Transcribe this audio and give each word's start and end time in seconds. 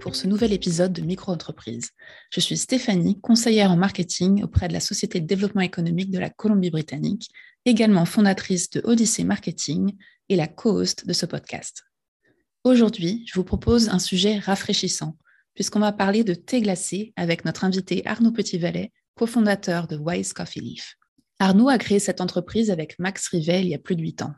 Pour 0.00 0.14
ce 0.14 0.26
nouvel 0.26 0.52
épisode 0.52 0.92
de 0.92 1.02
Micro-entreprise. 1.02 1.90
Je 2.30 2.40
suis 2.40 2.56
Stéphanie, 2.56 3.20
conseillère 3.20 3.70
en 3.70 3.76
marketing 3.76 4.44
auprès 4.44 4.68
de 4.68 4.72
la 4.72 4.80
Société 4.80 5.20
de 5.20 5.26
développement 5.26 5.62
économique 5.62 6.10
de 6.10 6.18
la 6.18 6.30
Colombie-Britannique, 6.30 7.30
également 7.64 8.04
fondatrice 8.04 8.70
de 8.70 8.80
Odyssey 8.84 9.24
Marketing 9.24 9.96
et 10.28 10.36
la 10.36 10.46
co-host 10.46 11.06
de 11.06 11.12
ce 11.12 11.26
podcast. 11.26 11.84
Aujourd'hui, 12.64 13.24
je 13.26 13.34
vous 13.34 13.44
propose 13.44 13.88
un 13.88 13.98
sujet 13.98 14.38
rafraîchissant, 14.38 15.16
puisqu'on 15.54 15.80
va 15.80 15.92
parler 15.92 16.22
de 16.22 16.34
thé 16.34 16.60
glacé 16.60 17.12
avec 17.16 17.44
notre 17.44 17.64
invité 17.64 18.06
Arnaud 18.06 18.32
Petitvalet, 18.32 18.92
cofondateur 19.14 19.86
de 19.86 19.96
Wise 19.96 20.32
Coffee 20.32 20.60
Leaf. 20.60 20.96
Arnaud 21.38 21.68
a 21.68 21.78
créé 21.78 21.98
cette 21.98 22.20
entreprise 22.20 22.70
avec 22.70 22.98
Max 22.98 23.28
Rivet 23.28 23.62
il 23.62 23.68
y 23.68 23.74
a 23.74 23.78
plus 23.78 23.96
de 23.96 24.02
huit 24.02 24.22
ans. 24.22 24.34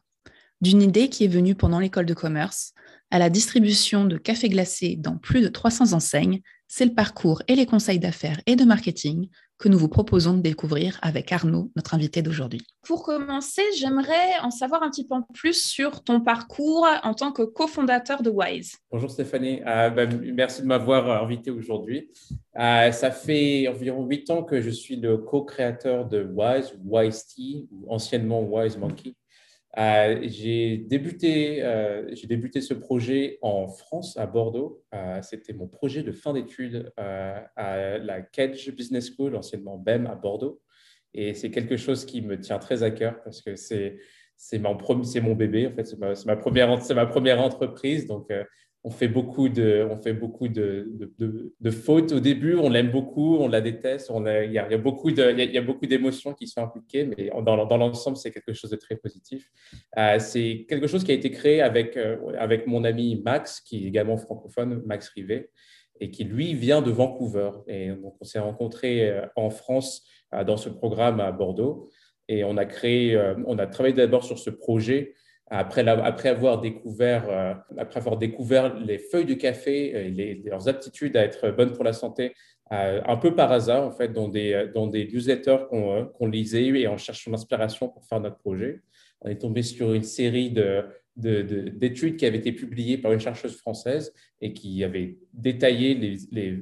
D'une 0.61 0.83
idée 0.83 1.09
qui 1.09 1.25
est 1.25 1.29
venue 1.29 1.55
pendant 1.55 1.79
l'école 1.79 2.07
de 2.07 2.15
commerce, 2.15 2.73
à 3.11 3.19
la 3.19 3.31
distribution 3.31 4.05
de 4.05 4.19
café 4.19 4.49
glacé 4.49 4.97
dans 4.97 5.17
plus 5.17 5.41
de 5.41 5.49
300 5.49 5.93
enseignes, 5.95 6.41
c'est 6.67 6.85
le 6.85 6.95
parcours 6.95 7.43
et 7.49 7.55
les 7.55 7.65
conseils 7.65 7.99
d'affaires 7.99 8.41
et 8.47 8.55
de 8.55 8.65
marketing 8.65 9.29
que 9.59 9.69
nous 9.69 9.79
vous 9.79 9.89
proposons 9.89 10.35
de 10.35 10.41
découvrir 10.41 10.99
avec 11.03 11.33
Arnaud, 11.33 11.73
notre 11.75 11.95
invité 11.95 12.23
d'aujourd'hui. 12.23 12.63
Pour 12.87 13.03
commencer, 13.03 13.63
j'aimerais 13.77 14.39
en 14.43 14.51
savoir 14.51 14.83
un 14.83 14.91
petit 14.91 15.07
peu 15.07 15.17
plus 15.35 15.67
sur 15.67 16.05
ton 16.05 16.21
parcours 16.21 16.87
en 17.03 17.15
tant 17.15 17.33
que 17.33 17.43
cofondateur 17.43 18.23
de 18.23 18.31
Wise. 18.31 18.77
Bonjour 18.93 19.11
Stéphanie, 19.11 19.61
euh, 19.67 19.91
bah, 19.91 20.07
merci 20.07 20.63
de 20.63 20.67
m'avoir 20.67 21.11
euh, 21.11 21.25
invité 21.25 21.51
aujourd'hui. 21.51 22.11
Euh, 22.57 22.93
ça 22.93 23.11
fait 23.11 23.67
environ 23.67 24.05
huit 24.07 24.31
ans 24.31 24.45
que 24.45 24.61
je 24.61 24.71
suis 24.71 24.97
le 24.97 25.17
co-créateur 25.17 26.07
de 26.07 26.23
Wise, 26.23 26.75
Wise 26.85 27.27
Tea, 27.27 27.67
ou 27.73 27.93
anciennement 27.93 28.43
Wise 28.43 28.77
Monkey. 28.77 29.15
Euh, 29.77 30.21
j'ai 30.23 30.79
débuté, 30.79 31.63
euh, 31.63 32.09
j'ai 32.15 32.27
débuté 32.27 32.61
ce 32.61 32.73
projet 32.73 33.39
en 33.43 33.69
France, 33.69 34.17
à 34.17 34.27
Bordeaux. 34.27 34.83
Euh, 34.95 35.21
c'était 35.23 35.53
mon 35.53 35.67
projet 35.67 36.03
de 36.03 36.13
fin 36.13 36.33
d'études 36.33 36.91
à 36.97 37.99
la 37.99 38.23
Kedge 38.23 38.71
Business 38.75 39.13
School, 39.15 39.37
anciennement 39.37 39.77
BEM, 39.77 40.07
à 40.07 40.15
Bordeaux. 40.15 40.61
Et 41.15 41.35
c'est 41.35 41.51
quelque 41.51 41.77
chose 41.77 42.05
qui 42.07 42.23
me 42.23 42.41
tient 42.41 42.59
très 42.59 42.83
à 42.83 42.91
cœur 42.91 43.23
parce 43.23 43.43
que 43.43 43.57
c'est, 43.57 43.99
mon, 44.59 45.35
bébé, 45.35 45.67
en 45.67 45.73
fait, 45.73 45.85
c'est 45.85 46.27
ma, 46.27 46.37
première, 46.37 46.69
ma 46.95 47.07
première 47.07 47.41
entreprise. 47.43 48.07
Donc, 48.07 48.33
on 48.89 48.91
fait 48.91 49.09
beaucoup 49.09 49.51
de, 49.51 49.87
on 49.91 49.97
fait 49.97 50.15
beaucoup 50.15 50.49
de, 50.49 50.89
de, 51.19 51.71
fautes 51.71 52.13
au 52.13 52.21
début, 52.21 52.55
on 52.55 52.71
l'aime 52.71 52.91
beaucoup, 52.91 53.37
on 53.37 53.47
la 53.47 53.61
déteste, 53.61 54.11
on 54.11 54.25
il, 54.25 54.51
y 54.51 54.59
a, 54.59 54.79
beaucoup 54.79 55.11
de, 55.11 55.31
il 55.31 55.53
y 55.53 55.59
a 55.59 55.63
beaucoup 55.63 55.85
d'émotions 55.85 56.33
qui 56.33 56.47
sont 56.49 56.63
impliquées, 56.63 57.05
mais 57.05 57.29
dans, 57.45 57.67
dans 57.67 57.77
l'ensemble, 57.77 58.17
c'est 58.17 58.31
quelque 58.31 58.55
chose 58.55 58.71
de 58.71 58.77
très 58.77 58.97
positif. 58.97 59.51
Euh, 59.99 60.19
c'est 60.19 60.65
quelque 60.71 60.87
chose 60.87 61.05
qui 61.05 61.11
a 61.11 61.15
été 61.15 61.31
créé 61.31 61.61
avec, 61.61 61.99
euh, 61.99 62.17
avec 62.39 62.67
mon 62.67 62.83
ami 62.83 63.21
Max, 63.23 63.61
qui 63.61 63.85
est 63.85 63.89
également 63.89 64.17
francophone, 64.17 64.83
Max 64.87 65.11
Rivet, 65.11 65.51
et 66.01 66.11
qui 66.11 66.25
lui 66.25 66.55
vient 66.55 66.81
de 66.81 66.91
Vancouver. 66.91 67.51
Et 67.67 67.89
donc, 67.91 68.15
on 68.23 68.25
s'est 68.25 68.39
rencontrés 68.39 69.11
euh, 69.11 69.27
en 69.37 69.51
France 69.51 70.03
dans 70.47 70.57
ce 70.57 70.71
programme 70.71 71.21
à 71.21 71.31
Bordeaux, 71.31 71.91
et 72.27 72.43
on 72.43 72.57
a 72.57 72.65
créé, 72.65 73.19
on 73.47 73.59
a 73.59 73.67
travaillé 73.67 73.95
d'abord 73.95 74.25
sur 74.25 74.39
ce 74.39 74.51
projet 74.51 75.15
après, 75.51 76.29
avoir 76.29 76.61
découvert, 76.61 77.29
euh, 77.31 77.55
après 77.77 78.01
avoir 78.01 78.19
découvert 78.19 78.75
les 78.79 78.99
feuilles 78.99 79.25
de 79.25 79.35
café 79.35 80.07
et 80.07 80.11
les, 80.11 80.35
leurs 80.45 80.69
aptitudes 80.69 81.17
à 81.17 81.25
être 81.25 81.51
bonnes 81.51 81.73
pour 81.73 81.85
la 81.85 81.93
santé, 81.93 82.35
euh, 82.73 83.01
un 83.07 83.17
peu 83.17 83.35
par 83.35 83.51
hasard, 83.51 83.85
en 83.85 83.91
fait, 83.91 84.13
dans 84.13 84.29
des, 84.29 84.71
dans 84.75 84.87
des 84.87 85.07
newsletters 85.07 85.67
qu'on 85.71 86.11
euh, 86.21 86.29
lisait 86.29 86.67
et 86.67 86.87
en 86.87 86.99
cherchant 86.99 87.31
l'inspiration 87.31 87.89
pour 87.89 88.05
faire 88.05 88.21
notre 88.21 88.37
projet, 88.37 88.83
on 89.23 89.31
est 89.31 89.39
tombé 89.39 89.63
sur 89.63 89.95
une 89.95 90.03
série 90.03 90.51
de, 90.51 90.85
d'études 91.17 92.17
qui 92.17 92.27
avaient 92.27 92.39
été 92.39 92.53
publiées 92.53 92.99
par 92.99 93.13
une 93.13 93.19
chercheuse 93.19 93.57
française 93.57 94.13
et 94.41 94.53
qui 94.53 94.85
avait 94.85 95.19
détaillé 95.33 95.95
les, 95.95 96.17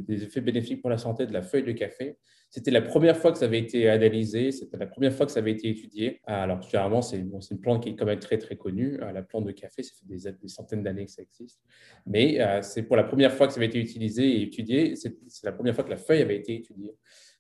les, 0.09 0.23
effets 0.23 0.41
bénéfiques 0.41 0.81
pour 0.81 0.91
la 0.91 0.97
santé 0.97 1.27
de 1.27 1.33
la 1.33 1.43
feuille 1.43 1.65
de 1.65 1.73
café. 1.73 2.17
C'était 2.57 2.71
la 2.71 2.81
première 2.81 3.19
fois 3.19 3.33
que 3.33 3.39
ça 3.39 3.45
avait 3.45 3.59
été 3.59 3.87
analysé, 3.87 4.51
c'était 4.51 4.79
la 4.79 4.87
première 4.87 5.13
fois 5.13 5.27
que 5.27 5.33
ça 5.33 5.41
avait 5.41 5.51
été 5.51 5.69
étudié. 5.69 6.23
Alors, 6.25 6.63
généralement, 6.63 7.03
c'est 7.03 7.19
une 7.19 7.61
plante 7.61 7.83
qui 7.83 7.91
est 7.91 7.97
quand 7.97 8.07
même 8.07 8.19
très, 8.19 8.39
très 8.39 8.57
connue. 8.57 8.99
Euh, 9.03 9.13
la 9.13 9.21
plante 9.21 9.45
de 9.45 9.53
café, 9.53 9.83
ça 9.83 9.93
fait 9.95 10.33
des, 10.33 10.49
centaines 10.49 10.83
d'années 10.83 11.05
que 11.05 11.11
ça 11.11 11.21
existe. 11.21 11.61
Mais 12.07 12.41
euh, 12.41 12.63
c'est 12.63 12.85
pour 12.85 12.97
la 12.97 13.05
première 13.05 13.31
fois 13.35 13.47
que 13.47 13.53
ça 13.53 13.59
avait 13.59 13.67
été 13.67 13.79
utilisé 13.79 14.27
et 14.27 14.43
étudié. 14.45 14.97
C'est 14.97 15.13
la 15.45 15.53
première 15.53 15.75
fois 15.75 15.85
que 15.85 15.91
la 15.91 15.99
feuille 15.99 16.23
avait 16.23 16.39
été 16.39 16.55
étudiée. 16.55 16.95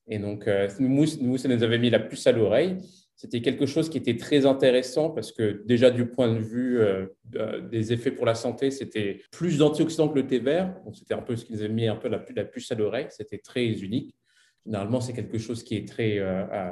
Et 0.06 0.18
donc, 0.18 0.46
euh, 0.48 0.68
nous, 0.80 1.06
ça 1.06 1.48
nous 1.48 1.62
avait 1.62 1.78
mis 1.78 1.88
la 1.88 2.00
puce 2.00 2.26
à 2.26 2.32
l'oreille. 2.32 2.76
C'était 3.14 3.40
quelque 3.40 3.64
chose 3.64 3.88
qui 3.88 3.96
était 3.96 4.18
très 4.18 4.44
intéressant 4.44 5.08
parce 5.08 5.32
que 5.32 5.62
déjà 5.64 5.90
du 5.90 6.04
point 6.04 6.30
de 6.30 6.40
vue 6.40 6.78
des 7.70 7.94
effets 7.94 8.10
pour 8.10 8.26
la 8.26 8.34
santé, 8.34 8.70
c'était 8.70 9.22
plus 9.32 9.56
d'antioxydants 9.56 10.10
que 10.10 10.16
le 10.16 10.26
thé 10.26 10.40
vert. 10.40 10.76
C'était 10.92 11.14
un 11.14 11.22
peu 11.22 11.36
ce 11.36 11.46
qui 11.46 11.54
nous 11.54 11.60
avait 11.60 11.72
mis 11.72 11.86
un 11.86 11.96
peu 11.96 12.10
la 12.10 12.44
puce 12.44 12.70
à 12.70 12.74
l'oreille. 12.74 13.06
C'était 13.08 13.38
très 13.38 13.66
unique. 13.66 14.14
Généralement, 14.66 15.00
c'est 15.00 15.12
quelque 15.12 15.38
chose 15.38 15.62
qui 15.62 15.76
est 15.76 15.88
très. 15.88 16.18
Euh, 16.18 16.44
euh, 16.52 16.70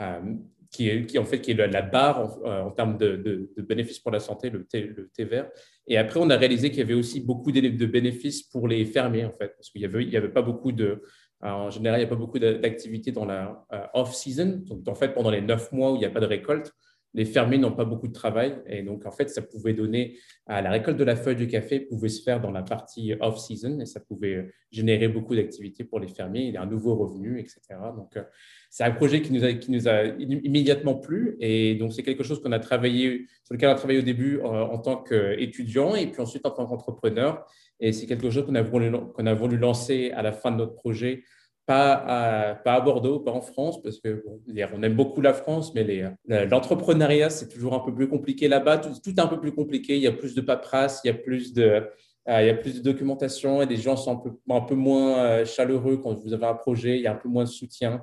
euh, 0.00 0.34
qui, 0.70 0.88
est, 0.88 1.06
qui, 1.06 1.18
en 1.18 1.24
fait, 1.24 1.40
qui 1.40 1.52
est 1.52 1.54
la 1.54 1.82
barre 1.82 2.38
en, 2.44 2.70
termes 2.70 2.98
de, 2.98 3.50
bénéfices 3.56 4.00
pour 4.00 4.10
la 4.10 4.18
santé, 4.18 4.50
le 4.50 4.64
thé, 4.64 4.82
le 4.82 5.08
thé 5.08 5.24
vert. 5.24 5.48
Et 5.86 5.96
après, 5.96 6.20
on 6.20 6.28
a 6.28 6.36
réalisé 6.36 6.70
qu'il 6.70 6.80
y 6.80 6.82
avait 6.82 6.94
aussi 6.94 7.20
beaucoup 7.20 7.50
de, 7.52 7.86
bénéfices 7.86 8.42
pour 8.42 8.68
les 8.68 8.84
fermiers, 8.84 9.24
en 9.24 9.32
fait, 9.32 9.54
parce 9.56 9.70
qu'il 9.70 9.80
n'y 9.80 9.86
avait, 9.86 10.16
avait 10.16 10.28
pas 10.28 10.42
beaucoup 10.42 10.72
de. 10.72 11.02
En 11.40 11.70
général, 11.70 12.00
il 12.00 12.02
n'y 12.02 12.06
a 12.06 12.10
pas 12.10 12.16
beaucoup 12.16 12.38
d'activités 12.38 13.12
dans 13.12 13.24
la 13.24 13.64
off-season. 13.94 14.64
Donc, 14.66 14.86
en 14.88 14.94
fait, 14.94 15.14
pendant 15.14 15.30
les 15.30 15.40
neuf 15.40 15.72
mois 15.72 15.92
où 15.92 15.96
il 15.96 16.00
n'y 16.00 16.04
a 16.04 16.10
pas 16.10 16.20
de 16.20 16.26
récolte, 16.26 16.72
les 17.16 17.24
fermiers 17.24 17.56
n'ont 17.56 17.72
pas 17.72 17.86
beaucoup 17.86 18.08
de 18.08 18.12
travail. 18.12 18.56
Et 18.66 18.82
donc, 18.82 19.06
en 19.06 19.10
fait, 19.10 19.30
ça 19.30 19.40
pouvait 19.40 19.72
donner 19.72 20.18
à 20.46 20.60
la 20.60 20.70
récolte 20.70 20.98
de 20.98 21.04
la 21.04 21.16
feuille 21.16 21.36
de 21.36 21.46
café 21.46 21.80
pouvait 21.80 22.10
se 22.10 22.22
faire 22.22 22.40
dans 22.42 22.50
la 22.50 22.62
partie 22.62 23.14
off-season 23.18 23.80
et 23.80 23.86
ça 23.86 24.00
pouvait 24.00 24.52
générer 24.70 25.08
beaucoup 25.08 25.34
d'activités 25.34 25.82
pour 25.82 25.98
les 25.98 26.08
fermiers. 26.08 26.42
Il 26.42 26.52
y 26.52 26.58
a 26.58 26.62
un 26.62 26.66
nouveau 26.66 26.94
revenu, 26.94 27.40
etc. 27.40 27.60
Donc, 27.96 28.16
euh, 28.18 28.22
c'est 28.68 28.84
un 28.84 28.90
projet 28.90 29.22
qui 29.22 29.32
nous 29.32 29.44
a, 29.44 29.54
qui 29.54 29.70
nous 29.70 29.88
a 29.88 30.04
immédiatement 30.18 30.94
plu. 30.94 31.38
Et 31.40 31.74
donc, 31.76 31.94
c'est 31.94 32.02
quelque 32.02 32.22
chose 32.22 32.42
qu'on 32.42 32.52
a 32.52 32.58
travaillé, 32.58 33.26
sur 33.44 33.54
lequel 33.54 33.70
on 33.70 33.72
a 33.72 33.76
travaillé 33.76 33.98
au 33.98 34.04
début 34.04 34.38
en, 34.42 34.52
en 34.54 34.78
tant 34.78 35.02
qu'étudiant 35.02 35.94
et 35.94 36.08
puis 36.08 36.20
ensuite 36.20 36.44
en 36.44 36.50
tant 36.50 36.66
qu'entrepreneur. 36.66 37.46
Et 37.80 37.92
c'est 37.92 38.06
quelque 38.06 38.28
chose 38.28 38.44
qu'on 38.44 38.54
a, 38.54 38.62
voulu, 38.62 38.90
qu'on 38.90 39.26
a 39.26 39.34
voulu 39.34 39.56
lancer 39.56 40.10
à 40.10 40.22
la 40.22 40.32
fin 40.32 40.50
de 40.50 40.56
notre 40.56 40.74
projet 40.74 41.24
pas 41.66 41.92
à, 41.94 42.54
pas 42.54 42.74
à 42.74 42.80
Bordeaux, 42.80 43.18
pas 43.18 43.32
en 43.32 43.40
France, 43.40 43.82
parce 43.82 43.98
que 43.98 44.24
on 44.72 44.82
aime 44.82 44.94
beaucoup 44.94 45.20
la 45.20 45.34
France, 45.34 45.74
mais 45.74 46.04
l'entrepreneuriat, 46.28 47.28
c'est 47.28 47.48
toujours 47.48 47.74
un 47.74 47.80
peu 47.80 47.92
plus 47.92 48.08
compliqué 48.08 48.46
là-bas. 48.46 48.78
Tout, 48.78 49.10
est 49.10 49.20
un 49.20 49.26
peu 49.26 49.40
plus 49.40 49.52
compliqué. 49.52 49.96
Il 49.96 50.02
y 50.02 50.06
a 50.06 50.12
plus 50.12 50.34
de 50.34 50.40
paperasse, 50.40 51.00
il 51.04 51.08
y 51.08 51.10
a 51.10 51.14
plus 51.14 51.52
de, 51.52 51.82
euh, 52.28 52.42
il 52.42 52.46
y 52.46 52.50
a 52.50 52.54
plus 52.54 52.76
de 52.76 52.80
documentation 52.80 53.62
et 53.62 53.66
les 53.66 53.76
gens 53.76 53.96
sont 53.96 54.12
un 54.12 54.16
peu, 54.16 54.30
un 54.48 54.60
peu 54.60 54.74
moins 54.74 55.18
euh, 55.18 55.44
chaleureux 55.44 55.96
quand 55.96 56.14
vous 56.14 56.32
avez 56.32 56.46
un 56.46 56.54
projet. 56.54 56.96
Il 56.96 57.02
y 57.02 57.06
a 57.08 57.12
un 57.12 57.16
peu 57.16 57.28
moins 57.28 57.44
de 57.44 57.48
soutien. 57.48 58.02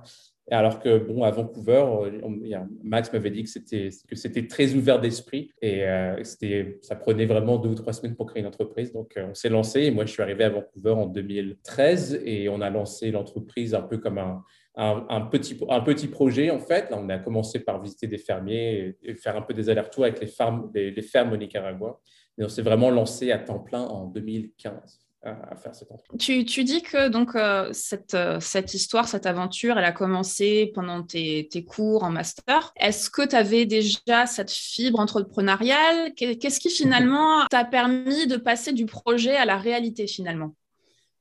Alors 0.51 0.79
que, 0.79 0.97
bon, 0.97 1.23
à 1.23 1.31
Vancouver, 1.31 1.85
euh, 2.03 2.59
Max 2.83 3.13
m'avait 3.13 3.31
dit 3.31 3.43
que 3.43 3.49
c'était, 3.49 3.89
que 4.07 4.15
c'était 4.15 4.45
très 4.45 4.73
ouvert 4.73 4.99
d'esprit 4.99 5.51
et 5.61 5.87
euh, 5.87 6.21
c'était, 6.23 6.79
ça 6.81 6.97
prenait 6.97 7.25
vraiment 7.25 7.57
deux 7.57 7.69
ou 7.69 7.75
trois 7.75 7.93
semaines 7.93 8.15
pour 8.15 8.25
créer 8.25 8.41
une 8.41 8.47
entreprise. 8.47 8.91
Donc, 8.91 9.15
euh, 9.15 9.27
on 9.29 9.33
s'est 9.33 9.49
lancé 9.49 9.83
et 9.83 9.91
moi, 9.91 10.05
je 10.05 10.11
suis 10.11 10.21
arrivé 10.21 10.43
à 10.43 10.49
Vancouver 10.49 10.91
en 10.91 11.05
2013 11.05 12.21
et 12.25 12.49
on 12.49 12.59
a 12.59 12.69
lancé 12.69 13.09
l'entreprise 13.11 13.73
un 13.73 13.83
peu 13.83 13.99
comme 13.99 14.17
un, 14.17 14.43
un, 14.75 15.21
petit, 15.21 15.57
un 15.69 15.81
petit 15.81 16.07
projet, 16.07 16.51
en 16.51 16.59
fait. 16.59 16.89
Là, 16.89 16.99
on 17.01 17.07
a 17.07 17.19
commencé 17.19 17.59
par 17.59 17.81
visiter 17.81 18.07
des 18.07 18.17
fermiers 18.17 18.97
et, 19.01 19.15
faire 19.15 19.37
un 19.37 19.41
peu 19.43 19.53
des 19.53 19.69
allers-retours 19.69 20.03
avec 20.03 20.19
les, 20.19 20.91
les 20.91 21.01
fermes 21.01 21.31
au 21.31 21.37
Nicaragua. 21.37 22.01
Mais 22.37 22.43
on 22.43 22.49
s'est 22.49 22.63
vraiment 22.63 22.89
lancé 22.89 23.31
à 23.31 23.37
temps 23.37 23.59
plein 23.59 23.83
en 23.83 24.07
2015 24.07 25.02
à, 25.23 25.55
faire 25.55 25.73
cette 25.73 25.89
Tu, 26.19 26.45
tu, 26.45 26.63
dis 26.63 26.81
que 26.81 27.07
donc 27.07 27.35
euh, 27.35 27.69
cette, 27.71 28.13
euh, 28.13 28.39
cette, 28.39 28.73
histoire, 28.73 29.07
cette 29.07 29.25
aventure, 29.25 29.77
elle 29.77 29.85
a 29.85 29.91
commencé 29.91 30.71
pendant 30.73 31.03
tes, 31.03 31.47
tes 31.49 31.63
cours 31.63 32.03
en 32.03 32.09
master. 32.09 32.73
Est-ce 32.75 33.09
que 33.09 33.27
tu 33.27 33.35
avais 33.35 33.65
déjà 33.65 34.25
cette 34.25 34.51
fibre 34.51 34.99
entrepreneuriale? 34.99 36.13
Qu'est-ce 36.15 36.59
qui 36.59 36.69
finalement 36.69 37.45
t'a 37.49 37.65
permis 37.65 38.27
de 38.27 38.37
passer 38.37 38.73
du 38.73 38.85
projet 38.85 39.35
à 39.35 39.45
la 39.45 39.57
réalité 39.57 40.07
finalement? 40.07 40.55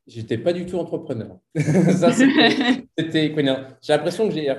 J'étais 0.08 0.38
pas 0.38 0.52
du 0.52 0.66
tout 0.66 0.78
entrepreneur. 0.78 1.38
Ça, 1.56 2.10
c'était, 2.98 3.34
j'ai 3.81 3.93
l'impression 3.93 4.28
que 4.28 4.34
j'ai, 4.34 4.52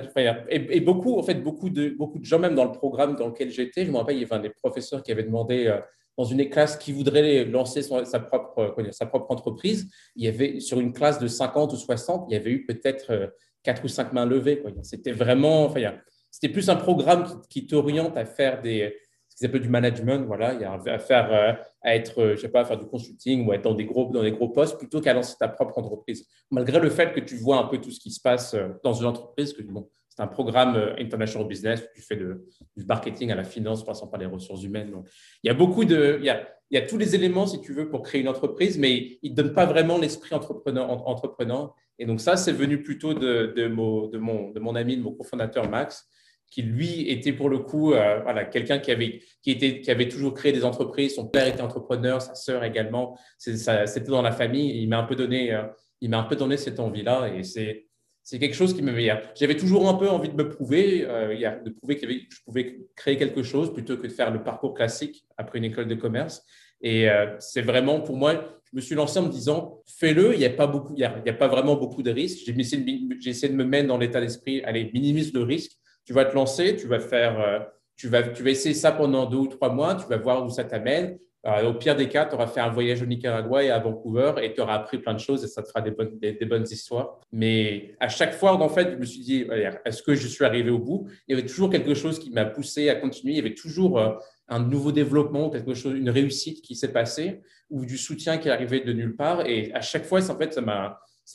et, 0.48 0.80
beaucoup, 0.80 1.18
en 1.18 1.22
fait, 1.22 1.34
beaucoup 1.34 1.68
de, 1.68 1.90
beaucoup 1.90 2.18
de 2.18 2.24
gens, 2.24 2.38
même 2.38 2.54
dans 2.54 2.64
le 2.64 2.72
programme 2.72 3.14
dans 3.16 3.28
lequel 3.28 3.50
j'étais, 3.50 3.84
je 3.84 3.90
me 3.90 3.98
rappelle, 3.98 4.16
il 4.16 4.22
y 4.22 4.24
avait 4.24 4.36
un 4.36 4.40
des 4.40 4.50
professeurs 4.50 5.02
qui 5.02 5.12
avait 5.12 5.22
demandé, 5.22 5.66
euh, 5.66 5.78
dans 6.16 6.24
une 6.24 6.48
classe 6.48 6.76
qui 6.76 6.92
voudrait 6.92 7.44
lancer 7.44 7.82
sa, 7.82 8.20
propre, 8.20 8.74
sa 8.92 9.06
propre 9.06 9.30
entreprise, 9.30 9.90
il 10.16 10.24
y 10.24 10.28
avait 10.28 10.60
sur 10.60 10.80
une 10.80 10.92
classe 10.92 11.18
de 11.18 11.26
50 11.26 11.72
ou 11.72 11.76
60, 11.76 12.26
il 12.28 12.34
y 12.34 12.36
avait 12.36 12.50
eu 12.50 12.64
peut-être 12.66 13.32
4 13.62 13.80
euh, 13.80 13.84
ou 13.84 13.88
5 13.88 14.12
mains 14.12 14.26
levées. 14.26 14.62
C'était 14.82 15.12
vraiment, 15.12 15.64
enfin, 15.64 15.94
c'était 16.30 16.52
plus 16.52 16.68
un 16.68 16.76
programme 16.76 17.42
qui, 17.50 17.66
t'oriente 17.66 18.16
à 18.16 18.24
faire 18.24 18.62
des, 18.62 18.94
ce 19.34 19.38
qu'ils 19.38 19.46
appellent 19.46 19.62
du 19.62 19.68
management, 19.68 20.24
voilà, 20.26 20.56
à 20.86 20.98
faire, 20.98 21.32
euh, 21.32 21.52
à 21.82 21.96
être, 21.96 22.20
euh, 22.20 22.36
je 22.36 22.42
sais 22.42 22.48
pas, 22.48 22.60
à 22.60 22.64
faire 22.64 22.78
du 22.78 22.86
consulting 22.86 23.46
ou 23.46 23.52
être 23.52 23.62
dans 23.62 23.74
des 23.74 23.84
gros, 23.84 24.10
dans 24.12 24.22
des 24.22 24.30
gros 24.30 24.48
postes 24.48 24.78
plutôt 24.78 25.00
qu'à 25.00 25.12
lancer 25.12 25.34
ta 25.38 25.48
propre 25.48 25.76
entreprise. 25.78 26.26
Malgré 26.52 26.78
le 26.78 26.88
fait 26.88 27.12
que 27.12 27.20
tu 27.20 27.36
vois 27.36 27.58
un 27.58 27.64
peu 27.64 27.78
tout 27.78 27.90
ce 27.90 27.98
qui 27.98 28.12
se 28.12 28.20
passe 28.20 28.54
euh, 28.54 28.68
dans 28.84 28.92
une 28.92 29.06
entreprise, 29.06 29.52
que 29.52 29.62
bon, 29.62 29.88
c'est 30.14 30.22
un 30.22 30.28
programme 30.28 30.94
international 30.98 31.48
business, 31.48 31.82
tu 31.94 32.00
fais 32.00 32.16
du 32.16 32.84
marketing 32.86 33.32
à 33.32 33.34
la 33.34 33.44
finance, 33.44 33.84
passant 33.84 34.06
par 34.06 34.20
les 34.20 34.26
ressources 34.26 34.62
humaines. 34.62 34.90
Donc, 34.92 35.08
il 35.42 35.48
y 35.48 35.50
a 35.50 35.54
beaucoup 35.54 35.84
de, 35.84 36.18
il 36.20 36.24
y 36.24 36.30
a, 36.30 36.48
il 36.70 36.78
y 36.78 36.78
a 36.78 36.86
tous 36.86 36.98
les 36.98 37.14
éléments, 37.14 37.46
si 37.46 37.60
tu 37.60 37.72
veux, 37.72 37.88
pour 37.88 38.02
créer 38.02 38.20
une 38.20 38.28
entreprise, 38.28 38.78
mais 38.78 39.18
il 39.22 39.32
ne 39.32 39.36
donne 39.36 39.52
pas 39.52 39.66
vraiment 39.66 39.98
l'esprit 39.98 40.34
entrepreneur, 40.34 40.88
entrepreneur. 41.08 41.74
Et 41.98 42.06
donc, 42.06 42.20
ça, 42.20 42.36
c'est 42.36 42.52
venu 42.52 42.82
plutôt 42.82 43.12
de, 43.12 43.52
de, 43.56 43.66
mon, 43.66 44.06
de, 44.06 44.18
mon, 44.18 44.50
de 44.50 44.60
mon 44.60 44.74
ami, 44.76 44.96
de 44.96 45.02
mon 45.02 45.12
cofondateur 45.12 45.68
Max, 45.68 46.08
qui 46.48 46.62
lui 46.62 47.10
était 47.10 47.32
pour 47.32 47.48
le 47.48 47.58
coup 47.58 47.92
euh, 47.92 48.20
voilà, 48.22 48.44
quelqu'un 48.44 48.78
qui 48.78 48.92
avait, 48.92 49.20
qui, 49.42 49.50
était, 49.50 49.80
qui 49.80 49.90
avait 49.90 50.08
toujours 50.08 50.34
créé 50.34 50.52
des 50.52 50.64
entreprises. 50.64 51.16
Son 51.16 51.26
père 51.26 51.48
était 51.48 51.62
entrepreneur, 51.62 52.22
sa 52.22 52.36
sœur 52.36 52.62
également. 52.62 53.18
C'était 53.36 54.00
dans 54.06 54.22
la 54.22 54.30
famille. 54.30 54.80
Il 54.80 54.88
m'a 54.88 54.98
un 54.98 55.04
peu 55.04 55.16
donné, 55.16 55.52
euh, 55.52 55.64
il 56.00 56.10
m'a 56.10 56.18
un 56.18 56.24
peu 56.24 56.36
donné 56.36 56.56
cette 56.56 56.78
envie-là 56.78 57.28
et 57.34 57.42
c'est 57.42 57.86
c'est 58.24 58.40
quelque 58.40 58.56
chose 58.56 58.74
qui 58.74 58.82
me 58.82 58.92
J'avais 59.36 59.56
toujours 59.56 59.88
un 59.88 59.94
peu 59.94 60.08
envie 60.08 60.28
de 60.28 60.34
me 60.34 60.48
prouver, 60.48 61.04
euh, 61.06 61.60
de 61.64 61.70
prouver 61.70 61.96
que 61.96 62.08
je 62.08 62.42
pouvais 62.44 62.80
créer 62.96 63.16
quelque 63.16 63.44
chose 63.44 63.72
plutôt 63.72 63.96
que 63.96 64.08
de 64.08 64.12
faire 64.12 64.32
le 64.32 64.42
parcours 64.42 64.74
classique 64.74 65.24
après 65.36 65.58
une 65.58 65.64
école 65.64 65.86
de 65.86 65.94
commerce. 65.94 66.42
Et 66.80 67.06
c'est 67.38 67.62
vraiment 67.62 68.00
pour 68.02 68.16
moi, 68.16 68.60
je 68.70 68.76
me 68.76 68.80
suis 68.82 68.94
lancé 68.94 69.18
en 69.18 69.22
me 69.22 69.30
disant, 69.30 69.82
fais-le, 69.86 70.34
il 70.34 70.38
n'y 70.38 70.44
a 70.44 70.50
pas 70.50 70.66
beaucoup, 70.66 70.92
il 70.94 71.00
y 71.00 71.04
a, 71.04 71.32
pas 71.32 71.48
vraiment 71.48 71.76
beaucoup 71.76 72.02
de 72.02 72.10
risques. 72.10 72.44
J'ai 72.44 72.58
essayé, 72.58 73.08
essayé, 73.24 73.50
de 73.50 73.56
me 73.56 73.64
mettre 73.64 73.88
dans 73.88 73.96
l'état 73.96 74.20
d'esprit, 74.20 74.62
allez, 74.64 74.90
minimise 74.92 75.32
le 75.32 75.44
risque 75.44 75.72
tu 76.04 76.12
vas 76.12 76.24
te 76.24 76.34
lancer, 76.34 76.76
tu 76.76 76.86
vas 76.86 77.00
faire, 77.00 77.40
euh, 77.40 77.60
tu 77.96 78.08
vas, 78.08 78.22
tu 78.22 78.42
vas 78.42 78.50
essayer 78.50 78.74
ça 78.74 78.92
pendant 78.92 79.26
deux 79.26 79.38
ou 79.38 79.46
trois 79.46 79.70
mois, 79.70 79.94
tu 79.94 80.06
vas 80.06 80.16
voir 80.16 80.44
où 80.44 80.50
ça 80.50 80.64
t'amène. 80.64 81.18
Euh, 81.46 81.68
au 81.68 81.74
pire 81.74 81.94
des 81.94 82.08
cas, 82.08 82.24
tu 82.24 82.34
auras 82.34 82.46
fait 82.46 82.60
un 82.60 82.70
voyage 82.70 83.02
au 83.02 83.06
Nicaragua 83.06 83.62
et 83.62 83.70
à 83.70 83.78
Vancouver 83.78 84.32
et 84.42 84.54
tu 84.54 84.62
auras 84.62 84.74
appris 84.74 84.98
plein 84.98 85.12
de 85.12 85.18
choses 85.18 85.44
et 85.44 85.46
ça 85.46 85.62
te 85.62 85.68
fera 85.68 85.82
des 85.82 85.90
bonnes, 85.90 86.18
des, 86.18 86.46
bonnes 86.46 86.66
histoires. 86.70 87.20
Mais 87.32 87.94
à 88.00 88.08
chaque 88.08 88.32
fois, 88.34 88.54
en 88.54 88.68
fait, 88.68 88.92
je 88.92 88.96
me 88.96 89.04
suis 89.04 89.20
dit, 89.20 89.46
est-ce 89.84 90.02
que 90.02 90.14
je 90.14 90.26
suis 90.26 90.44
arrivé 90.44 90.70
au 90.70 90.78
bout? 90.78 91.06
Il 91.28 91.36
y 91.36 91.38
avait 91.38 91.46
toujours 91.46 91.68
quelque 91.68 91.94
chose 91.94 92.18
qui 92.18 92.30
m'a 92.30 92.46
poussé 92.46 92.88
à 92.88 92.94
continuer. 92.94 93.34
Il 93.34 93.36
y 93.36 93.40
avait 93.40 93.54
toujours 93.54 93.98
euh, 93.98 94.12
un 94.48 94.60
nouveau 94.60 94.90
développement, 94.90 95.50
quelque 95.50 95.74
chose, 95.74 95.94
une 95.94 96.10
réussite 96.10 96.62
qui 96.62 96.76
s'est 96.76 96.92
passée 96.92 97.42
ou 97.68 97.84
du 97.84 97.98
soutien 97.98 98.38
qui 98.38 98.48
arrivait 98.48 98.80
de 98.80 98.92
nulle 98.94 99.14
part. 99.14 99.46
Et 99.46 99.70
à 99.74 99.82
chaque 99.82 100.04
fois, 100.04 100.20
en 100.30 100.38
fait, 100.38 100.54
ça 100.54 100.60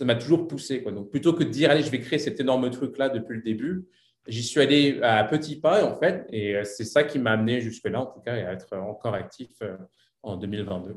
m'a 0.06 0.16
toujours 0.16 0.48
poussé. 0.48 0.82
Quoi. 0.82 0.92
Donc, 0.92 1.12
plutôt 1.12 1.34
que 1.34 1.44
de 1.44 1.50
dire, 1.50 1.70
allez, 1.70 1.84
je 1.84 1.92
vais 1.92 2.00
créer 2.00 2.20
cet 2.20 2.40
énorme 2.40 2.70
truc-là 2.72 3.10
depuis 3.10 3.36
le 3.36 3.44
début, 3.44 3.86
J'y 4.28 4.44
suis 4.44 4.60
allé 4.60 5.00
à 5.02 5.24
petits 5.24 5.60
pas, 5.60 5.84
en 5.84 5.98
fait, 5.98 6.26
et 6.32 6.56
euh, 6.56 6.64
c'est 6.64 6.86
ça 6.86 7.04
qui 7.04 7.20
m'a 7.20 7.32
amené 7.32 7.62
jusque-là, 7.62 8.02
en 8.02 8.06
tout 8.06 8.20
cas, 8.20 8.34
à 8.34 8.54
être 8.54 8.76
encore 8.78 9.16
actif 9.16 9.50
euh, 9.64 9.76
en 10.24 10.38
2022. 10.38 10.96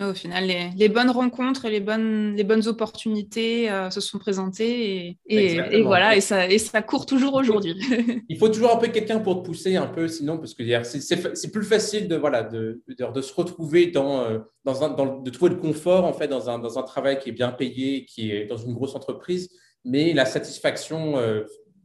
Au 0.00 0.14
final, 0.14 0.50
les, 0.74 0.88
bonnes 0.88 1.10
rencontres 1.10 1.66
et 1.66 1.70
les 1.70 1.78
bonnes, 1.78 2.34
les 2.34 2.44
bonnes 2.44 2.66
opportunités 2.66 3.70
euh, 3.70 3.90
se 3.90 4.00
sont 4.00 4.18
présentées 4.18 5.18
et, 5.26 5.56
et, 5.70 5.82
voilà, 5.82 6.16
et 6.16 6.22
ça, 6.22 6.48
et 6.48 6.58
ça 6.58 6.80
court 6.80 7.04
toujours 7.04 7.34
aujourd'hui. 7.34 7.76
Il 8.28 8.38
faut 8.38 8.48
toujours 8.48 8.74
un 8.74 8.78
peu 8.78 8.88
quelqu'un 8.88 9.20
pour 9.20 9.42
te 9.42 9.46
pousser 9.46 9.76
un 9.76 9.86
peu, 9.86 10.08
sinon, 10.08 10.38
parce 10.38 10.54
que 10.54 10.64
c'est 10.82 11.52
plus 11.52 11.64
facile 11.64 12.08
de, 12.08 12.16
voilà, 12.16 12.42
de, 12.42 12.82
de, 12.88 13.20
se 13.20 13.34
retrouver 13.34 13.88
dans, 13.88 14.26
dans, 14.64 14.82
un, 14.82 14.88
dans, 14.88 15.20
de 15.20 15.30
trouver 15.30 15.50
le 15.50 15.60
confort 15.60 16.04
en 16.04 16.14
fait 16.14 16.26
dans 16.26 16.48
un, 16.48 16.58
dans 16.58 16.78
un 16.78 16.82
travail 16.82 17.18
qui 17.18 17.28
est 17.28 17.32
bien 17.32 17.52
payé, 17.52 18.06
qui 18.06 18.32
est 18.32 18.46
dans 18.46 18.56
une 18.56 18.72
grosse 18.72 18.96
entreprise, 18.96 19.50
mais 19.84 20.14
la 20.14 20.24
satisfaction 20.24 21.16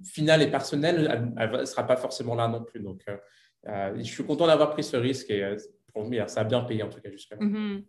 finale 0.04 0.42
et 0.42 0.48
personnelle, 0.48 1.34
elle 1.38 1.52
ne 1.52 1.66
sera 1.66 1.86
pas 1.86 1.98
forcément 1.98 2.36
là 2.36 2.48
non 2.48 2.64
plus. 2.64 2.80
Donc, 2.80 3.02
euh, 3.08 3.18
euh, 3.68 3.96
je 3.98 4.04
suis 4.04 4.24
content 4.24 4.48
d'avoir 4.48 4.72
pris 4.72 4.84
ce 4.84 4.98
risque 4.98 5.30
et 5.30 5.44
euh, 5.44 5.58
pour 5.94 6.08
ça 6.28 6.42
a 6.42 6.44
bien 6.44 6.62
payé 6.62 6.84
en 6.84 6.90
tout 6.90 7.02
cas 7.02 7.10
jusqu'à 7.10 7.38
mhm. 7.38 7.84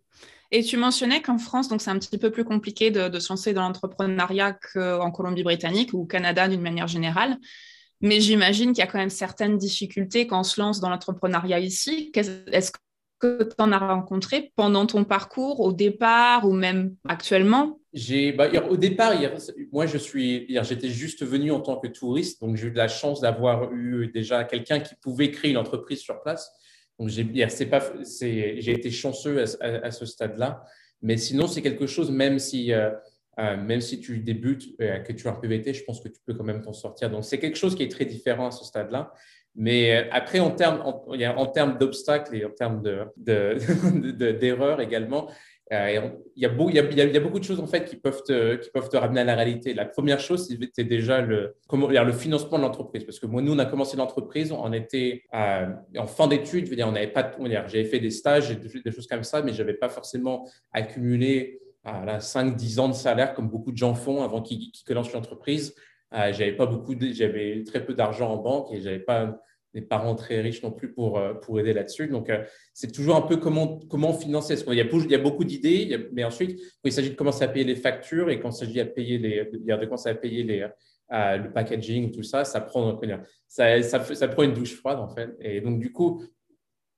Et 0.51 0.63
tu 0.63 0.79
mentionnais 0.79 1.21
qu'en 1.21 1.37
France, 1.37 1.69
c'est 1.79 1.91
un 1.91 1.99
petit 1.99 2.17
peu 2.17 2.31
plus 2.31 2.45
compliqué 2.45 2.91
de, 2.91 3.19
se 3.19 3.29
lancer 3.31 3.53
dans 3.53 3.63
l'entrepreneuriat 3.63 4.55
qu'en 4.73 5.11
Colombie-Britannique 5.11 5.93
ou 5.93 6.01
au 6.01 6.07
Canada 6.07 6.49
d'une 6.49 6.63
manière 6.63 6.87
générale. 6.87 7.37
Mais 8.01 8.21
j'imagine 8.21 8.73
qu'il 8.73 8.79
y 8.79 8.87
a 8.87 8.87
quand 8.87 8.99
même 8.99 9.11
certaines 9.11 9.59
difficultés 9.59 10.27
quand 10.27 10.41
on 10.41 10.45
se 10.45 10.59
lance 10.59 10.81
dans 10.81 10.89
l'entrepreneuriat 10.89 11.59
ici. 11.59 12.11
Est-ce 12.15 12.73
que 13.19 13.43
tu 13.43 13.55
en 13.59 13.73
as 13.73 13.79
rencontré 13.79 14.53
pendant 14.57 14.87
ton 14.87 15.05
parcours, 15.05 15.61
au 15.61 15.73
départ 15.73 16.47
ou 16.47 16.53
même 16.53 16.95
actuellement? 17.09 17.79
Bah, 18.37 18.49
au 18.69 18.77
départ, 18.77 19.15
moi, 19.73 19.87
je 19.87 19.99
suis, 19.99 20.47
j'étais 20.49 20.89
juste 20.89 21.25
venu 21.25 21.51
en 21.51 21.61
tant 21.61 21.79
que 21.79 21.89
touriste, 21.89 22.41
donc 22.41 22.57
j'ai 22.57 22.69
eu 22.69 22.71
de 22.71 22.77
la 22.77 22.89
chance 22.89 23.21
d'avoir 23.21 23.73
eu 23.73 24.11
déjà 24.13 24.45
quelqu'un 24.45 24.81
qui 24.81 24.95
pouvait 24.97 25.31
créer 25.31 25.51
une 25.51 25.57
entreprise 25.57 26.01
sur 26.01 26.21
place. 26.23 26.51
Donc, 26.99 27.09
j'ai, 27.09 27.27
j'ai 27.33 28.73
été 28.73 28.91
chanceux 28.91 29.45
à, 29.61 29.91
ce 29.91 30.07
stade-là. 30.07 30.65
Mais 31.01 31.17
sinon, 31.17 31.47
c'est 31.47 31.63
quelque 31.63 31.87
chose, 31.87 32.11
même 32.11 32.39
si, 32.39 32.73
euh, 32.73 32.91
euh, 33.39 33.57
même 33.57 33.81
si 33.81 34.01
tu 34.01 34.19
débutes, 34.19 34.65
euh, 34.81 34.99
que 34.99 35.13
tu 35.13 35.27
es 35.27 35.31
un 35.31 35.35
PVT, 35.35 35.75
je 35.75 35.85
pense 35.85 36.01
que 36.01 36.09
tu 36.09 36.21
peux 36.27 36.35
quand 36.35 36.45
même 36.45 36.61
t'en 36.61 36.73
sortir. 36.73 37.09
Donc, 37.09 37.25
c'est 37.25 37.39
quelque 37.39 37.57
chose 37.57 37.77
qui 37.77 37.85
est 37.85 37.91
très 37.91 38.05
différent 38.05 38.49
à 38.49 38.51
ce 38.51 38.65
stade-là. 38.65 39.13
Mais 39.61 40.09
après, 40.13 40.39
en 40.39 40.53
termes, 40.53 40.81
en, 40.85 41.47
termes 41.47 41.79
d'obstacles 41.79 42.37
et 42.37 42.45
en 42.45 42.51
termes 42.51 42.81
de, 42.81 43.01
de, 43.17 44.31
d'erreurs 44.33 44.81
également, 44.81 45.29
euh, 45.73 46.11
il, 46.37 46.43
y 46.43 46.47
a 46.47 46.49
beau, 46.49 46.71
il, 46.71 46.77
y 46.77 46.79
a, 46.79 47.21
beaucoup 47.21 47.41
de 47.41 47.45
choses 47.45 47.59
en 47.59 47.67
fait 47.67 47.85
qui 47.85 47.97
peuvent 47.97 48.23
te, 48.23 48.55
qui 48.55 48.71
peuvent 48.71 48.89
te 48.89 48.97
ramener 48.97 49.21
à 49.21 49.25
la 49.25 49.35
réalité. 49.35 49.75
La 49.75 49.85
première 49.85 50.21
chose, 50.21 50.47
c'était 50.47 50.85
déjà 50.85 51.21
le, 51.23 51.57
comment, 51.67 51.89
le 51.89 52.13
financement 52.13 52.57
de 52.57 52.63
l'entreprise. 52.63 53.03
Parce 53.03 53.19
que 53.19 53.27
moi, 53.27 53.43
nous, 53.43 53.53
on 53.53 53.59
a 53.59 53.67
commencé 53.67 53.97
l'entreprise, 53.97 54.53
on 54.53 54.73
était 54.73 55.25
en 55.33 56.07
fin 56.07 56.29
d'études. 56.29 56.73
On 56.81 56.93
n'avait 56.93 57.09
pas, 57.09 57.33
j'avais 57.67 57.85
fait 57.85 57.99
des 57.99 58.13
stages 58.13 58.53
et 58.53 58.55
des, 58.55 58.93
choses 58.93 59.09
comme 59.09 59.25
ça, 59.25 59.43
mais 59.43 59.53
je 59.53 59.59
n'avais 59.59 59.75
pas 59.75 59.89
forcément 59.89 60.49
accumulé 60.73 61.61
à 61.83 62.19
5-10 62.19 62.79
ans 62.79 62.89
de 62.89 62.95
salaire 62.95 63.35
comme 63.35 63.49
beaucoup 63.49 63.73
de 63.73 63.77
gens 63.77 63.95
font 63.95 64.23
avant 64.23 64.41
qu'ils 64.41 64.71
lancent 64.89 65.13
l'entreprise. 65.13 65.75
Euh, 66.15 66.33
j'avais 66.33 66.53
pas 66.53 66.67
beaucoup, 66.67 66.95
j'avais 67.13 67.65
très 67.65 67.85
peu 67.85 67.93
d'argent 67.93 68.31
en 68.31 68.37
banque 68.37 68.73
et 68.73 68.81
j'avais 68.81 69.01
pas 69.01 69.43
des 69.75 69.83
parents 69.83 70.15
très 70.15 70.41
riches 70.41 70.63
non 70.63 70.73
plus 70.73 70.93
pour, 70.93 71.19
euh, 71.19 71.35
pour 71.35 71.61
aider 71.61 71.73
là-dessus. 71.73 72.09
Donc, 72.09 72.31
euh, 72.31 72.43
c'est 72.73 72.93
toujours 72.93 73.17
un 73.17 73.23
peu 73.23 73.37
comment, 73.37 73.79
comment 73.89 74.13
financer. 74.13 74.55
Il 74.67 74.75
y 74.75 74.81
a, 74.81 74.85
il 74.85 75.11
y 75.11 75.15
a 75.15 75.19
beaucoup 75.19 75.45
d'idées, 75.45 76.09
mais 76.13 76.25
ensuite, 76.25 76.61
il 76.85 76.93
s'agit 76.93 77.11
de 77.11 77.15
commencer 77.15 77.45
à 77.45 77.49
payer 77.49 77.65
les 77.65 77.77
factures 77.77 78.31
et 78.31 78.41
quand 78.41 78.51
il 78.51 78.57
s'agit 78.57 78.75
de 78.75 78.85
payer 78.85 79.19
les, 79.19 79.45
de 79.45 79.85
commencer 79.85 80.09
à 80.09 80.15
payer 80.15 80.43
les, 80.43 80.67
euh, 81.13 81.37
le 81.37 81.53
packaging, 81.53 82.13
tout 82.13 82.23
ça, 82.23 82.45
ça 82.45 82.61
prend, 82.61 82.99
ça, 83.47 83.83
ça, 83.83 84.29
prend 84.29 84.43
une 84.43 84.55
douche 84.55 84.75
froide 84.75 84.99
en 84.99 85.09
fait. 85.09 85.31
Et 85.41 85.61
donc, 85.61 85.81
du 85.81 85.93
coup, 85.93 86.23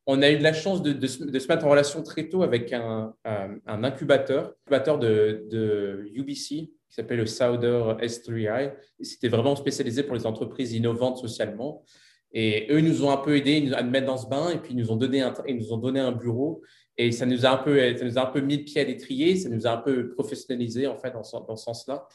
on 0.06 0.22
a 0.22 0.30
eu 0.30 0.38
de 0.38 0.42
la 0.42 0.52
chance 0.52 0.82
de, 0.82 0.92
de, 0.92 1.06
se, 1.06 1.48
mettre 1.48 1.66
en 1.66 1.70
relation 1.70 2.02
très 2.02 2.28
tôt 2.28 2.42
avec 2.42 2.72
un, 2.72 3.14
un 3.24 3.84
incubateur, 3.84 4.54
incubateur 4.66 4.98
de, 4.98 5.46
de 5.50 6.10
UBC 6.14 6.72
qui 6.90 6.96
s'appelle 6.96 7.18
le 7.18 7.26
Sauder 7.26 7.94
S3I. 8.00 8.72
C'était 9.00 9.28
vraiment 9.28 9.54
spécialisé 9.54 10.02
pour 10.02 10.16
les 10.16 10.26
entreprises 10.26 10.72
innovantes 10.72 11.18
socialement. 11.18 11.84
Et 12.32 12.66
eux, 12.70 12.80
nous 12.80 13.04
ont 13.04 13.10
un 13.10 13.16
peu 13.16 13.36
aidés 13.36 13.72
à 13.74 13.82
nous 13.82 13.90
mettre 13.90 14.06
dans 14.06 14.16
ce 14.16 14.28
bain 14.28 14.50
et 14.50 14.58
puis 14.58 14.72
ils 14.72 14.76
nous 14.76 14.92
ont 14.92 14.96
donné 14.96 15.20
un, 15.20 15.34
ils 15.48 15.56
nous 15.56 15.72
ont 15.72 15.78
donné 15.78 16.00
un 16.00 16.12
bureau. 16.12 16.62
Et 16.96 17.12
ça 17.12 17.26
nous, 17.26 17.46
a 17.46 17.50
un 17.50 17.56
peu, 17.56 17.96
ça 17.96 18.04
nous 18.04 18.18
a 18.18 18.22
un 18.22 18.30
peu 18.30 18.40
mis 18.40 18.58
le 18.58 18.64
pied 18.64 18.80
à 18.80 18.84
l'étrier, 18.84 19.36
ça 19.36 19.48
nous 19.48 19.66
a 19.66 19.70
un 19.70 19.78
peu 19.78 20.10
professionnalisé 20.10 20.86
en 20.86 20.96
fait 20.96 21.12
dans, 21.12 21.22
dans 21.46 21.56
ce 21.56 21.64
sens-là. 21.64 22.06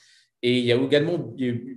Et 0.41 0.59
il 0.59 0.65
y 0.65 0.71
a 0.71 0.75
également 0.75 1.17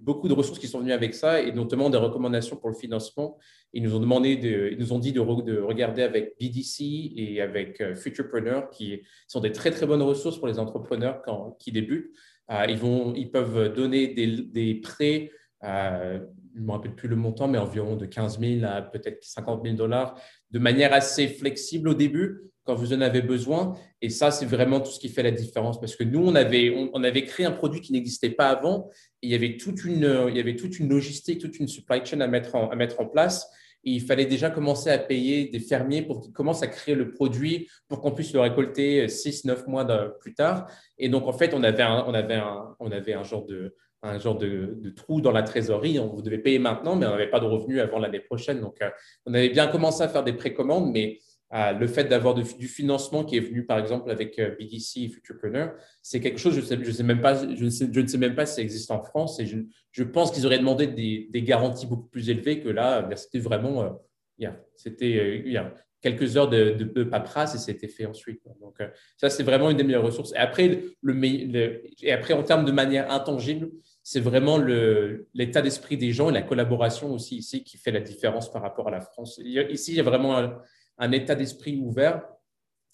beaucoup 0.02 0.28
de 0.28 0.34
ressources 0.34 0.58
qui 0.58 0.66
sont 0.66 0.80
venues 0.80 0.92
avec 0.92 1.14
ça, 1.14 1.40
et 1.40 1.52
notamment 1.52 1.88
des 1.88 1.96
recommandations 1.96 2.56
pour 2.56 2.68
le 2.68 2.74
financement. 2.74 3.38
Ils 3.72 3.82
nous 3.82 3.94
ont 3.94 4.00
demandé, 4.00 4.36
de, 4.36 4.68
ils 4.72 4.78
nous 4.78 4.92
ont 4.92 4.98
dit 4.98 5.12
de, 5.12 5.20
de 5.20 5.58
regarder 5.58 6.02
avec 6.02 6.34
BDC 6.38 7.12
et 7.16 7.40
avec 7.40 7.80
euh, 7.80 7.94
Futurepreneur, 7.94 8.68
qui 8.68 9.00
sont 9.26 9.40
des 9.40 9.52
très 9.52 9.70
très 9.70 9.86
bonnes 9.86 10.02
ressources 10.02 10.36
pour 10.36 10.48
les 10.48 10.58
entrepreneurs 10.58 11.22
qui 11.58 11.72
débutent. 11.72 12.12
Euh, 12.50 12.66
ils, 12.68 12.76
vont, 12.76 13.14
ils 13.14 13.30
peuvent 13.30 13.72
donner 13.72 14.08
des, 14.08 14.42
des 14.42 14.74
prêts 14.74 15.30
euh, 15.64 16.18
je 16.58 16.62
ne 16.62 16.66
me 16.66 16.72
rappelle 16.72 16.96
plus 16.96 17.08
le 17.08 17.14
montant, 17.14 17.46
mais 17.46 17.56
environ 17.56 17.94
de 17.94 18.04
15 18.04 18.40
000 18.40 18.64
à 18.64 18.82
peut-être 18.82 19.22
50 19.22 19.62
000 19.62 19.76
dollars, 19.76 20.20
de 20.50 20.58
manière 20.58 20.92
assez 20.92 21.28
flexible 21.28 21.88
au 21.88 21.94
début, 21.94 22.50
quand 22.64 22.74
vous 22.74 22.92
en 22.92 23.00
avez 23.00 23.22
besoin. 23.22 23.76
Et 24.02 24.10
ça, 24.10 24.32
c'est 24.32 24.44
vraiment 24.44 24.80
tout 24.80 24.90
ce 24.90 24.98
qui 24.98 25.08
fait 25.08 25.22
la 25.22 25.30
différence. 25.30 25.78
Parce 25.78 25.94
que 25.94 26.02
nous, 26.02 26.18
on 26.18 26.34
avait, 26.34 26.90
on, 26.92 27.04
avait 27.04 27.24
créé 27.24 27.46
un 27.46 27.52
produit 27.52 27.80
qui 27.80 27.92
n'existait 27.92 28.30
pas 28.30 28.48
avant. 28.48 28.90
Il, 29.22 29.30
y 29.30 29.36
avait 29.36 29.56
toute 29.56 29.84
une, 29.84 30.26
il 30.28 30.36
y 30.36 30.40
avait 30.40 30.56
toute 30.56 30.80
une 30.80 30.88
logistique, 30.88 31.40
toute 31.40 31.60
une 31.60 31.68
supply 31.68 32.04
chain 32.04 32.20
à 32.20 32.26
mettre 32.26 32.56
en, 32.56 32.68
à 32.70 32.74
mettre 32.74 33.00
en 33.00 33.06
place. 33.06 33.48
Et 33.84 33.92
il 33.92 34.02
fallait 34.02 34.26
déjà 34.26 34.50
commencer 34.50 34.90
à 34.90 34.98
payer 34.98 35.48
des 35.50 35.60
fermiers 35.60 36.02
pour 36.02 36.20
qu'ils 36.20 36.32
commencent 36.32 36.64
à 36.64 36.66
créer 36.66 36.96
le 36.96 37.12
produit 37.12 37.70
pour 37.86 38.00
qu'on 38.00 38.10
puisse 38.10 38.32
le 38.32 38.40
récolter 38.40 39.06
6-9 39.06 39.68
mois 39.68 39.86
plus 40.18 40.34
tard. 40.34 40.68
Et 40.98 41.08
donc, 41.08 41.28
en 41.28 41.32
fait, 41.32 41.54
on 41.54 41.62
avait 41.62 41.84
on 41.84 42.12
avait 42.12 42.40
on 42.80 42.90
avait 42.90 43.14
un 43.14 43.22
genre 43.22 43.46
de, 43.46 43.76
un 44.02 44.18
genre 44.18 44.36
de, 44.36 44.92
trou 44.96 45.20
dans 45.20 45.32
la 45.32 45.42
trésorerie. 45.42 45.98
On, 45.98 46.08
vous 46.08 46.22
devez 46.22 46.38
payer 46.38 46.58
maintenant, 46.58 46.96
mais 46.96 47.06
on 47.06 47.10
n'avait 47.10 47.30
pas 47.30 47.40
de 47.40 47.46
revenus 47.46 47.80
avant 47.80 47.98
l'année 47.98 48.20
prochaine. 48.20 48.60
Donc, 48.60 48.80
euh, 48.82 48.90
on 49.26 49.34
avait 49.34 49.50
bien 49.50 49.66
commencé 49.66 50.02
à 50.02 50.08
faire 50.08 50.24
des 50.24 50.32
précommandes, 50.32 50.90
mais 50.92 51.18
le 51.50 51.86
fait 51.86 52.04
d'avoir 52.04 52.34
du 52.34 52.68
financement 52.68 53.24
qui 53.24 53.38
est 53.38 53.40
venu, 53.40 53.64
par 53.64 53.78
exemple, 53.78 54.10
avec 54.10 54.36
BDC 54.36 54.98
et 54.98 55.08
Futurepreneur, 55.08 55.72
c'est 56.02 56.20
quelque 56.20 56.38
chose, 56.38 56.54
je, 56.54 56.60
sais, 56.60 56.92
sais 56.92 57.02
même 57.02 57.22
pas, 57.22 57.34
je, 57.54 57.64
ne 57.64 58.06
sais, 58.06 58.18
même 58.18 58.34
pas 58.34 58.44
si 58.44 58.56
ça 58.56 58.60
existe 58.60 58.90
en 58.90 59.02
France. 59.02 59.40
Et 59.40 59.46
je, 59.46 60.02
pense 60.02 60.30
qu'ils 60.30 60.44
auraient 60.44 60.58
demandé 60.58 60.86
des, 60.86 61.42
garanties 61.42 61.86
beaucoup 61.86 62.08
plus 62.08 62.28
élevées 62.28 62.60
que 62.60 62.68
là. 62.68 63.08
C'était 63.16 63.38
vraiment, 63.38 63.98
c'était 64.76 65.42
quelques 66.00 66.36
heures 66.36 66.48
de, 66.48 66.70
de, 66.72 67.04
paperasse 67.04 67.54
et 67.54 67.58
c'était 67.58 67.88
fait 67.88 68.06
ensuite. 68.06 68.42
Donc, 68.60 68.78
ça, 69.16 69.30
c'est 69.30 69.42
vraiment 69.42 69.70
une 69.70 69.76
des 69.76 69.84
meilleures 69.84 70.04
ressources. 70.04 70.32
Et 70.32 70.38
après, 70.38 70.82
le, 71.00 71.82
et 72.02 72.12
après 72.12 72.34
en 72.34 72.42
termes 72.42 72.64
de 72.64 72.72
manière 72.72 73.10
intangible, 73.10 73.70
c'est 74.10 74.20
vraiment 74.20 74.56
l'état 75.34 75.60
d'esprit 75.60 75.98
des 75.98 76.12
gens 76.12 76.30
et 76.30 76.32
la 76.32 76.40
collaboration 76.40 77.12
aussi 77.12 77.36
ici 77.36 77.62
qui 77.62 77.76
fait 77.76 77.90
la 77.90 78.00
différence 78.00 78.50
par 78.50 78.62
rapport 78.62 78.88
à 78.88 78.90
la 78.90 79.02
France. 79.02 79.38
Ici, 79.44 79.92
il 79.92 79.96
y 79.98 80.00
a 80.00 80.02
vraiment 80.02 80.34
un, 80.96 81.12
état 81.12 81.34
d'esprit 81.34 81.78
ouvert. 81.78 82.26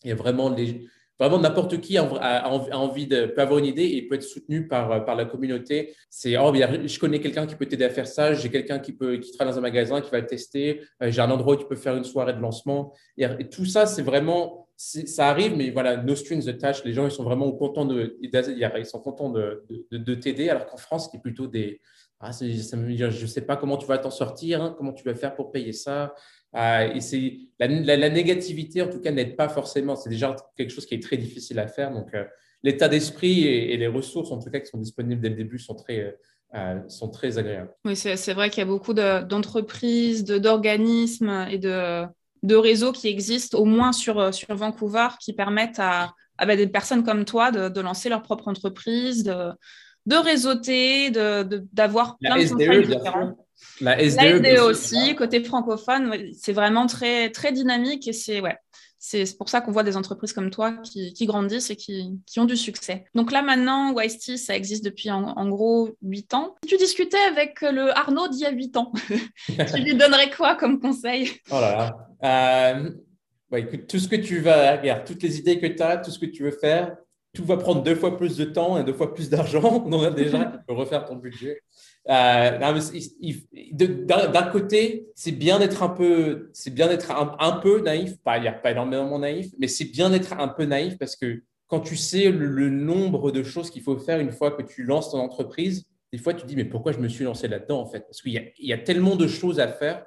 Il 0.02 0.09
y 0.09 0.12
a 0.12 0.16
vraiment 0.16 0.50
les, 0.50 0.88
Vraiment, 1.25 1.40
n'importe 1.40 1.81
qui 1.81 1.97
a, 1.97 2.04
envie 2.50 3.07
de, 3.07 3.25
peut 3.25 3.40
avoir 3.40 3.59
une 3.59 3.64
idée 3.64 3.85
et 3.85 4.07
peut 4.07 4.16
être 4.16 4.23
soutenu 4.23 4.69
par, 4.69 5.07
par 5.07 5.16
la 5.16 5.25
communauté. 5.25 5.95
C'est, 6.11 6.37
oh, 6.37 6.52
je 6.54 6.99
connais 6.99 7.19
quelqu'un 7.19 7.47
qui 7.47 7.54
peut 7.54 7.64
t'aider 7.64 7.87
à 7.87 7.88
faire 7.88 8.07
ça, 8.07 8.35
j'ai 8.35 8.50
quelqu'un 8.50 8.78
qui, 8.78 8.93
peut, 8.93 9.16
qui 9.16 9.33
travaille 9.33 9.54
dans 9.54 9.59
un 9.59 9.62
magasin 9.62 10.02
qui 10.02 10.11
va 10.11 10.21
le 10.21 10.26
tester, 10.26 10.83
euh, 11.02 11.11
j'ai 11.11 11.23
un 11.23 11.31
endroit 11.31 11.54
où 11.54 11.59
tu 11.59 11.66
peux 11.66 11.76
faire 11.76 11.97
une 11.97 12.04
soirée 12.04 12.35
de 12.35 12.40
lancement. 12.40 12.93
Et, 13.16 13.26
tout 13.49 13.64
ça, 13.64 13.87
c'est 13.87 14.02
vraiment, 14.02 14.69
ça 14.76 15.28
arrive, 15.28 15.57
mais 15.57 15.71
voilà, 15.71 15.97
no 15.97 16.14
strings 16.14 16.47
attached. 16.47 16.85
Les 16.85 16.93
gens, 16.93 17.07
ils 17.07 17.11
sont 17.11 17.25
vraiment 17.25 17.50
contents 17.52 17.87
de, 17.87 18.19
ils 18.21 18.87
sont 18.87 19.00
contents 19.00 19.31
de, 19.31 19.64
de, 19.90 20.14
t'aider, 20.14 20.50
alors 20.50 20.66
qu'en 20.66 20.76
France, 20.76 21.09
c'est 21.11 21.23
plutôt 21.23 21.47
des, 21.47 21.81
ah, 22.21 22.33
je 22.33 23.04
ne 23.04 23.26
sais 23.26 23.43
pas 23.43 23.57
comment 23.57 23.78
tu 23.78 23.87
vas 23.87 23.97
t'en 23.97 24.11
sortir, 24.11 24.62
hein, 24.62 24.75
comment 24.76 24.93
tu 24.93 25.04
vas 25.04 25.14
faire 25.14 25.35
pour 25.35 25.52
payer 25.52 25.73
ça. 25.73 26.14
Euh, 26.56 26.92
et 26.94 27.00
c'est 27.00 27.38
la, 27.58 28.11
négativité, 28.11 28.82
en 28.82 28.88
tout 28.88 29.00
cas, 29.00 29.11
n'aide 29.11 29.37
pas 29.37 29.49
forcément. 29.49 29.96
C'est 29.96 30.11
déjà 30.11 30.37
quelque 30.56 30.70
chose 30.70 30.87
qui 30.87 30.94
est 30.94 31.02
très 31.02 31.16
difficile 31.16 31.58
à 31.58 31.66
faire. 31.66 31.92
Donc, 31.92 32.14
euh, 32.14 32.25
l'état 32.62 32.88
d'esprit 32.88 33.44
et, 33.46 33.76
les 33.76 33.87
ressources, 33.87 34.30
en 34.30 34.38
tout 34.38 34.50
cas, 34.50 34.61
qui 34.61 34.66
sont 34.66 34.78
disponibles 34.78 35.20
dès 35.20 35.30
le 35.30 35.37
début, 35.37 35.58
sont 35.58 35.75
très, 35.75 36.16
euh, 36.54 36.88
sont 36.88 37.08
très 37.08 37.38
agréables. 37.38 37.73
Oui, 37.84 37.96
c'est 37.96 38.32
vrai 38.32 38.50
qu'il 38.50 38.61
y 38.61 38.62
a 38.62 38.66
beaucoup 38.66 38.94
d'entreprises, 38.94 40.25
d'organismes 40.25 41.46
et 41.50 41.58
de, 41.58 42.04
de, 42.42 42.54
réseaux 42.54 42.92
qui 42.92 43.08
existent, 43.08 43.58
au 43.58 43.64
moins 43.64 43.92
sur, 43.92 44.32
sur 44.32 44.54
Vancouver, 44.54 45.08
qui 45.20 45.32
permettent 45.32 45.80
à, 45.80 46.14
à 46.38 46.46
bah, 46.46 46.56
des 46.56 46.68
personnes 46.68 47.02
comme 47.02 47.25
toi 47.25 47.50
de, 47.50 47.68
de, 47.68 47.80
lancer 47.80 48.08
leur 48.08 48.23
propre 48.23 48.46
entreprise, 48.49 49.25
de, 49.25 49.50
de 50.06 50.16
réseauter, 50.16 51.11
d'avoir 51.11 52.16
plein 52.18 52.37
de 52.37 52.42
SDE, 52.42 52.87
différents. 52.87 53.44
La 53.80 53.99
SDE, 53.99 54.44
e 54.47 54.62
aussi, 54.62 55.14
côté 55.16 55.42
francophone, 55.42 56.14
c'est 56.38 56.52
vraiment 56.52 56.87
très, 56.87 57.30
très 57.30 57.52
dynamique 57.52 58.06
et 58.09 58.12
c'est 58.12 58.40
ouais, 58.40 58.56
c'est 59.06 59.37
pour 59.37 59.50
ça 59.50 59.61
qu'on 59.61 59.71
voit 59.71 59.83
des 59.83 59.99
entreprises 59.99 60.33
comme 60.33 60.49
toi 60.49 60.78
qui, 60.83 61.26
grandissent 61.26 61.68
et 61.68 61.76
qui, 61.76 62.18
ont 62.38 62.47
du 62.47 62.56
succès. 62.56 63.04
Donc 63.14 63.33
là 63.33 63.42
maintenant, 63.42 63.94
YST, 64.00 64.38
ça 64.38 64.56
existe 64.56 64.83
depuis 64.83 65.11
en, 65.11 65.49
gros 65.50 65.90
8 66.00 66.33
ans. 66.33 66.54
Si 66.64 66.71
tu 66.71 66.76
discutais 66.78 67.18
avec 67.28 67.61
le 67.61 67.90
Arnaud 67.90 68.28
d'il 68.28 68.40
y 68.40 68.47
a 68.47 68.50
8 68.50 68.76
ans, 68.78 68.92
tu 69.47 69.83
lui 69.83 69.94
donnerais 69.94 70.30
quoi 70.30 70.54
comme 70.54 70.80
conseil? 70.80 71.33
Oh 71.50 71.61
là 71.61 71.76
là. 72.23 72.78
Euh, 72.83 72.90
bah, 73.50 73.59
écoute, 73.59 73.87
tout 73.88 73.99
ce 73.99 74.09
que 74.09 74.16
tu 74.16 74.40
vas, 74.40 74.78
regarde, 74.78 75.04
toutes 75.04 75.23
les 75.23 75.38
idées 75.38 75.61
que 75.61 75.66
tu 75.66 75.83
as, 75.83 75.99
tout 75.99 76.11
ce 76.11 76.18
que 76.18 76.26
tu 76.26 76.42
veux 76.42 76.50
faire, 76.59 76.97
tout 77.35 77.44
va 77.44 77.59
prendre 77.59 77.83
deux 77.83 77.97
fois 77.97 78.16
plus 78.16 78.38
de 78.38 78.44
temps 78.47 78.78
et 78.78 78.85
deux 78.85 78.94
fois 78.94 79.12
plus 79.12 79.28
d'argent. 79.28 79.78
Donc 79.87 80.14
déjà, 80.14 80.47
tu 80.47 80.59
peux 80.66 80.73
refaire 80.73 81.04
ton 81.04 81.16
budget. 81.16 81.61
Euh, 82.11 82.58
D'un 83.73 84.42
côté, 84.50 85.06
c'est 85.14 85.32
bien 85.32 85.58
d'être 85.58 85.82
un 85.82 85.88
peu, 85.88 86.50
c'est 86.52 86.73
bien 86.73 86.88
d'être 86.88 87.11
un, 87.11 87.52
peu 87.52 87.80
naïf, 87.80 88.16
pas, 88.23 88.38
il 88.38 88.46
a 88.46 88.52
pas 88.52 88.73
énormément 88.73 89.18
naïf, 89.18 89.50
mais 89.58 89.68
c'est 89.68 89.87
bien 89.87 90.11
d'être 90.11 90.34
un 90.34 90.49
peu 90.49 90.64
naïf 90.64 90.99
parce 90.99 91.16
que 91.16 91.42
quand 91.66 91.80
tu 91.80 91.96
sais 91.96 92.30
le, 92.30 92.68
nombre 92.68 93.32
de 93.32 93.42
choses 93.42 93.70
qu'il 93.70 93.82
faut 93.82 93.96
faire 93.96 94.20
une 94.20 94.32
fois 94.32 94.50
que 94.50 94.62
tu 94.62 94.84
lances 94.84 95.12
ton 95.12 95.18
entreprise, 95.18 95.87
des 96.12 96.18
fois 96.18 96.34
tu 96.34 96.42
te 96.42 96.46
dis 96.46 96.56
mais 96.56 96.66
pourquoi 96.66 96.92
je 96.92 96.99
me 96.99 97.08
suis 97.08 97.25
lancé 97.25 97.49
là-dedans 97.49 97.80
en 97.80 97.87
fait? 97.87 98.00
Parce 98.00 98.20
qu'il 98.20 98.32
y, 98.32 98.66
y, 98.66 98.73
a 98.73 98.78
tellement 98.78 99.16
de 99.16 99.26
choses 99.26 99.58
à 99.58 99.68
faire. 99.68 100.04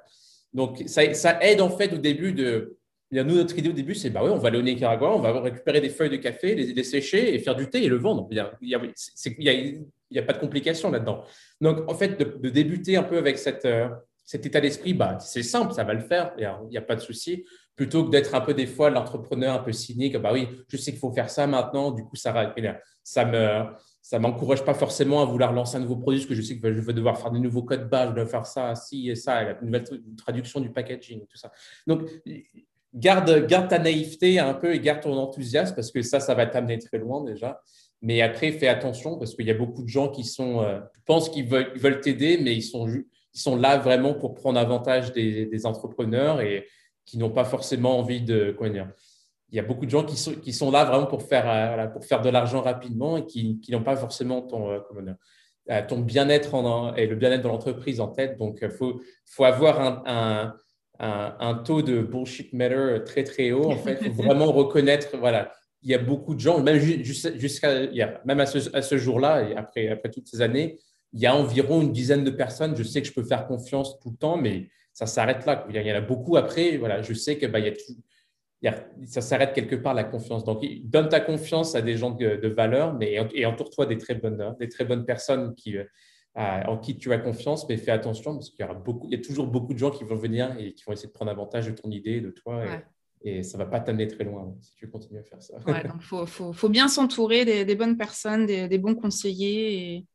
Donc 0.54 0.84
ça, 0.86 1.02
aide 1.42 1.60
en 1.60 1.68
fait 1.68 1.92
au 1.92 1.98
début 1.98 2.32
de 2.32 2.78
nous, 3.10 3.34
notre 3.34 3.58
idée 3.58 3.70
au 3.70 3.72
début, 3.72 3.94
c'est 3.94 4.10
bah 4.10 4.20
oui, 4.22 4.30
on 4.30 4.38
va 4.38 4.48
aller 4.48 4.58
au 4.58 4.62
Nicaragua, 4.62 5.14
on 5.14 5.20
va 5.20 5.40
récupérer 5.40 5.80
des 5.80 5.88
feuilles 5.88 6.10
de 6.10 6.16
café, 6.16 6.54
les, 6.54 6.74
les 6.74 6.84
sécher 6.84 7.34
et 7.34 7.38
faire 7.38 7.56
du 7.56 7.68
thé 7.68 7.82
et 7.82 7.88
le 7.88 7.96
vendre. 7.96 8.28
Il 8.30 8.38
a, 8.38 8.52
a, 8.76 8.82
pas 10.26 10.32
de 10.32 10.38
complication 10.38 10.90
là-dedans. 10.90 11.24
Donc, 11.60 11.90
en 11.90 11.94
fait, 11.94 12.18
de, 12.18 12.48
débuter 12.48 12.96
un 12.96 13.02
peu 13.02 13.18
avec 13.18 13.38
cette, 13.38 13.64
euh, 13.64 13.88
cet 14.24 14.46
état 14.46 14.60
d'esprit, 14.60 14.94
bah, 14.94 15.18
c'est 15.20 15.42
simple, 15.42 15.72
ça 15.72 15.84
va 15.84 15.94
le 15.94 16.00
faire, 16.00 16.32
il 16.38 16.48
n'y 16.70 16.76
a, 16.76 16.82
pas 16.82 16.96
de 16.96 17.00
souci. 17.00 17.44
Plutôt 17.76 18.04
que 18.04 18.10
d'être 18.10 18.34
un 18.34 18.40
peu 18.40 18.54
des 18.54 18.66
fois 18.66 18.90
l'entrepreneur 18.90 19.54
un 19.54 19.62
peu 19.62 19.72
cynique, 19.72 20.16
bah 20.16 20.32
oui, 20.32 20.48
je 20.68 20.76
sais 20.76 20.90
qu'il 20.90 21.00
faut 21.00 21.12
faire 21.12 21.30
ça 21.30 21.46
maintenant, 21.46 21.92
du 21.92 22.02
coup, 22.02 22.16
ça, 22.16 22.54
ça 23.04 23.24
me 23.24 23.64
ça 24.08 24.18
m'encourage 24.18 24.64
pas 24.64 24.72
forcément 24.72 25.20
à 25.20 25.26
vouloir 25.26 25.52
lancer 25.52 25.76
un 25.76 25.80
nouveau 25.80 25.96
produit, 25.96 26.20
parce 26.20 26.30
que 26.30 26.34
je 26.34 26.40
sais 26.40 26.58
que 26.58 26.74
je 26.74 26.80
vais 26.80 26.94
devoir 26.94 27.20
faire 27.20 27.30
des 27.30 27.40
nouveaux 27.40 27.62
codes 27.62 27.90
bas, 27.90 28.08
je 28.08 28.14
dois 28.14 28.24
faire 28.24 28.46
ça, 28.46 28.74
ci 28.74 29.10
et 29.10 29.14
ça, 29.14 29.44
la 29.44 29.60
nouvelle 29.60 29.84
traduction 30.16 30.60
du 30.60 30.72
packaging, 30.72 31.26
tout 31.26 31.36
ça. 31.36 31.52
Donc, 31.86 32.08
garde, 32.94 33.46
garde 33.46 33.68
ta 33.68 33.78
naïveté 33.78 34.38
un 34.38 34.54
peu 34.54 34.72
et 34.72 34.80
garde 34.80 35.02
ton 35.02 35.12
enthousiasme 35.12 35.74
parce 35.74 35.90
que 35.90 36.00
ça, 36.00 36.20
ça 36.20 36.34
va 36.34 36.46
t'amener 36.46 36.78
très 36.78 36.96
loin 36.96 37.22
déjà. 37.22 37.60
Mais 38.00 38.22
après, 38.22 38.52
fais 38.52 38.68
attention 38.68 39.18
parce 39.18 39.34
qu'il 39.34 39.46
y 39.46 39.50
a 39.50 39.54
beaucoup 39.54 39.82
de 39.82 39.88
gens 39.88 40.08
qui 40.08 40.24
sont, 40.24 40.62
euh, 40.62 40.80
pensent 41.04 41.28
qu'ils 41.28 41.46
veulent, 41.46 41.72
veulent 41.76 42.00
t'aider, 42.00 42.38
mais 42.40 42.54
ils 42.54 42.62
sont, 42.62 42.86
ils 42.88 43.40
sont 43.40 43.56
là 43.56 43.78
vraiment 43.78 44.14
pour 44.14 44.34
prendre 44.34 44.58
avantage 44.58 45.12
des, 45.12 45.66
entrepreneurs 45.66 46.40
et 46.40 46.66
qui 47.04 47.18
n'ont 47.18 47.30
pas 47.30 47.44
forcément 47.44 47.98
envie 47.98 48.20
de. 48.20 48.54
Quoi 48.56 48.68
dire, 48.70 48.90
il 49.50 49.56
y 49.56 49.58
a 49.58 49.62
beaucoup 49.62 49.86
de 49.86 49.90
gens 49.90 50.04
qui 50.04 50.16
sont, 50.16 50.34
qui 50.34 50.52
sont 50.52 50.70
là 50.70 50.84
vraiment 50.84 51.06
pour 51.06 51.22
faire, 51.22 51.48
euh, 51.48 51.86
pour 51.88 52.04
faire 52.04 52.20
de 52.20 52.28
l'argent 52.28 52.60
rapidement 52.60 53.16
et 53.16 53.26
qui, 53.26 53.58
qui 53.60 53.72
n'ont 53.72 53.82
pas 53.82 53.96
forcément 53.96 54.42
ton, 54.42 54.70
euh, 54.70 55.82
ton 55.88 55.98
bien-être 56.00 56.54
et 56.96 57.06
le 57.06 57.16
bien-être 57.16 57.42
de 57.42 57.48
l'entreprise 57.48 58.00
en 58.00 58.08
tête. 58.08 58.36
Donc, 58.38 58.58
il 58.62 58.70
faut, 58.70 59.00
faut 59.26 59.44
avoir 59.44 59.80
un 60.06 60.54
un, 61.00 61.54
taux 61.64 61.82
de 61.82 62.00
bullshit 62.00 62.52
matter 62.52 62.98
très 63.04 63.24
très 63.24 63.52
haut. 63.52 63.70
En 63.70 63.76
fait, 63.76 63.98
il 64.02 64.12
faut 64.12 64.22
vraiment 64.24 64.52
reconnaître, 64.52 65.16
voilà, 65.18 65.52
il 65.82 65.90
y 65.90 65.94
a 65.94 65.98
beaucoup 65.98 66.34
de 66.34 66.40
gens, 66.40 66.60
même 66.62 66.78
jusqu'à, 66.78 67.88
même 68.24 68.40
à 68.40 68.46
ce, 68.46 68.96
jour-là, 68.98 69.48
et 69.48 69.56
après, 69.56 70.00
toutes 70.12 70.28
ces 70.28 70.40
années, 70.40 70.78
il 71.12 71.20
y 71.20 71.26
a 71.26 71.34
environ 71.34 71.80
une 71.80 71.92
dizaine 71.92 72.24
de 72.24 72.30
personnes. 72.30 72.76
Je 72.76 72.82
sais 72.82 73.00
que 73.00 73.08
je 73.08 73.12
peux 73.12 73.22
faire 73.22 73.46
confiance 73.46 73.98
tout 74.00 74.10
le 74.10 74.16
temps, 74.16 74.36
mais 74.36 74.68
ça 74.92 75.06
s'arrête 75.06 75.46
là. 75.46 75.66
Il 75.70 75.76
y 75.76 75.92
en 75.92 75.94
a 75.94 76.00
beaucoup 76.00 76.36
après. 76.36 76.76
Voilà, 76.76 77.00
je 77.02 77.14
sais 77.14 77.38
que 77.38 77.46
bah, 77.46 77.60
il 77.60 77.74
y 78.62 78.68
a, 78.68 78.74
ça 79.06 79.20
s'arrête 79.20 79.52
quelque 79.54 79.76
part 79.76 79.94
la 79.94 80.04
confiance. 80.04 80.44
Donc, 80.44 80.64
donne 80.84 81.08
ta 81.08 81.20
confiance 81.20 81.74
à 81.74 81.80
des 81.80 81.96
gens 81.96 82.10
de, 82.10 82.48
valeur, 82.48 82.94
mais 82.94 83.16
et 83.32 83.46
entoure-toi 83.46 83.86
des 83.86 83.96
très 83.96 84.16
bonnes, 84.16 84.54
des 84.58 84.68
très 84.68 84.84
bonnes 84.84 85.06
personnes 85.06 85.54
qui, 85.54 85.76
en 86.34 86.78
qui 86.78 86.96
tu 86.96 87.12
as 87.12 87.18
confiance, 87.18 87.68
mais 87.68 87.76
fais 87.76 87.90
attention 87.90 88.34
parce 88.34 88.50
qu'il 88.50 88.60
y, 88.60 88.64
aura 88.64 88.74
beaucoup, 88.74 89.08
il 89.10 89.16
y 89.16 89.20
a 89.20 89.24
toujours 89.24 89.46
beaucoup 89.46 89.74
de 89.74 89.78
gens 89.78 89.90
qui 89.90 90.04
vont 90.04 90.16
venir 90.16 90.54
et 90.58 90.72
qui 90.72 90.84
vont 90.84 90.92
essayer 90.92 91.08
de 91.08 91.12
prendre 91.12 91.30
avantage 91.30 91.66
de 91.66 91.72
ton 91.72 91.90
idée, 91.90 92.20
de 92.20 92.30
toi. 92.30 92.64
Ça 93.42 93.58
ne 93.58 93.62
va 93.62 93.66
pas 93.68 93.80
t'amener 93.80 94.06
très 94.06 94.24
loin 94.24 94.54
si 94.60 94.74
tu 94.74 94.88
continues 94.88 95.20
à 95.20 95.22
faire 95.22 95.42
ça. 95.42 95.58
il 95.66 95.92
faut, 96.52 96.68
bien 96.68 96.88
s'entourer 96.88 97.64
des, 97.64 97.74
bonnes 97.74 97.96
personnes, 97.96 98.46
des, 98.46 98.78
bons 98.78 98.94
conseillers. 98.94 99.96
Et... 99.96 100.06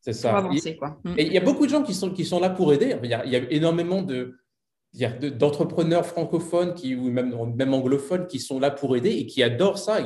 C'est 0.00 0.12
ça. 0.12 0.36
avancer, 0.36 0.76
quoi. 0.76 1.00
Mm. 1.04 1.14
Et 1.18 1.26
il 1.26 1.32
y 1.32 1.38
a 1.38 1.40
beaucoup 1.40 1.66
de 1.66 1.70
gens 1.70 1.82
qui 1.82 1.94
sont, 1.94 2.10
qui 2.10 2.24
sont 2.24 2.40
là 2.40 2.50
pour 2.50 2.72
aider. 2.72 2.96
Il 3.02 3.10
y 3.10 3.14
a, 3.14 3.24
il 3.24 3.32
y 3.32 3.36
a 3.36 3.50
énormément 3.50 4.02
de, 4.02 4.36
d'entrepreneurs 4.92 6.06
francophones 6.06 6.74
qui, 6.74 6.94
ou 6.94 7.10
même, 7.10 7.34
même 7.56 7.74
anglophones 7.74 8.26
qui 8.26 8.38
sont 8.38 8.60
là 8.60 8.70
pour 8.70 8.96
aider 8.96 9.10
et 9.10 9.26
qui 9.26 9.42
adorent 9.42 9.78
ça. 9.78 9.98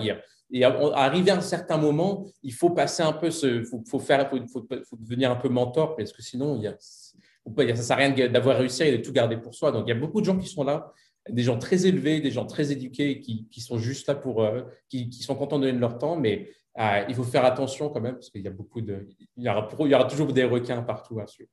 Et 0.50 0.64
arrivé 0.64 1.30
à 1.30 1.36
un 1.36 1.42
certain 1.42 1.76
moment, 1.76 2.26
il 2.42 2.54
faut 2.54 2.70
passer 2.70 3.02
un 3.02 3.12
peu, 3.12 3.28
il 3.28 3.64
faut, 3.64 3.82
faut, 3.86 3.98
faire, 3.98 4.30
faut, 4.30 4.66
faut, 4.88 4.96
devenir 4.96 5.30
un 5.30 5.36
peu 5.36 5.50
mentor 5.50 5.94
parce 5.96 6.12
que 6.12 6.22
sinon, 6.22 6.56
il 6.56 6.62
y 6.62 6.66
a, 6.66 6.76
ça 6.78 7.64
ne 7.64 7.74
sert 7.74 7.96
à 7.96 8.00
rien 8.00 8.28
d'avoir 8.28 8.58
réussi 8.58 8.82
et 8.82 8.96
de 8.96 9.02
tout 9.02 9.12
garder 9.12 9.36
pour 9.36 9.54
soi. 9.54 9.72
Donc, 9.72 9.84
il 9.86 9.90
y 9.90 9.92
a 9.92 9.98
beaucoup 9.98 10.20
de 10.20 10.26
gens 10.26 10.38
qui 10.38 10.48
sont 10.48 10.64
là, 10.64 10.92
des 11.28 11.42
gens 11.42 11.58
très 11.58 11.86
élevés, 11.86 12.20
des 12.20 12.30
gens 12.30 12.46
très 12.46 12.72
éduqués 12.72 13.20
qui, 13.20 13.60
sont 13.60 13.78
juste 13.78 14.06
là 14.06 14.14
pour, 14.14 14.42
euh, 14.42 14.62
qui, 14.88 15.12
sont 15.12 15.34
contents 15.34 15.58
de 15.58 15.66
donner 15.66 15.78
leur 15.78 15.98
temps, 15.98 16.16
mais 16.16 16.50
euh, 16.78 17.04
il 17.08 17.14
faut 17.14 17.24
faire 17.24 17.44
attention 17.44 17.88
quand 17.90 18.00
même 18.00 18.14
parce 18.14 18.30
qu'il 18.30 18.42
y 18.42 18.48
a 18.48 18.52
beaucoup 18.52 18.80
de, 18.80 19.06
il 19.36 19.44
y 19.44 19.48
aura, 19.48 19.68
il 19.80 19.90
y 19.90 19.94
aura 19.94 20.04
toujours 20.04 20.32
des 20.32 20.44
requins 20.44 20.82
partout 20.82 21.20
à 21.20 21.26
suivre. 21.26 21.50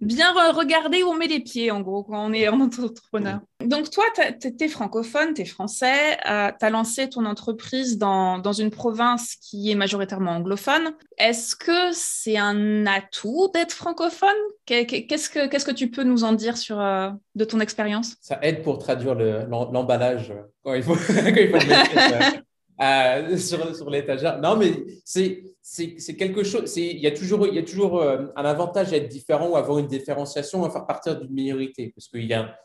Bien 0.00 0.32
regarder 0.52 1.02
où 1.02 1.08
on 1.08 1.14
met 1.14 1.26
les 1.26 1.40
pieds, 1.40 1.70
en 1.70 1.80
gros, 1.80 2.02
quand 2.02 2.26
on 2.26 2.32
est 2.32 2.48
entrepreneur. 2.48 3.40
Donc, 3.64 3.90
toi, 3.90 4.04
tu 4.40 4.52
es 4.60 4.68
francophone, 4.68 5.34
tu 5.34 5.42
es 5.42 5.44
français, 5.44 6.18
euh, 6.28 6.50
tu 6.58 6.64
as 6.64 6.70
lancé 6.70 7.08
ton 7.08 7.24
entreprise 7.24 7.98
dans, 7.98 8.38
dans, 8.38 8.52
une 8.52 8.70
province 8.70 9.36
qui 9.36 9.70
est 9.70 9.74
majoritairement 9.74 10.32
anglophone. 10.32 10.92
Est-ce 11.18 11.56
que 11.56 11.92
c'est 11.92 12.36
un 12.36 12.86
atout 12.86 13.50
d'être 13.54 13.72
francophone? 13.72 14.28
Qu'est-ce 14.66 15.30
que 15.30 15.46
Qu'est-ce 15.46 15.64
que 15.64 15.70
tu 15.70 15.90
peux 15.90 16.02
nous 16.02 16.24
en 16.24 16.32
dire 16.32 16.56
sur, 16.56 16.80
euh, 16.80 17.10
de 17.34 17.44
ton 17.44 17.60
expérience? 17.60 18.16
Ça 18.20 18.38
aide 18.42 18.62
pour 18.62 18.78
traduire 18.78 19.14
l'emballage 19.14 20.32
quand 20.62 20.74
il 20.74 20.82
faut, 20.82 20.94
quand 21.06 21.24
il 21.26 21.50
faut 21.50 21.58
le 21.58 21.68
mettre, 21.68 22.42
euh, 22.80 23.36
sur, 23.38 23.74
sur 23.74 23.90
l'étagère. 23.90 24.40
Non, 24.40 24.56
mais 24.56 24.72
c'est 25.04 25.42
c'est 25.68 26.16
quelque 26.16 26.44
chose. 26.44 26.76
Il 26.76 26.98
y 26.98 27.08
a 27.08 27.10
toujours, 27.10 27.44
il 27.48 27.54
y 27.54 27.58
a 27.58 27.62
toujours 27.64 28.00
euh, 28.00 28.26
un 28.36 28.44
avantage 28.44 28.92
à 28.92 28.98
être 28.98 29.08
différent 29.08 29.48
ou 29.48 29.56
avoir 29.56 29.78
une 29.78 29.88
différenciation 29.88 30.64
à 30.64 30.70
faire 30.70 30.86
partir 30.86 31.18
d'une 31.18 31.32
minorité. 31.32 31.92
Parce 31.92 32.06
qu'il 32.06 32.24
y 32.24 32.34
a, 32.34 32.56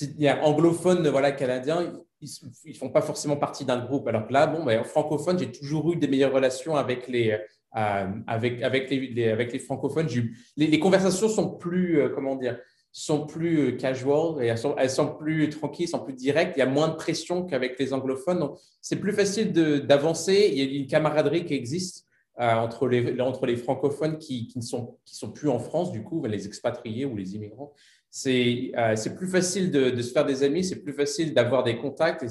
il 0.00 0.20
y 0.20 0.26
a 0.26 0.44
anglophones 0.44 1.06
voilà, 1.06 1.30
canadiens, 1.30 1.92
ils 2.20 2.28
ne 2.66 2.74
font 2.74 2.90
pas 2.90 3.00
forcément 3.00 3.36
partie 3.36 3.64
d'un 3.64 3.78
groupe. 3.78 4.08
Alors 4.08 4.26
que 4.26 4.32
là, 4.32 4.48
bon, 4.48 4.64
ben, 4.64 4.82
francophone, 4.82 5.38
j'ai 5.38 5.52
toujours 5.52 5.92
eu 5.92 5.96
des 5.96 6.08
meilleures 6.08 6.32
relations 6.32 6.74
avec 6.74 7.06
les, 7.06 7.38
euh, 7.76 8.06
avec, 8.26 8.60
avec, 8.60 8.90
les, 8.90 9.58
francophones. 9.60 10.08
Les, 10.56 10.80
conversations 10.80 11.28
sont 11.28 11.50
plus, 11.58 12.02
comment 12.12 12.34
dire, 12.34 12.58
sont 12.98 13.26
plus 13.26 13.58
euh, 13.60 13.72
casual 13.72 14.42
elles 14.42 14.90
sont, 14.90 15.14
plus 15.14 15.48
tranquilles, 15.50 15.88
sont 15.88 16.00
plus 16.00 16.14
directes. 16.14 16.54
Il 16.56 16.60
y 16.60 16.62
a 16.62 16.66
moins 16.66 16.88
de 16.88 16.96
pression 16.96 17.44
qu'avec 17.44 17.78
les 17.78 17.92
anglophones. 17.92 18.40
Donc, 18.40 18.58
c'est 18.80 18.96
plus 18.96 19.12
facile 19.12 19.52
d'avancer. 19.52 20.50
Il 20.52 20.58
y 20.58 20.62
a 20.62 20.80
une 20.80 20.86
camaraderie 20.86 21.44
qui 21.44 21.54
existe 21.54 22.06
entre, 22.36 22.86
les, 22.86 23.20
entre 23.20 23.46
les 23.46 23.56
francophones 23.56 24.18
qui, 24.18 24.46
qui 24.46 24.58
ne 24.58 24.64
sont, 24.64 24.96
qui 25.04 25.16
sont 25.16 25.30
plus 25.30 25.48
en 25.48 25.58
France, 25.58 25.90
du 25.92 26.02
coup, 26.02 26.24
les 26.24 26.46
expatriés 26.46 27.04
ou 27.04 27.16
les 27.16 27.34
immigrants. 27.34 27.72
C'est 28.10 28.72
plus 29.16 29.28
facile 29.28 29.70
de, 29.70 29.90
de, 29.90 30.02
se 30.02 30.12
faire 30.12 30.24
des 30.24 30.42
amis, 30.42 30.64
c'est 30.64 30.82
plus 30.82 30.92
facile 30.92 31.34
d'avoir 31.34 31.62
des 31.62 31.76
contacts 31.76 32.22
et 32.22 32.28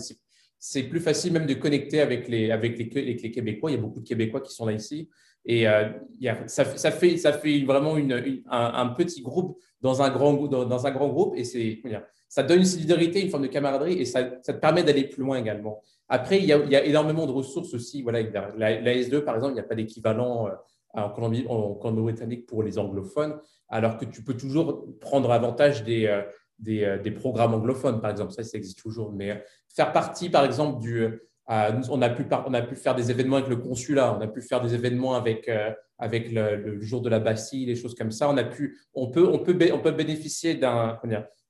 c'est 0.60 0.84
plus 0.84 1.00
facile 1.00 1.34
même 1.34 1.46
de 1.46 1.54
connecter 1.54 2.02
avec 2.02 2.28
les, 2.28 2.52
avec 2.52 2.78
les, 2.78 2.90
avec 3.02 3.22
les 3.22 3.32
Québécois. 3.32 3.72
Il 3.72 3.76
y 3.76 3.78
a 3.78 3.82
beaucoup 3.82 4.00
de 4.00 4.08
Québécois 4.08 4.42
qui 4.42 4.54
sont 4.54 4.66
là 4.66 4.74
ici. 4.74 5.10
Et 5.48 5.68
euh, 5.68 5.88
ça, 6.48 6.66
fait, 6.66 7.18
ça 7.18 7.32
fait 7.32 7.64
vraiment 7.64 7.98
une, 7.98 8.44
un, 8.50 8.88
petit 8.90 9.22
groupe 9.22 9.58
dans 9.82 10.02
un 10.02 10.10
grand, 10.10 10.34
dans, 10.34 10.86
un 10.86 10.92
grand 10.92 11.08
groupe 11.08 11.36
et 11.38 11.46
c'est, 11.46 11.82
ça 12.28 12.44
donne 12.44 12.60
une 12.60 12.66
solidarité, 12.66 13.22
une 13.22 13.30
forme 13.30 13.44
de 13.44 13.48
camaraderie 13.48 13.94
et 13.94 14.06
ça, 14.06 14.30
ça 14.42 14.54
te 14.54 14.60
permet 14.60 14.84
d'aller 14.84 15.06
plus 15.06 15.24
loin 15.24 15.38
également. 15.38 15.82
Après, 16.10 16.38
il 16.40 16.46
y, 16.46 16.52
a, 16.52 16.58
il 16.58 16.70
y, 16.70 16.76
a, 16.76 16.84
énormément 16.84 17.26
de 17.26 17.32
ressources 17.32 17.74
aussi. 17.74 18.02
Voilà, 18.02 18.24
la, 18.58 18.82
la 18.82 18.94
S2, 18.94 19.22
par 19.22 19.36
exemple, 19.36 19.54
il 19.54 19.56
n'y 19.56 19.62
a 19.62 19.64
pas 19.64 19.76
d'équivalent 19.76 20.48
euh, 20.48 20.52
en 20.94 21.10
Colombie, 21.12 21.46
en 21.48 21.76
Colombie-Britannique 21.76 22.46
pour 22.46 22.62
les 22.62 22.78
anglophones, 22.78 23.40
alors 23.70 23.98
que 23.98 24.04
tu 24.04 24.24
peux 24.24 24.36
toujours 24.36 24.86
prendre 25.00 25.32
avantage 25.32 25.86
des, 25.86 26.08
euh, 26.08 26.24
des, 26.60 27.00
des 27.02 27.12
programmes 27.12 27.54
anglophones, 27.54 28.02
par 28.02 28.12
exemple. 28.12 28.34
Ça, 28.34 28.44
ça 28.44 28.58
existe 28.58 28.80
toujours. 28.80 29.14
Mais 29.14 29.44
faire 29.74 29.94
partie, 29.94 30.30
par 30.30 30.44
exemple, 30.44 30.82
du, 30.82 31.22
on, 31.48 32.02
a 32.02 32.10
pu, 32.10 32.26
on 32.46 32.54
a 32.54 32.62
pu 32.62 32.76
faire 32.76 32.96
des 32.96 33.10
événements 33.10 33.38
avec 33.38 33.50
le 33.50 33.58
consulat, 33.58 34.18
on 34.18 34.22
a 34.22 34.28
pu 34.28 34.42
faire 34.42 34.62
des 34.62 34.74
événements 34.74 35.16
avec, 35.16 35.48
euh, 35.48 35.72
avec 35.98 36.32
le, 36.32 36.80
jour 36.82 37.02
de 37.02 37.10
la 37.10 37.20
Bastille, 37.20 37.66
des 37.66 37.76
choses 37.76 37.96
comme 37.96 38.12
ça. 38.12 38.30
On, 38.30 38.38
a 38.38 38.44
pu, 38.44 38.78
on, 38.94 39.10
peut, 39.10 39.28
on, 39.32 39.40
peut, 39.40 39.92
bénéficier 39.92 40.56
d'un 40.56 41.00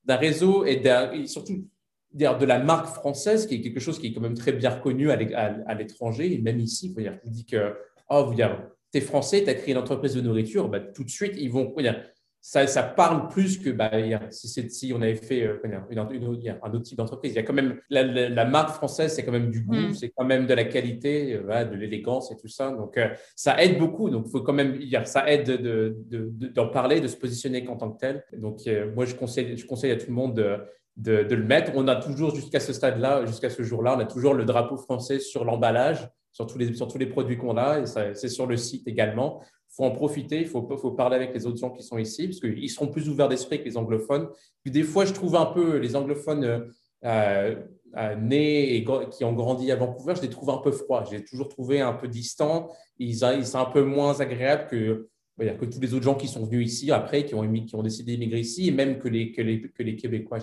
réseau 0.08 0.64
et, 0.64 0.82
surtout 1.26 1.64
de 2.12 2.44
la 2.44 2.58
marque 2.58 2.86
française, 2.86 3.46
qui 3.46 3.56
est 3.56 3.60
quelque 3.60 3.80
chose 3.80 3.98
qui 3.98 4.08
est 4.08 4.12
quand 4.12 4.20
même 4.20 4.34
très 4.34 4.52
bien 4.52 4.70
reconnu 4.70 5.10
à 5.10 5.74
l'étranger, 5.74 6.32
et 6.32 6.38
même 6.38 6.60
ici. 6.60 6.94
Dire, 6.96 7.18
tu 7.22 7.30
dis 7.30 7.44
que 7.44 7.74
oh, 8.08 8.32
tu 8.32 8.98
es 8.98 9.00
français, 9.00 9.42
tu 9.42 9.50
as 9.50 9.54
créé 9.54 9.72
une 9.72 9.80
entreprise 9.80 10.14
de 10.14 10.20
nourriture, 10.20 10.68
bah, 10.68 10.80
tout 10.80 11.04
de 11.04 11.10
suite, 11.10 11.34
ils 11.36 11.50
vont. 11.50 11.74
Dire, 11.78 12.02
ça, 12.40 12.66
ça, 12.66 12.82
parle 12.82 13.28
plus 13.28 13.58
que 13.58 13.70
bah, 13.70 13.90
si, 14.30 14.48
si, 14.70 14.92
on 14.94 15.02
avait 15.02 15.16
fait 15.16 15.42
euh, 15.42 15.60
une, 15.64 15.98
un 15.98 16.72
autre 16.72 16.82
type 16.82 16.96
d'entreprise. 16.96 17.32
Il 17.32 17.36
y 17.36 17.38
a 17.38 17.42
quand 17.42 17.52
même 17.52 17.78
la, 17.90 18.44
marque 18.44 18.70
française, 18.70 19.14
c'est 19.14 19.24
quand 19.24 19.32
même 19.32 19.50
du 19.50 19.62
goût, 19.62 19.74
mm. 19.74 19.94
c'est 19.94 20.10
quand 20.16 20.24
même 20.24 20.46
de 20.46 20.54
la 20.54 20.64
qualité, 20.64 21.34
euh, 21.34 21.64
de 21.64 21.74
l'élégance 21.74 22.30
et 22.30 22.36
tout 22.36 22.48
ça. 22.48 22.70
Donc, 22.70 22.96
euh, 22.96 23.08
ça 23.34 23.60
aide 23.62 23.78
beaucoup. 23.78 24.08
Donc, 24.08 24.24
il 24.26 24.30
faut 24.30 24.40
quand 24.42 24.52
même 24.52 24.78
dire, 24.78 25.06
ça 25.06 25.28
aide 25.30 25.50
d'en 25.50 25.58
de, 25.58 26.30
de, 26.30 26.72
parler, 26.72 27.00
de 27.00 27.08
se 27.08 27.16
positionner 27.16 27.66
en 27.68 27.76
tant 27.76 27.90
que 27.90 27.98
tel. 27.98 28.24
Donc, 28.32 28.60
moi, 28.94 29.04
je 29.04 29.14
conseille, 29.14 29.56
je 29.56 29.66
conseille 29.66 29.90
à 29.90 29.96
tout 29.96 30.06
le 30.08 30.14
monde 30.14 30.34
de, 30.34 31.22
de, 31.24 31.34
le 31.34 31.44
mettre. 31.44 31.72
On 31.74 31.88
a 31.88 31.96
toujours, 31.96 32.34
jusqu'à 32.34 32.60
ce 32.60 32.72
stade-là, 32.72 33.26
jusqu'à 33.26 33.50
ce 33.50 33.62
jour-là, 33.62 33.96
on 33.96 34.00
a 34.00 34.06
toujours 34.06 34.34
le 34.34 34.44
drapeau 34.44 34.76
français 34.76 35.18
sur 35.18 35.44
l'emballage, 35.44 36.08
sur 36.32 36.46
tous 36.46 36.58
les, 36.58 36.72
sur 36.74 36.86
tous 36.86 36.98
les 36.98 37.06
produits 37.06 37.36
qu'on 37.36 37.56
a, 37.56 37.80
et 37.80 38.14
c'est 38.14 38.28
sur 38.28 38.46
le 38.46 38.56
site 38.56 38.86
également 38.86 39.42
faut 39.78 39.84
en 39.84 39.92
profiter, 39.92 40.40
il 40.40 40.46
faut, 40.48 40.60
parler 40.90 41.14
avec 41.14 41.32
les 41.32 41.46
autres 41.46 41.58
gens 41.58 41.70
qui 41.70 41.84
sont 41.84 41.98
ici, 41.98 42.26
parce 42.26 42.40
qu'ils 42.40 42.68
seront 42.68 42.88
plus 42.88 43.08
ouverts 43.08 43.28
d'esprit 43.28 43.60
que 43.60 43.64
les 43.64 43.76
anglophones. 43.76 44.28
Puis 44.64 44.72
des 44.72 44.82
fois, 44.82 45.04
je 45.04 45.12
trouve 45.12 45.36
un 45.36 45.46
peu 45.46 45.76
les 45.76 45.94
anglophones 45.94 46.68
euh, 47.04 47.54
euh, 47.96 48.16
nés 48.16 48.74
et 48.74 48.84
qui 49.12 49.24
ont 49.24 49.32
grandi 49.34 49.70
à 49.70 49.76
Vancouver, 49.76 50.14
je 50.16 50.22
les 50.22 50.30
trouve 50.30 50.50
un 50.50 50.58
peu 50.58 50.72
froids. 50.72 51.04
J'ai 51.08 51.22
toujours 51.22 51.48
trouvé 51.48 51.80
un 51.80 51.92
peu 51.92 52.08
distants. 52.08 52.68
Ils, 52.98 53.18
sont 53.18 53.58
un 53.58 53.66
peu 53.66 53.84
moins 53.84 54.20
agréables 54.20 54.66
que, 54.66 55.08
tous 55.38 55.80
les 55.80 55.94
autres 55.94 56.04
gens 56.04 56.16
qui 56.16 56.26
sont 56.26 56.44
venus 56.44 56.66
ici 56.66 56.90
après, 56.90 57.24
qui 57.24 57.36
ont, 57.36 57.82
décidé 57.82 58.16
d'immigrer 58.16 58.40
ici, 58.40 58.66
et 58.66 58.72
même 58.72 58.98
que 58.98 59.06
les, 59.06 59.96
Québécois 59.96 60.40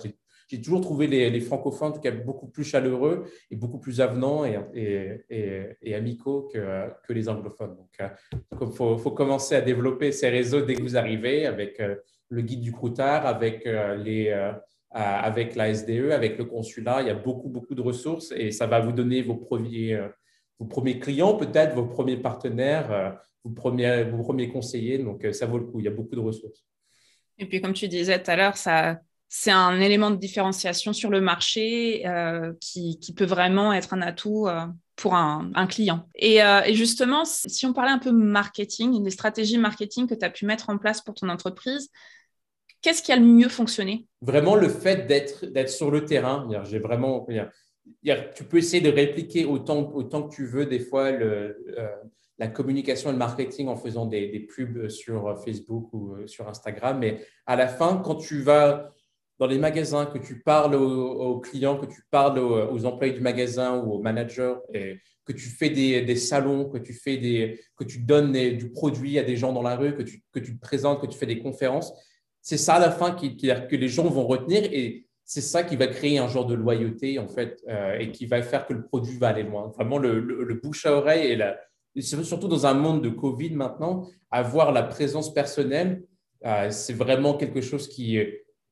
toujours 0.61 0.81
trouvé 0.81 1.07
les, 1.07 1.39
francophones, 1.39 1.93
en 1.93 1.99
tout 1.99 2.23
beaucoup 2.23 2.47
plus 2.47 2.63
chaleureux 2.63 3.25
et 3.49 3.55
beaucoup 3.55 3.79
plus 3.79 4.01
avenants 4.01 4.45
et, 4.45 5.25
et, 5.81 5.95
amicaux 5.95 6.49
que, 6.53 7.13
les 7.13 7.29
anglophones. 7.29 7.75
Donc, 7.75 7.89
il 7.99 8.05
euh, 8.61 8.67
faut, 8.71 8.97
faut, 8.97 9.11
commencer 9.11 9.55
à 9.55 9.61
développer 9.61 10.11
ces 10.11 10.29
réseaux 10.29 10.61
dès 10.61 10.75
que 10.75 10.81
vous 10.81 10.97
arrivez 10.97 11.45
avec 11.45 11.79
euh, 11.79 11.95
le 12.29 12.41
guide 12.41 12.61
du 12.61 12.71
croutard, 12.71 13.25
avec, 13.25 13.65
euh, 13.65 13.95
les, 13.95 14.31
avec 14.91 15.55
la 15.55 15.73
SDE, 15.73 16.11
avec 16.11 16.37
le 16.37 16.45
consulat. 16.45 17.01
Il 17.01 17.07
y 17.07 17.11
a 17.11 17.15
beaucoup, 17.15 17.49
beaucoup 17.49 17.75
de 17.75 17.81
ressources 17.81 18.31
et 18.35 18.51
ça 18.51 18.67
va 18.67 18.79
vous 18.79 18.91
donner 18.91 19.21
vos 19.21 19.35
premiers, 19.35 19.99
vos 20.59 20.65
premiers 20.65 20.99
clients, 20.99 21.35
peut-être 21.35 21.75
vos 21.75 21.85
premiers 21.85 22.17
partenaires, 22.17 23.19
vos 23.43 23.51
premiers, 23.51 24.03
vos 24.03 24.23
premiers 24.23 24.49
conseillers. 24.49 24.99
Donc, 24.99 25.25
ça 25.31 25.47
vaut 25.47 25.57
le 25.57 25.65
coup. 25.65 25.79
Il 25.79 25.85
y 25.85 25.89
a 25.89 25.91
beaucoup 25.91 26.15
de 26.15 26.21
ressources. 26.21 26.65
Et 27.37 27.45
puis, 27.45 27.61
comme 27.61 27.73
tu 27.73 27.87
disais 27.87 28.21
tout 28.21 28.31
à 28.31 28.35
l'heure, 28.35 28.57
ça 28.57 29.01
c'est 29.27 29.51
un 29.51 29.79
élément 29.81 30.11
de 30.11 30.15
différenciation 30.15 30.93
sur 30.93 31.09
le 31.09 31.21
marché 31.21 32.07
euh, 32.07 32.53
qui, 32.61 32.97
peut 33.15 33.25
vraiment 33.25 33.73
être 33.73 33.93
un 33.93 34.01
atout 34.01 34.47
euh, 34.47 34.65
pour 34.95 35.15
un, 35.15 35.67
client. 35.67 36.07
Euh, 36.23 36.61
et, 36.65 36.73
justement, 36.73 37.25
si 37.25 37.65
on 37.65 37.73
parlait 37.73 37.91
un 37.91 37.99
peu 37.99 38.11
marketing, 38.11 39.03
des 39.03 39.09
stratégies 39.09 39.57
marketing 39.57 40.07
que 40.07 40.15
tu 40.15 40.25
as 40.25 40.29
pu 40.29 40.45
mettre 40.45 40.69
en 40.69 40.77
place 40.77 41.01
pour 41.01 41.15
ton 41.15 41.29
entreprise, 41.29 41.89
qu'est-ce 42.81 43.01
qui 43.01 43.11
a 43.11 43.17
le 43.17 43.25
mieux 43.25 43.49
fonctionné? 43.49 44.05
Vraiment 44.21 44.55
le 44.55 44.69
fait 44.69 45.07
d'être 45.07 45.69
sur 45.69 45.91
le 45.91 46.05
terrain. 46.05 46.47
J'ai 46.63 46.79
vraiment, 46.79 47.27
tu 48.35 48.43
peux 48.43 48.57
essayer 48.57 48.81
de 48.81 48.91
répliquer 48.91 49.45
autant, 49.45 49.91
autant 49.93 50.23
que 50.23 50.33
tu 50.33 50.45
veux 50.45 50.65
des 50.65 50.79
fois 50.79 51.11
la 52.37 52.47
communication 52.47 53.09
et 53.09 53.13
le 53.13 53.19
marketing 53.19 53.67
en 53.69 53.75
faisant 53.75 54.05
des, 54.05 54.27
des, 54.27 54.39
pubs 54.41 54.87
sur 54.89 55.37
Facebook 55.43 55.91
ou 55.93 56.27
sur 56.27 56.47
Instagram. 56.47 56.99
Mais 56.99 57.25
à 57.45 57.55
la 57.55 57.67
fin, 57.67 57.97
quand 57.97 58.15
tu 58.15 58.41
vas 58.41 58.94
dans 59.37 59.47
les 59.47 59.57
magasins, 59.57 60.05
que 60.05 60.17
tu 60.17 60.41
parles 60.41 60.75
aux, 60.75 61.39
clients, 61.39 61.77
que 61.77 61.85
tu 61.85 62.01
parles 62.09 62.39
aux, 62.39 62.85
employés 62.85 63.13
du 63.13 63.21
magasin 63.21 63.77
ou 63.81 63.93
aux 63.93 64.01
managers, 64.01 64.55
que 65.25 65.33
tu 65.33 65.49
fais 65.49 65.69
des, 65.69 66.15
salons, 66.15 66.69
que 66.69 66.77
tu, 66.77 66.93
fais 66.93 67.17
des, 67.17 67.59
que 67.75 67.83
tu 67.83 67.99
donnes 67.99 68.31
du 68.31 68.71
produit 68.71 69.19
à 69.19 69.23
des 69.23 69.35
gens 69.35 69.51
dans 69.51 69.61
la 69.61 69.75
rue, 69.75 69.95
que 69.95 70.03
tu, 70.03 70.23
que 70.31 70.39
tu 70.39 70.55
te 70.55 70.61
présentes, 70.61 71.01
que 71.01 71.07
tu 71.07 71.17
fais 71.17 71.25
des 71.25 71.39
conférences, 71.39 71.93
c'est 72.45 72.57
ça 72.57 72.75
à 72.75 72.79
la 72.79 72.91
fin 72.91 73.11
que 73.11 73.75
les 73.75 73.87
gens 73.87 74.07
vont 74.07 74.27
retenir 74.27 74.63
et 74.71 75.07
c'est 75.23 75.41
ça 75.41 75.63
qui 75.63 75.75
va 75.75 75.87
créer 75.87 76.19
un 76.19 76.27
genre 76.27 76.45
de 76.45 76.53
loyauté 76.53 77.17
en 77.17 77.27
fait 77.27 77.59
euh, 77.67 77.97
et 77.97 78.11
qui 78.11 78.27
va 78.27 78.43
faire 78.43 78.67
que 78.67 78.73
le 78.73 78.83
produit 78.83 79.17
va 79.17 79.29
aller 79.29 79.41
loin. 79.41 79.71
Vraiment, 79.75 79.97
le, 79.97 80.53
bouche 80.63 80.85
à 80.85 80.93
oreille 80.93 81.41
et, 81.95 82.01
surtout 82.01 82.47
dans 82.47 82.67
un 82.67 82.75
monde 82.75 83.03
de 83.03 83.09
Covid 83.09 83.49
maintenant, 83.55 84.07
avoir 84.29 84.71
la 84.71 84.83
présence 84.83 85.33
personnelle, 85.33 86.03
euh, 86.45 86.69
c'est 86.69 86.93
vraiment 86.93 87.33
quelque 87.33 87.61
chose 87.61 87.87
qui, 87.87 88.19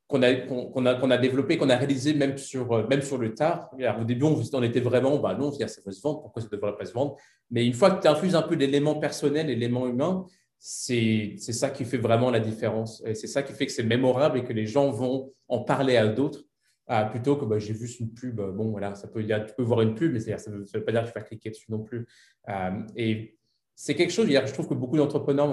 qu'on 0.08 0.22
a, 0.22 0.34
qu'on 0.36 0.86
a, 0.86 0.96
qu'on 0.96 1.12
a 1.12 1.18
développé, 1.18 1.58
qu'on 1.58 1.70
a 1.70 1.76
réalisé 1.76 2.14
même 2.14 2.38
sur, 2.38 2.72
euh, 2.74 2.88
même 2.88 3.02
sur 3.02 3.18
le 3.18 3.34
tard. 3.34 3.70
au 4.00 4.04
début, 4.04 4.26
on, 4.26 4.64
était 4.64 4.80
vraiment, 4.80 5.18
bah 5.18 5.36
non, 5.36 5.52
ça 5.52 5.66
va 5.66 5.92
se 5.92 6.02
vendre, 6.02 6.22
pourquoi 6.22 6.42
ça 6.42 6.50
ne 6.52 6.56
devrait 6.56 6.76
pas 6.78 6.86
se 6.86 6.94
vendre? 6.94 7.16
Mais 7.52 7.66
une 7.66 7.74
fois 7.74 7.92
que 7.92 8.02
tu 8.02 8.08
infuses 8.08 8.36
un 8.36 8.42
peu 8.42 8.56
d'éléments 8.56 8.96
personnels, 8.96 9.48
d'éléments 9.48 9.88
humains, 9.88 10.26
c'est 10.60 11.38
ça 11.38 11.70
qui 11.70 11.84
fait 11.84 11.98
vraiment 11.98 12.32
la 12.32 12.40
différence. 12.40 13.04
Et 13.06 13.16
c'est 13.16 13.28
ça 13.28 13.44
qui 13.44 13.54
fait 13.54 13.66
que 13.66 13.72
c'est 13.72 13.84
mémorable 13.84 14.40
et 14.40 14.44
que 14.44 14.54
les 14.54 14.66
gens 14.66 14.90
vont 14.92 15.34
en 15.48 15.60
parler 15.60 15.98
à 15.98 16.08
d'autres. 16.08 16.44
Ah, 16.88 17.06
plutôt 17.06 17.38
que 17.38 17.46
bah, 17.46 17.60
j'ai 17.60 17.74
vu 17.74 17.90
une 18.00 18.14
pub, 18.14 18.42
bon 18.42 18.70
voilà, 18.72 18.94
ça 18.96 19.08
peut, 19.08 19.26
tu 19.26 19.54
peux 19.56 19.64
voir 19.64 19.82
une 19.82 19.96
pub, 19.96 20.12
mais 20.12 20.20
ça 20.20 20.52
ne 20.52 20.58
veut 20.58 20.84
pas 20.84 20.92
dire 20.92 21.04
que 21.04 21.08
tu 21.08 21.14
vas 21.14 21.22
cliquer 21.22 21.50
dessus 21.50 21.72
non 21.72 21.80
plus. 21.80 22.06
Euh, 22.50 22.72
et 22.98 23.38
c'est 23.74 23.96
quelque 23.96 24.12
chose, 24.12 24.28
je 24.28 24.54
trouve 24.54 24.68
que 24.68 24.74
beaucoup 24.74 24.98
d'entrepreneurs 24.98 25.50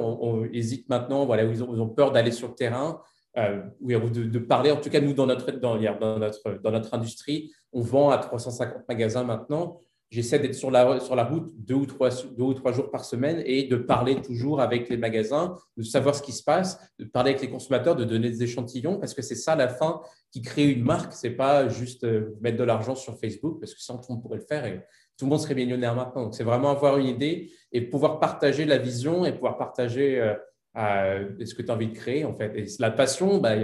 hésitent 0.52 0.88
maintenant, 0.88 1.24
voilà, 1.26 1.44
ils 1.44 1.62
ont, 1.62 1.72
ils 1.74 1.80
ont 1.80 1.88
peur 1.88 2.10
d'aller 2.10 2.32
sur 2.32 2.48
le 2.48 2.54
terrain 2.54 3.00
euh, 3.36 3.62
de, 3.80 4.24
de, 4.24 4.38
parler. 4.38 4.70
En 4.70 4.76
tout 4.76 4.90
cas, 4.90 5.00
nous, 5.00 5.12
dans 5.12 5.26
notre, 5.26 5.52
dans, 5.52 5.78
notre, 5.78 6.60
dans 6.62 6.70
notre 6.70 6.94
industrie, 6.94 7.52
on 7.72 7.80
vend 7.80 8.10
à 8.10 8.18
350 8.18 8.88
magasins 8.88 9.24
maintenant. 9.24 9.80
J'essaie 10.10 10.40
d'être 10.40 10.56
sur 10.56 10.72
la, 10.72 10.98
sur 10.98 11.14
la 11.14 11.22
route 11.22 11.52
deux 11.56 11.74
ou, 11.74 11.86
trois, 11.86 12.10
deux 12.10 12.42
ou 12.42 12.54
trois 12.54 12.72
jours 12.72 12.90
par 12.90 13.04
semaine 13.04 13.40
et 13.46 13.68
de 13.68 13.76
parler 13.76 14.20
toujours 14.20 14.60
avec 14.60 14.88
les 14.88 14.96
magasins, 14.96 15.54
de 15.76 15.84
savoir 15.84 16.16
ce 16.16 16.22
qui 16.22 16.32
se 16.32 16.42
passe, 16.42 16.80
de 16.98 17.04
parler 17.04 17.30
avec 17.30 17.42
les 17.42 17.50
consommateurs, 17.50 17.94
de 17.94 18.02
donner 18.02 18.28
des 18.28 18.42
échantillons, 18.42 18.98
parce 18.98 19.14
que 19.14 19.22
c'est 19.22 19.36
ça 19.36 19.54
la 19.54 19.68
fin 19.68 20.00
qui 20.32 20.42
crée 20.42 20.68
une 20.68 20.82
marque. 20.82 21.12
Ce 21.12 21.28
n'est 21.28 21.34
pas 21.34 21.68
juste 21.68 22.02
euh, 22.02 22.36
mettre 22.40 22.58
de 22.58 22.64
l'argent 22.64 22.96
sur 22.96 23.16
Facebook, 23.20 23.60
parce 23.60 23.72
que 23.72 23.80
sinon 23.80 23.98
tout 23.98 24.06
le 24.08 24.14
monde 24.14 24.22
pourrait 24.22 24.38
le 24.38 24.44
faire 24.44 24.64
et 24.64 24.84
tout 25.16 25.26
le 25.26 25.30
monde 25.30 25.40
serait 25.40 25.54
millionnaire 25.54 25.94
maintenant. 25.94 26.24
Donc, 26.24 26.34
c'est 26.34 26.44
vraiment 26.44 26.70
avoir 26.70 26.98
une 26.98 27.06
idée 27.06 27.52
et 27.70 27.82
pouvoir 27.82 28.18
partager 28.18 28.64
la 28.64 28.78
vision 28.78 29.24
et 29.24 29.32
pouvoir 29.32 29.58
partager 29.58 30.18
euh, 30.18 30.34
ce 30.74 31.54
que 31.54 31.62
tu 31.62 31.70
as 31.70 31.74
envie 31.74 31.88
de 31.88 31.96
créer, 31.96 32.24
en 32.24 32.34
fait? 32.34 32.56
Et 32.56 32.66
la 32.78 32.90
passion, 32.90 33.38
bah, 33.38 33.56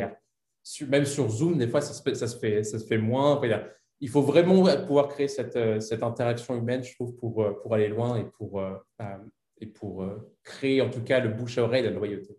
même 0.88 1.07
sur 1.07 1.29
Zoom, 1.29 1.59
des 1.59 1.69
fois, 1.69 1.81
ça 1.81 1.95
se, 1.95 2.14
ça 2.14 2.38
fait, 2.38 2.62
ça 2.62 2.79
se 2.79 2.87
fait 2.87 2.99
moins. 2.99 3.40
il 4.01 4.09
faut 4.09 4.23
vraiment 4.23 4.64
pouvoir 4.87 5.09
créer 5.09 5.29
cette, 5.29 5.57
euh, 5.57 5.81
cette, 5.81 6.03
interaction 6.03 6.57
humaine, 6.57 6.83
je 6.83 6.95
trouve, 6.95 7.16
pour, 7.16 7.42
euh, 7.42 7.53
pour 7.62 7.75
aller 7.75 7.88
loin 7.88 8.16
et 8.19 8.25
pour, 8.25 8.61
euh, 8.61 8.75
et 9.61 9.66
pour 9.66 10.05
créer, 10.45 10.83
en 10.83 10.90
tout 10.90 11.03
cas, 11.03 11.21
le 11.21 11.31
bouche 11.31 11.59
à 11.59 11.62
oreille 11.62 11.83
de 11.83 11.88
la 11.88 11.95
loyauté. 11.95 12.37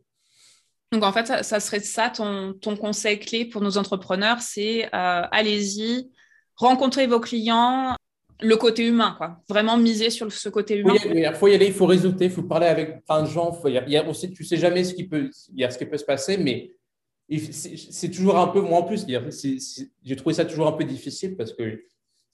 Donc 0.91 1.03
en 1.03 1.11
fait, 1.11 1.43
ça, 1.43 1.59
serait 1.59 1.81
ça 1.81 2.09
ton, 2.09 2.53
ton, 2.53 2.77
conseil 2.77 3.19
clé 3.19 3.45
pour 3.45 3.61
nos 3.61 3.77
entrepreneurs, 3.77 4.41
c'est 4.41 4.85
euh, 4.85 4.89
allez-y, 5.31 6.09
rencontrez 6.55 7.07
vos 7.07 7.19
clients, 7.19 7.95
le 8.39 8.55
côté 8.55 8.85
humain, 8.87 9.15
quoi. 9.17 9.41
Vraiment 9.49 9.77
miser 9.77 10.09
sur 10.09 10.31
ce 10.31 10.49
côté 10.49 10.77
humain. 10.77 10.93
Il 11.05 11.31
faut 11.33 11.47
y 11.47 11.53
aller, 11.53 11.67
il 11.67 11.73
faut 11.73 11.85
réseauter, 11.85 12.25
il 12.25 12.31
faut 12.31 12.43
parler 12.43 12.67
avec 12.67 13.03
plein 13.05 13.23
de 13.23 13.27
gens. 13.27 13.51
Faut, 13.51 13.67
y 13.67 13.97
a, 13.97 14.05
on 14.07 14.13
sait, 14.13 14.29
tu 14.29 14.43
sais 14.43 14.57
jamais 14.57 14.83
ce 14.83 14.93
qui 14.93 15.07
peut, 15.07 15.29
y 15.55 15.63
a 15.63 15.69
ce 15.69 15.77
qui 15.77 15.85
peut 15.85 15.97
se 15.97 16.05
passer, 16.05 16.37
mais 16.37 16.71
c'est 17.51 18.09
toujours 18.09 18.37
un 18.37 18.47
peu, 18.47 18.61
moi 18.61 18.79
en 18.79 18.83
plus, 18.83 19.05
j'ai 19.07 20.15
trouvé 20.15 20.35
ça 20.35 20.45
toujours 20.45 20.67
un 20.67 20.71
peu 20.71 20.85
difficile 20.85 21.35
parce 21.35 21.53
que 21.53 21.83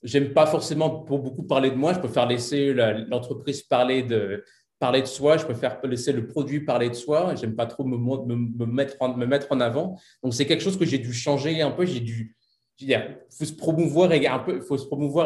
j'aime 0.02 0.32
pas 0.32 0.46
forcément 0.46 0.90
pour 0.90 1.18
beaucoup 1.18 1.42
parler 1.42 1.70
de 1.70 1.76
moi. 1.76 1.94
Je 1.94 1.98
préfère 1.98 2.26
laisser 2.26 2.74
l'entreprise 3.08 3.62
parler 3.62 4.02
de, 4.02 4.44
parler 4.78 5.00
de 5.00 5.06
soi. 5.06 5.36
Je 5.38 5.44
préfère 5.44 5.80
laisser 5.84 6.12
le 6.12 6.26
produit 6.26 6.60
parler 6.60 6.90
de 6.90 6.94
soi. 6.94 7.34
J'aime 7.34 7.56
pas 7.56 7.66
trop 7.66 7.84
me, 7.84 7.96
me, 7.96 8.66
mettre 8.66 8.96
en, 9.00 9.16
me 9.16 9.26
mettre 9.26 9.48
en 9.50 9.60
avant. 9.60 9.98
Donc, 10.22 10.34
c'est 10.34 10.46
quelque 10.46 10.62
chose 10.62 10.78
que 10.78 10.84
j'ai 10.84 10.98
dû 10.98 11.12
changer 11.12 11.62
un 11.62 11.70
peu. 11.70 11.86
J'ai 11.86 12.00
dû, 12.00 12.36
il 12.80 13.18
faut 13.30 13.44
se 13.44 13.52
promouvoir 13.52 14.12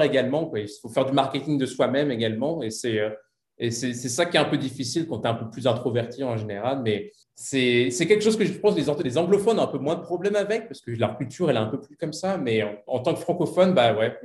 également. 0.02 0.50
Il 0.54 0.68
faut 0.80 0.88
faire 0.88 1.06
du 1.06 1.12
marketing 1.12 1.58
de 1.58 1.66
soi-même 1.66 2.10
également. 2.10 2.62
Et 2.62 2.70
c'est, 2.70 2.98
euh, 3.00 3.10
c'est, 3.70 3.94
ça 3.94 4.26
qui 4.26 4.36
est 4.36 4.40
un 4.40 4.44
peu 4.44 4.58
difficile 4.58 5.06
quand 5.06 5.20
tu 5.20 5.26
es 5.26 5.30
un 5.30 5.34
peu 5.34 5.50
plus 5.50 5.66
introverti 5.66 6.22
en 6.22 6.36
général. 6.36 6.82
Mais 6.82 7.12
c'est, 7.34 7.90
quelque 7.90 8.22
chose 8.22 8.36
que 8.36 8.44
je 8.44 8.52
pense 8.52 8.74
que 8.74 9.02
les, 9.02 9.18
anglophones 9.18 9.58
ont 9.58 9.62
un 9.62 9.66
peu 9.68 9.78
moins 9.78 9.96
de 9.96 10.02
problèmes 10.02 10.36
avec 10.36 10.68
parce 10.68 10.80
que 10.80 10.90
leur 10.90 11.16
culture, 11.16 11.50
elle 11.50 11.56
est 11.56 11.60
un 11.60 11.66
peu 11.66 11.80
plus 11.80 11.96
comme 11.96 12.12
ça. 12.12 12.36
Mais 12.36 12.62
en, 12.86 13.00
tant 13.00 13.14
que 13.14 13.20
francophone, 13.20 13.74
bah 13.74 13.94
ouais, 13.94 14.16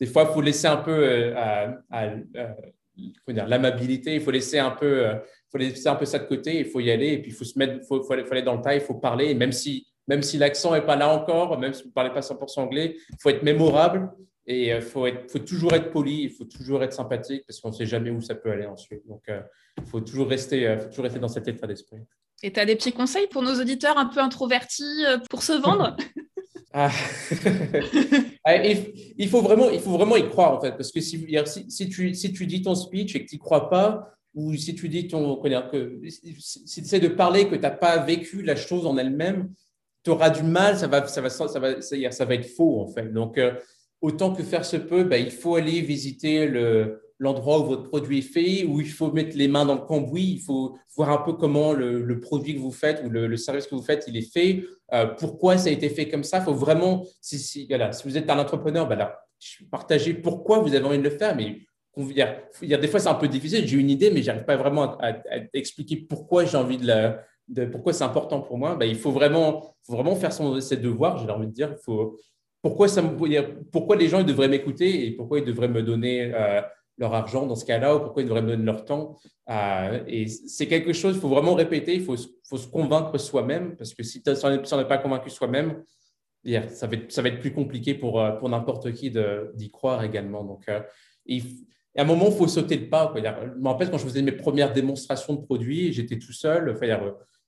des 0.00 0.06
fois, 0.06 0.26
il 0.28 0.34
faut 0.34 0.40
laisser 0.40 0.66
un 0.66 0.78
peu 0.78 0.90
euh, 0.92 1.72
à, 1.90 2.14
l'amabilité. 3.28 4.14
Il 4.14 4.20
faut 4.20 4.30
laisser 4.30 4.58
un 4.58 4.70
peu, 4.72 5.06
euh, 5.06 5.14
faut 5.50 5.58
laisser 5.58 5.88
un 5.88 5.94
peu 5.94 6.04
ça 6.04 6.18
de 6.18 6.26
côté. 6.26 6.58
Il 6.58 6.66
faut 6.66 6.80
y 6.80 6.90
aller 6.90 7.12
et 7.12 7.22
puis 7.22 7.30
il 7.30 7.34
faut 7.34 7.44
se 7.44 7.58
mettre, 7.58 7.84
faut, 7.86 8.02
faut, 8.02 8.12
aller, 8.12 8.42
dans 8.42 8.56
le 8.56 8.60
tas. 8.60 8.74
Il 8.74 8.80
faut 8.80 8.94
parler. 8.94 9.34
Même 9.34 9.52
si, 9.52 9.86
même 10.08 10.22
si 10.22 10.38
l'accent 10.38 10.72
n'est 10.72 10.82
pas 10.82 10.96
là 10.96 11.08
encore, 11.08 11.58
même 11.58 11.74
si 11.74 11.82
vous 11.82 11.88
ne 11.88 11.94
parlez 11.94 12.10
pas 12.10 12.20
100% 12.20 12.60
anglais, 12.60 12.96
il 13.10 13.16
faut 13.20 13.30
être 13.30 13.42
mémorable 13.42 14.10
et 14.46 14.66
il 14.66 14.72
euh, 14.72 14.80
faut, 14.80 15.06
faut 15.28 15.38
toujours 15.38 15.72
être 15.72 15.90
poli. 15.90 16.24
Il 16.24 16.30
faut 16.30 16.44
toujours 16.44 16.82
être 16.82 16.92
sympathique 16.92 17.44
parce 17.46 17.60
qu'on 17.60 17.70
ne 17.70 17.74
sait 17.74 17.86
jamais 17.86 18.10
où 18.10 18.20
ça 18.20 18.34
peut 18.34 18.50
aller 18.50 18.66
ensuite. 18.66 19.06
Donc, 19.06 19.22
il 19.28 19.86
faut 19.86 20.00
toujours 20.00 20.28
rester, 20.28 20.78
faut 20.80 20.88
toujours 20.88 21.04
rester 21.04 21.20
dans 21.20 21.28
cet 21.28 21.48
état 21.48 21.66
d'esprit. 21.66 21.98
Et 22.42 22.52
tu 22.52 22.60
as 22.60 22.66
des 22.66 22.76
petits 22.76 22.92
conseils 22.92 23.26
pour 23.28 23.42
nos 23.42 23.58
auditeurs 23.58 23.96
un 23.96 24.06
peu 24.06 24.20
introvertis 24.20 25.04
pour 25.30 25.42
se 25.42 25.52
vendre? 25.52 25.96
Ah 28.46 28.56
il, 29.16 29.28
faut 29.28 29.40
vraiment, 29.40 29.70
il 29.70 29.78
faut 29.78 29.92
vraiment 29.92 30.16
y 30.16 30.28
croire, 30.28 30.58
en 30.58 30.60
fait, 30.60 30.72
parce 30.72 30.90
que 30.90 31.00
si, 31.00 31.24
si, 31.68 31.88
tu, 31.88 32.14
si 32.14 32.32
tu 32.32 32.46
dis 32.46 32.62
ton 32.62 32.74
speech 32.74 33.14
et 33.14 33.24
que 33.24 33.28
tu 33.28 33.36
n'y 33.36 33.38
crois 33.38 33.70
pas, 33.70 34.10
ou 34.34 34.52
si 34.54 34.74
tu 34.74 34.88
dis 34.88 35.06
ton, 35.06 35.36
que, 35.36 36.00
si 36.08 36.64
tu 36.64 36.80
essaies 36.80 36.98
de 36.98 37.08
parler 37.08 37.48
que 37.48 37.54
tu 37.54 37.60
n'as 37.60 37.70
pas 37.70 37.98
vécu 37.98 38.42
la 38.42 38.56
chose 38.56 38.86
en 38.86 38.98
elle-même, 38.98 39.50
tu 40.04 40.10
auras 40.10 40.30
du 40.30 40.42
mal, 40.42 40.76
ça 40.76 40.86
va, 40.86 41.06
ça 41.06 41.20
va, 41.20 42.34
être 42.34 42.46
faux, 42.46 42.80
en 42.80 42.88
fait. 42.88 43.12
Donc, 43.12 43.38
euh, 43.38 43.54
autant 44.00 44.34
que 44.34 44.42
faire 44.42 44.64
se 44.64 44.76
peut, 44.76 45.04
ben, 45.04 45.16
il 45.16 45.30
faut 45.30 45.56
aller 45.56 45.80
visiter 45.80 46.46
le, 46.46 47.02
l'endroit 47.18 47.60
où 47.60 47.64
votre 47.64 47.88
produit 47.88 48.18
est 48.18 48.22
fait, 48.22 48.64
où 48.64 48.80
il 48.80 48.90
faut 48.90 49.10
mettre 49.12 49.36
les 49.36 49.48
mains 49.48 49.64
dans 49.64 49.76
le 49.76 49.80
cambouis, 49.80 50.34
il 50.36 50.40
faut 50.40 50.76
voir 50.96 51.10
un 51.10 51.24
peu 51.24 51.32
comment 51.32 51.72
le, 51.72 52.20
produit 52.20 52.54
que 52.54 52.60
vous 52.60 52.70
faites 52.70 53.02
ou 53.04 53.08
le, 53.08 53.36
service 53.36 53.66
que 53.66 53.74
vous 53.74 53.82
faites, 53.82 54.04
il 54.06 54.16
est 54.16 54.32
fait, 54.32 54.64
euh, 54.92 55.06
pourquoi 55.06 55.56
ça 55.56 55.70
a 55.70 55.72
été 55.72 55.88
fait 55.88 56.08
comme 56.08 56.24
ça? 56.24 56.38
Il 56.38 56.44
faut 56.44 56.54
vraiment, 56.54 57.04
si, 57.20 57.66
vous 58.04 58.18
êtes 58.18 58.28
un 58.28 58.38
entrepreneur, 58.38 58.86
ben 58.86 59.10
partagez 59.70 60.14
pourquoi 60.14 60.58
vous 60.58 60.74
avez 60.74 60.84
envie 60.84 60.98
de 60.98 61.02
le 61.02 61.10
faire, 61.10 61.34
mais 61.34 61.58
a, 61.96 62.76
des 62.76 62.88
fois, 62.88 63.00
c'est 63.00 63.08
un 63.08 63.14
peu 63.14 63.28
difficile. 63.28 63.66
J'ai 63.66 63.76
une 63.76 63.90
idée, 63.90 64.10
mais 64.10 64.22
j'arrive 64.22 64.44
pas 64.44 64.56
vraiment 64.56 64.98
à, 64.98 65.12
expliquer 65.52 65.96
pourquoi 65.96 66.44
j'ai 66.44 66.56
envie 66.56 66.78
de 66.78 66.86
la, 66.86 67.24
pourquoi 67.72 67.92
c'est 67.92 68.04
important 68.04 68.40
pour 68.40 68.58
moi. 68.58 68.76
Ben, 68.76 68.86
il 68.86 68.96
faut 68.96 69.10
vraiment, 69.10 69.76
vraiment 69.88 70.14
faire 70.16 70.32
son, 70.32 70.60
ses 70.60 70.76
devoirs, 70.76 71.18
j'ai 71.18 71.30
envie 71.30 71.46
de 71.46 71.52
dire. 71.52 71.70
Il 71.72 71.82
faut, 71.82 72.16
pourquoi, 72.62 72.88
ça, 72.88 73.02
pourquoi 73.72 73.96
les 73.96 74.08
gens 74.08 74.20
ils 74.20 74.26
devraient 74.26 74.48
m'écouter 74.48 75.06
et 75.06 75.10
pourquoi 75.12 75.38
ils 75.38 75.44
devraient 75.44 75.68
me 75.68 75.82
donner 75.82 76.32
euh, 76.34 76.62
leur 76.98 77.14
argent 77.14 77.46
dans 77.46 77.56
ce 77.56 77.64
cas-là 77.64 77.96
ou 77.96 78.00
pourquoi 78.00 78.22
ils 78.22 78.26
devraient 78.26 78.42
me 78.42 78.48
donner 78.48 78.64
leur 78.64 78.84
temps. 78.84 79.16
Euh, 79.50 80.02
et 80.06 80.26
c'est 80.26 80.66
quelque 80.66 80.92
chose, 80.92 81.16
il 81.16 81.20
faut 81.20 81.28
vraiment 81.28 81.54
répéter, 81.54 81.94
il 81.94 82.02
faut, 82.02 82.16
faut 82.48 82.56
se 82.56 82.68
convaincre 82.68 83.18
soi-même 83.18 83.76
parce 83.76 83.92
que 83.92 84.02
si, 84.02 84.22
tu 84.22 84.30
on 84.44 84.76
n'est 84.78 84.88
pas 84.88 84.98
convaincu 84.98 85.30
soi-même, 85.30 85.82
ça, 86.70 86.86
va 86.86 86.94
être, 86.94 87.12
ça 87.12 87.22
va 87.22 87.28
être 87.28 87.40
plus 87.40 87.52
compliqué 87.52 87.94
pour, 87.94 88.20
euh, 88.20 88.32
pour 88.32 88.48
n'importe 88.48 88.92
qui 88.92 89.10
d'y 89.10 89.70
croire 89.70 90.04
également. 90.04 90.44
Donc, 90.44 90.68
euh, 90.68 90.80
à 91.96 92.02
un 92.02 92.04
moment, 92.04 92.26
il 92.28 92.36
faut 92.36 92.48
sauter 92.48 92.76
le 92.76 92.88
pas. 92.88 93.12
Je 93.14 93.20
me 93.60 93.68
rappelle 93.68 93.90
quand 93.90 93.98
je 93.98 94.04
faisais 94.04 94.22
mes 94.22 94.32
premières 94.32 94.72
démonstrations 94.72 95.34
de 95.34 95.42
produits, 95.42 95.92
j'étais 95.92 96.18
tout 96.18 96.32
seul. 96.32 96.70
Enfin, 96.70 96.86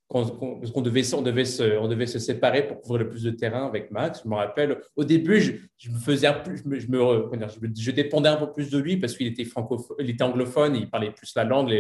qu'on 0.09 0.81
devait, 0.83 1.15
on 1.15 1.23
devait, 1.23 1.45
se, 1.45 1.79
on 1.79 1.89
devait 1.89 2.07
se 2.07 2.21
séparer 2.21 2.67
pour 2.67 2.81
couvrir 2.81 3.05
le 3.05 3.09
plus 3.11 3.25
de 3.25 3.31
terrain 3.31 3.67
avec 3.67 3.91
Max. 3.91 4.23
Je 4.25 4.29
me 4.29 4.37
rappelle, 4.37 4.81
au 4.95 5.03
début, 5.03 5.41
je, 5.77 5.91
me 5.91 5.99
faisais 5.99 6.29
un 6.29 6.43
je, 6.47 6.69
me, 6.69 6.79
je, 6.79 6.89
me, 6.89 7.75
je, 7.77 7.91
dépendais 7.91 8.29
un 8.29 8.37
peu 8.37 8.53
plus 8.53 8.71
de 8.71 8.79
lui 8.79 8.99
parce 8.99 9.17
qu'il 9.17 9.27
était 9.27 9.45
francophone, 9.45 9.97
il 9.99 10.11
était 10.11 10.23
anglophone, 10.23 10.77
il 10.77 10.89
parlait 10.89 11.11
plus 11.11 11.35
la 11.35 11.43
langue, 11.43 11.73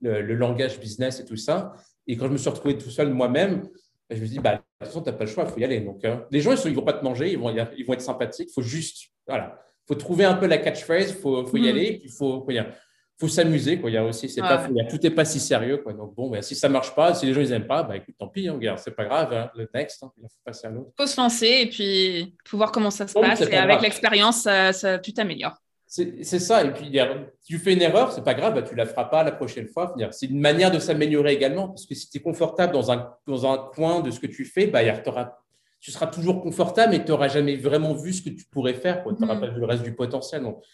le, 0.00 0.34
langage 0.34 0.80
business 0.80 1.20
et 1.20 1.26
tout 1.26 1.36
ça. 1.36 1.74
Et 2.06 2.16
quand 2.16 2.26
je 2.26 2.32
me 2.32 2.38
suis 2.38 2.48
retrouvé 2.48 2.78
tout 2.78 2.90
seul 2.90 3.12
moi-même, 3.12 3.68
je 4.08 4.16
me 4.16 4.20
suis 4.20 4.36
dit, 4.36 4.38
bah, 4.38 4.52
de 4.52 4.58
toute 4.58 4.86
façon, 4.86 5.02
tu 5.02 5.10
n'as 5.10 5.16
pas 5.16 5.24
le 5.24 5.30
choix, 5.30 5.44
il 5.46 5.50
faut 5.50 5.60
y 5.60 5.64
aller. 5.64 5.80
Donc, 5.80 6.04
euh, 6.04 6.16
les 6.30 6.40
gens, 6.40 6.52
ils 6.52 6.70
ne 6.70 6.74
vont 6.74 6.82
pas 6.82 6.92
te 6.94 7.04
manger, 7.04 7.32
ils 7.32 7.38
vont, 7.38 7.54
ils 7.76 7.84
vont 7.84 7.92
être 7.92 8.00
sympathiques. 8.00 8.48
Il 8.50 8.54
faut 8.54 8.62
juste, 8.62 9.08
voilà, 9.26 9.58
faut 9.86 9.94
trouver 9.94 10.24
un 10.24 10.34
peu 10.34 10.46
la 10.46 10.58
catchphrase, 10.58 11.10
il 11.10 11.16
faut, 11.16 11.46
faut, 11.46 11.56
y 11.56 11.62
mm. 11.62 11.68
aller. 11.68 12.00
Il 12.02 12.10
faut, 12.10 12.42
faut 12.44 12.50
s'amuser. 13.28 13.80
Quoi. 13.80 13.90
Il 13.90 13.94
y 13.94 13.96
a 13.96 14.04
aussi, 14.04 14.28
c'est 14.28 14.40
pas, 14.40 14.66
tout 14.88 14.98
n'est 15.02 15.10
pas 15.10 15.24
si 15.24 15.40
sérieux. 15.40 15.78
Quoi. 15.78 15.92
Donc, 15.92 16.14
bon, 16.14 16.30
ben, 16.30 16.42
si 16.42 16.54
ça 16.54 16.68
marche 16.68 16.94
pas, 16.94 17.14
si 17.14 17.26
les 17.26 17.34
gens 17.34 17.40
ils 17.40 17.52
aiment 17.52 17.66
pas, 17.66 17.82
bah, 17.82 17.96
écoute, 17.96 18.14
tant 18.18 18.28
pis, 18.28 18.48
hein, 18.48 18.58
c'est 18.76 18.94
pas 18.94 19.04
grave, 19.04 19.32
hein, 19.32 19.50
le 19.56 19.68
next, 19.74 20.02
hein, 20.02 20.12
il 20.18 20.22
faut 20.22 20.28
passer 20.44 20.66
à 20.66 20.70
l'autre. 20.70 20.90
Il 20.98 21.02
faut 21.02 21.06
se 21.06 21.20
lancer 21.20 21.60
et 21.62 21.66
puis 21.66 22.34
faut 22.44 22.56
voir 22.56 22.72
comment 22.72 22.90
ça 22.90 23.06
se 23.06 23.14
passe. 23.14 23.40
Et 23.42 23.56
avec 23.56 23.80
l'expérience, 23.80 24.42
ça, 24.42 24.98
tu 24.98 25.12
t'améliores. 25.12 25.56
C'est 25.86 26.40
ça. 26.40 26.64
Et 26.64 26.72
puis, 26.72 26.90
tu 27.46 27.58
fais 27.58 27.72
une 27.72 27.82
erreur, 27.82 28.10
c'est 28.10 28.24
pas 28.24 28.34
grave, 28.34 28.54
bah, 28.54 28.62
tu 28.62 28.74
la 28.74 28.86
feras 28.86 29.04
pas 29.04 29.22
la 29.22 29.32
prochaine 29.32 29.68
fois. 29.68 29.94
C'est 30.10 30.26
une 30.26 30.40
manière 30.40 30.70
de 30.70 30.80
s'améliorer 30.80 31.32
également. 31.32 31.68
Parce 31.68 31.86
que 31.86 31.94
si 31.94 32.10
tu 32.10 32.18
es 32.18 32.20
confortable 32.20 32.72
dans 32.72 32.90
un, 32.90 33.14
dans 33.26 33.52
un 33.52 33.58
coin 33.58 34.00
de 34.00 34.10
ce 34.10 34.18
que 34.18 34.26
tu 34.26 34.44
fais, 34.44 34.66
bah, 34.66 34.80
tu 35.80 35.90
seras 35.92 36.06
toujours 36.08 36.42
confortable, 36.42 36.92
mais 36.92 37.04
tu 37.04 37.12
n'auras 37.12 37.28
jamais 37.28 37.56
vraiment 37.56 37.92
vu 37.94 38.12
ce 38.12 38.22
que 38.22 38.30
tu 38.30 38.44
pourrais 38.46 38.74
faire. 38.74 39.04
Tu 39.04 39.22
n'auras 39.22 39.36
mm-hmm. 39.36 39.40
pas 39.40 39.46
vu 39.46 39.60
le 39.60 39.66
reste 39.66 39.84
du 39.84 39.94
potentiel. 39.94 40.42
Donc, 40.42 40.64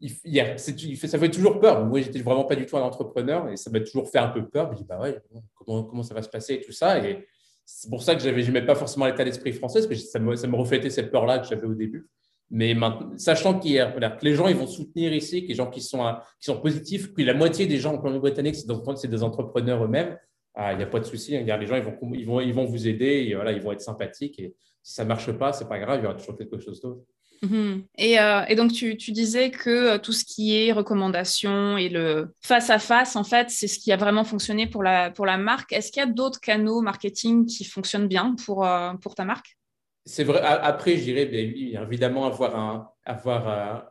il, 0.00 0.58
ça 0.58 1.18
fait 1.18 1.30
toujours 1.30 1.60
peur. 1.60 1.84
Moi, 1.84 2.00
j'étais 2.00 2.20
vraiment 2.20 2.44
pas 2.44 2.56
du 2.56 2.66
tout 2.66 2.76
un 2.76 2.82
entrepreneur 2.82 3.48
et 3.48 3.56
ça 3.56 3.70
m'a 3.70 3.80
toujours 3.80 4.08
fait 4.10 4.18
un 4.18 4.28
peu 4.28 4.46
peur. 4.46 4.66
Je 4.66 4.72
me 4.72 4.76
dis, 4.76 4.84
bah 4.84 5.00
ouais, 5.00 5.20
comment, 5.54 6.02
ça 6.02 6.14
va 6.14 6.22
se 6.22 6.28
passer 6.28 6.54
et 6.54 6.60
tout 6.60 6.72
ça? 6.72 7.06
Et 7.06 7.26
c'est 7.64 7.90
pour 7.90 8.02
ça 8.02 8.14
que 8.14 8.22
je 8.22 8.28
n'aimais 8.28 8.64
pas 8.64 8.74
forcément 8.74 9.06
l'état 9.06 9.24
d'esprit 9.24 9.52
français, 9.52 9.86
parce 9.86 10.00
que 10.00 10.06
ça 10.06 10.18
me, 10.18 10.34
ça 10.36 10.48
reflétait 10.48 10.90
cette 10.90 11.10
peur-là 11.10 11.38
que 11.38 11.46
j'avais 11.46 11.66
au 11.66 11.74
début. 11.74 12.08
Mais 12.52 12.74
maintenant, 12.74 13.16
sachant 13.16 13.60
que 13.60 14.24
les 14.24 14.34
gens 14.34 14.48
ils 14.48 14.56
vont 14.56 14.66
soutenir 14.66 15.12
ici, 15.12 15.44
que 15.44 15.48
les 15.48 15.54
gens 15.54 15.70
qui 15.70 15.80
sont, 15.80 16.02
qui 16.40 16.46
sont 16.46 16.60
positifs, 16.60 17.12
que 17.14 17.22
la 17.22 17.34
moitié 17.34 17.66
des 17.66 17.76
gens 17.76 17.94
en 17.94 17.98
Colombie-Britannique, 17.98 18.56
c'est 18.96 19.08
des 19.08 19.22
entrepreneurs 19.22 19.84
eux-mêmes, 19.84 20.18
ah, 20.54 20.72
il 20.72 20.78
n'y 20.78 20.82
a 20.82 20.86
pas 20.86 20.98
de 20.98 21.04
souci. 21.04 21.36
Hein. 21.36 21.44
Les 21.44 21.66
gens, 21.66 21.76
ils 21.76 21.82
vont, 21.82 21.96
ils, 22.12 22.26
vont, 22.26 22.40
ils 22.40 22.52
vont 22.52 22.64
vous 22.64 22.88
aider, 22.88 23.26
et 23.28 23.34
voilà, 23.34 23.52
ils 23.52 23.62
vont 23.62 23.70
être 23.70 23.80
sympathiques. 23.80 24.40
Et 24.40 24.56
si 24.82 24.94
ça 24.94 25.04
ne 25.04 25.08
marche 25.08 25.30
pas, 25.32 25.52
ce 25.52 25.62
n'est 25.62 25.68
pas 25.68 25.78
grave, 25.78 26.00
il 26.00 26.02
y 26.02 26.06
aura 26.06 26.16
toujours 26.16 26.36
quelque 26.36 26.58
chose 26.58 26.80
d'autre. 26.80 27.02
Mhm. 27.42 27.84
Euh, 28.00 28.42
et, 28.48 28.54
donc, 28.54 28.72
tu, 28.72 28.94
disais 28.94 29.50
que 29.50 29.70
euh, 29.70 29.98
tout 29.98 30.12
ce 30.12 30.24
qui 30.24 30.56
est 30.56 30.72
recommandation 30.72 31.78
et 31.78 31.88
le 31.88 32.34
face-à-face, 32.42 33.16
en 33.16 33.24
fait, 33.24 33.48
c'est 33.50 33.66
ce 33.66 33.78
qui 33.78 33.92
a 33.92 33.96
vraiment 33.96 34.24
fonctionné 34.24 34.66
pour 34.66 34.82
la, 34.82 35.10
pour 35.10 35.24
la 35.24 35.38
marque. 35.38 35.72
Est-ce 35.72 35.90
qu'il 35.90 36.00
y 36.00 36.04
a 36.04 36.08
d'autres 36.08 36.40
canaux 36.40 36.82
marketing 36.82 37.46
qui 37.46 37.64
fonctionnent 37.64 38.08
bien 38.08 38.34
pour, 38.44 38.66
euh, 38.66 38.92
pour 38.94 39.14
ta 39.14 39.24
marque? 39.24 39.56
C'est 40.04 40.24
vrai. 40.24 40.40
Après, 40.40 40.96
je 40.96 41.04
dirais 41.04 41.30
évidemment 41.32 42.26
avoir 42.26 42.56
un, 42.56 42.88
avoir, 43.04 43.90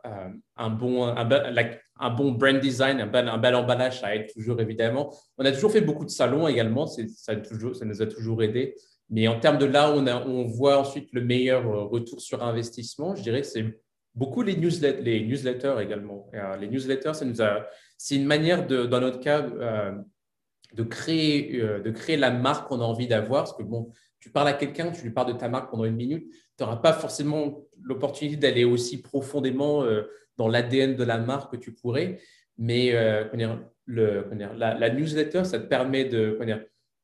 un, 0.56 0.70
bon, 0.70 1.06
un, 1.06 2.10
bon 2.10 2.32
brand 2.32 2.58
design, 2.58 3.00
un 3.00 3.06
bel, 3.06 3.28
un 3.28 3.38
bel 3.38 3.54
emballage, 3.54 4.00
ça 4.00 4.14
aide 4.14 4.30
toujours, 4.32 4.60
évidemment. 4.60 5.14
On 5.38 5.44
a 5.44 5.52
toujours 5.52 5.70
fait 5.70 5.80
beaucoup 5.80 6.04
de 6.04 6.10
salons 6.10 6.48
également. 6.48 6.86
Ça, 6.86 7.36
toujours, 7.36 7.76
ça 7.76 7.84
nous 7.84 8.02
a 8.02 8.06
toujours 8.06 8.42
aidé. 8.42 8.74
Mais 9.10 9.26
en 9.26 9.38
termes 9.38 9.58
de 9.58 9.66
là 9.66 9.92
on, 9.92 10.06
on, 10.06 10.44
voit 10.46 10.78
ensuite 10.78 11.08
le 11.12 11.20
meilleur 11.20 11.66
euh, 11.66 11.84
retour 11.84 12.20
sur 12.20 12.42
investissement, 12.42 13.16
je 13.16 13.22
dirais 13.22 13.40
que 13.40 13.46
c'est 13.46 13.80
beaucoup 14.14 14.42
les, 14.42 14.56
newsletters, 14.56 15.02
les 15.02 15.26
newsletters 15.26 15.76
également. 15.80 16.30
Euh, 16.34 16.56
les 16.56 16.68
newsletters, 16.68 17.12
c'est 17.98 18.16
une 18.16 18.26
manière, 18.26 18.66
dans 18.66 19.00
notre 19.00 19.20
cas, 19.20 19.42
euh, 19.42 19.92
de, 20.74 20.82
créer, 20.84 21.60
de 21.60 21.90
créer 21.90 22.16
la 22.16 22.30
marque 22.30 22.68
qu'on 22.68 22.80
a 22.80 22.84
envie 22.84 23.08
d'avoir. 23.08 23.44
Parce 23.44 23.56
que 23.56 23.64
bon, 23.64 23.90
tu 24.20 24.30
parles 24.30 24.48
à 24.48 24.52
quelqu'un, 24.52 24.92
tu 24.92 25.02
lui 25.02 25.10
parles 25.10 25.32
de 25.32 25.38
ta 25.38 25.48
marque 25.48 25.70
pendant 25.70 25.84
une 25.84 25.96
minute, 25.96 26.28
tu 26.56 26.64
n'auras 26.64 26.76
pas 26.76 26.92
forcément 26.92 27.64
l'opportunité 27.82 28.36
d'aller 28.36 28.64
aussi 28.64 29.02
profondément 29.02 29.84
dans 30.36 30.48
l'ADN 30.48 30.94
de 30.94 31.04
la 31.04 31.18
marque 31.18 31.52
que 31.52 31.56
tu 31.56 31.72
pourrais. 31.72 32.18
Mais 32.58 32.92
le, 33.86 34.28
la, 34.56 34.74
la, 34.74 34.90
newsletter, 34.90 35.44
ça 35.44 35.58
te 35.58 35.66
permet 35.66 36.04
de, 36.04 36.38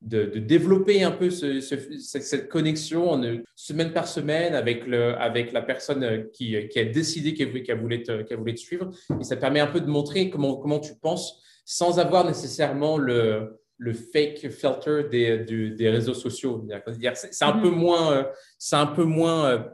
de, 0.01 0.25
développer 0.39 1.03
un 1.03 1.11
peu 1.11 1.29
cette 1.29 2.49
connexion 2.49 3.21
semaine 3.55 3.93
par 3.93 4.07
semaine 4.07 4.53
avec, 4.53 4.85
le, 4.85 5.15
avec 5.15 5.51
la 5.51 5.61
personne 5.61 6.29
qui, 6.31 6.55
qui 6.69 6.79
a 6.79 6.85
décidé 6.85 7.33
qu'elle 7.33 7.79
voulait, 7.79 8.03
te, 8.03 8.33
voulait 8.35 8.53
te 8.53 8.59
suivre. 8.59 8.91
Et 9.19 9.23
ça 9.23 9.35
permet 9.35 9.59
un 9.59 9.67
peu 9.67 9.81
de 9.81 9.87
montrer 9.87 10.29
comment, 10.29 10.57
comment 10.57 10.79
tu 10.79 10.95
penses 10.95 11.41
sans 11.65 11.99
avoir 11.99 12.25
nécessairement 12.25 12.97
le, 12.97 13.59
le 13.77 13.93
fake 13.93 14.49
filter 14.49 15.03
des, 15.09 15.71
des 15.71 15.89
réseaux 15.89 16.13
sociaux. 16.13 16.65
C'est 17.13 17.45
un, 17.45 17.59
peu 17.59 17.69
moins, 17.69 18.27
c'est 18.57 18.75
un 18.75 18.87
peu 18.87 19.03
moins 19.03 19.71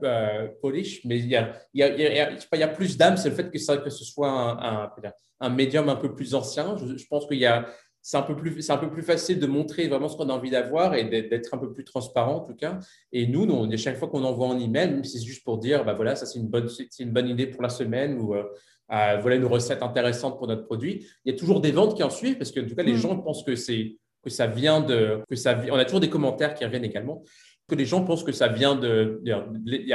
polish, 0.61 1.05
mais 1.05 1.19
il 1.19 1.27
y 1.27 1.35
a, 1.35 1.53
il 1.73 1.79
y 1.79 1.83
a, 1.83 2.31
il 2.31 2.59
y 2.59 2.63
a 2.63 2.67
plus 2.67 2.97
d'âme, 2.97 3.17
c'est 3.17 3.29
le 3.29 3.35
fait 3.35 3.51
que, 3.51 3.59
ça, 3.59 3.77
que 3.77 3.89
ce 3.89 4.03
soit 4.03 4.29
un, 4.29 4.91
un, 5.39 5.49
médium 5.49 5.89
un 5.89 5.95
peu 5.95 6.13
plus 6.13 6.33
ancien. 6.33 6.75
Je, 6.77 6.97
je 6.97 7.07
pense 7.07 7.27
qu'il 7.27 7.39
y 7.39 7.45
a 7.45 7.67
c'est 8.05 8.17
un, 8.17 8.21
peu 8.21 8.35
plus, 8.35 8.61
c'est 8.61 8.73
un 8.73 8.77
peu 8.77 8.89
plus 8.89 9.01
facile 9.01 9.39
de 9.39 9.47
montrer 9.47 9.87
vraiment 9.87 10.09
ce 10.09 10.17
qu'on 10.17 10.27
a 10.27 10.33
envie 10.33 10.49
d'avoir 10.49 10.93
et 10.93 11.05
d'être 11.05 11.53
un 11.53 11.57
peu 11.57 11.71
plus 11.71 11.85
transparent 11.85 12.35
en 12.35 12.39
tout 12.41 12.53
cas. 12.53 12.77
Et 13.13 13.27
nous, 13.27 13.45
nous 13.45 13.77
chaque 13.77 13.97
fois 13.97 14.09
qu'on 14.09 14.25
envoie 14.25 14.49
un 14.49 14.59
email, 14.59 14.91
même 14.91 15.05
si 15.05 15.19
c'est 15.19 15.25
juste 15.25 15.45
pour 15.45 15.57
dire, 15.57 15.85
bah 15.85 15.93
voilà, 15.93 16.17
ça 16.17 16.25
c'est 16.25 16.37
une 16.37 16.49
bonne, 16.49 16.67
c'est 16.67 17.01
une 17.01 17.11
bonne 17.11 17.29
idée 17.29 17.47
pour 17.47 17.63
la 17.63 17.69
semaine 17.69 18.19
ou 18.19 18.35
euh, 18.35 18.43
euh, 18.91 19.17
voilà 19.21 19.37
une 19.37 19.45
recette 19.45 19.81
intéressante 19.81 20.37
pour 20.37 20.47
notre 20.47 20.65
produit, 20.65 21.07
il 21.23 21.31
y 21.31 21.35
a 21.35 21.39
toujours 21.39 21.61
des 21.61 21.71
ventes 21.71 21.95
qui 21.95 22.03
en 22.03 22.09
suivent 22.09 22.37
parce 22.37 22.51
que 22.51 22.59
en 22.59 22.67
tout 22.67 22.75
cas, 22.75 22.83
les 22.83 22.91
mm. 22.91 22.97
gens 22.97 23.17
pensent 23.19 23.43
que, 23.43 23.55
c'est, 23.55 23.95
que 24.21 24.29
ça 24.29 24.47
vient 24.47 24.81
de. 24.81 25.21
Que 25.29 25.37
ça, 25.37 25.57
on 25.71 25.75
a 25.75 25.85
toujours 25.85 26.01
des 26.01 26.09
commentaires 26.09 26.55
qui 26.55 26.65
reviennent 26.65 26.83
également, 26.83 27.23
que 27.69 27.75
les 27.75 27.85
gens 27.85 28.03
pensent 28.03 28.25
que 28.25 28.33
ça 28.33 28.49
vient 28.49 28.75
de, 28.75 29.23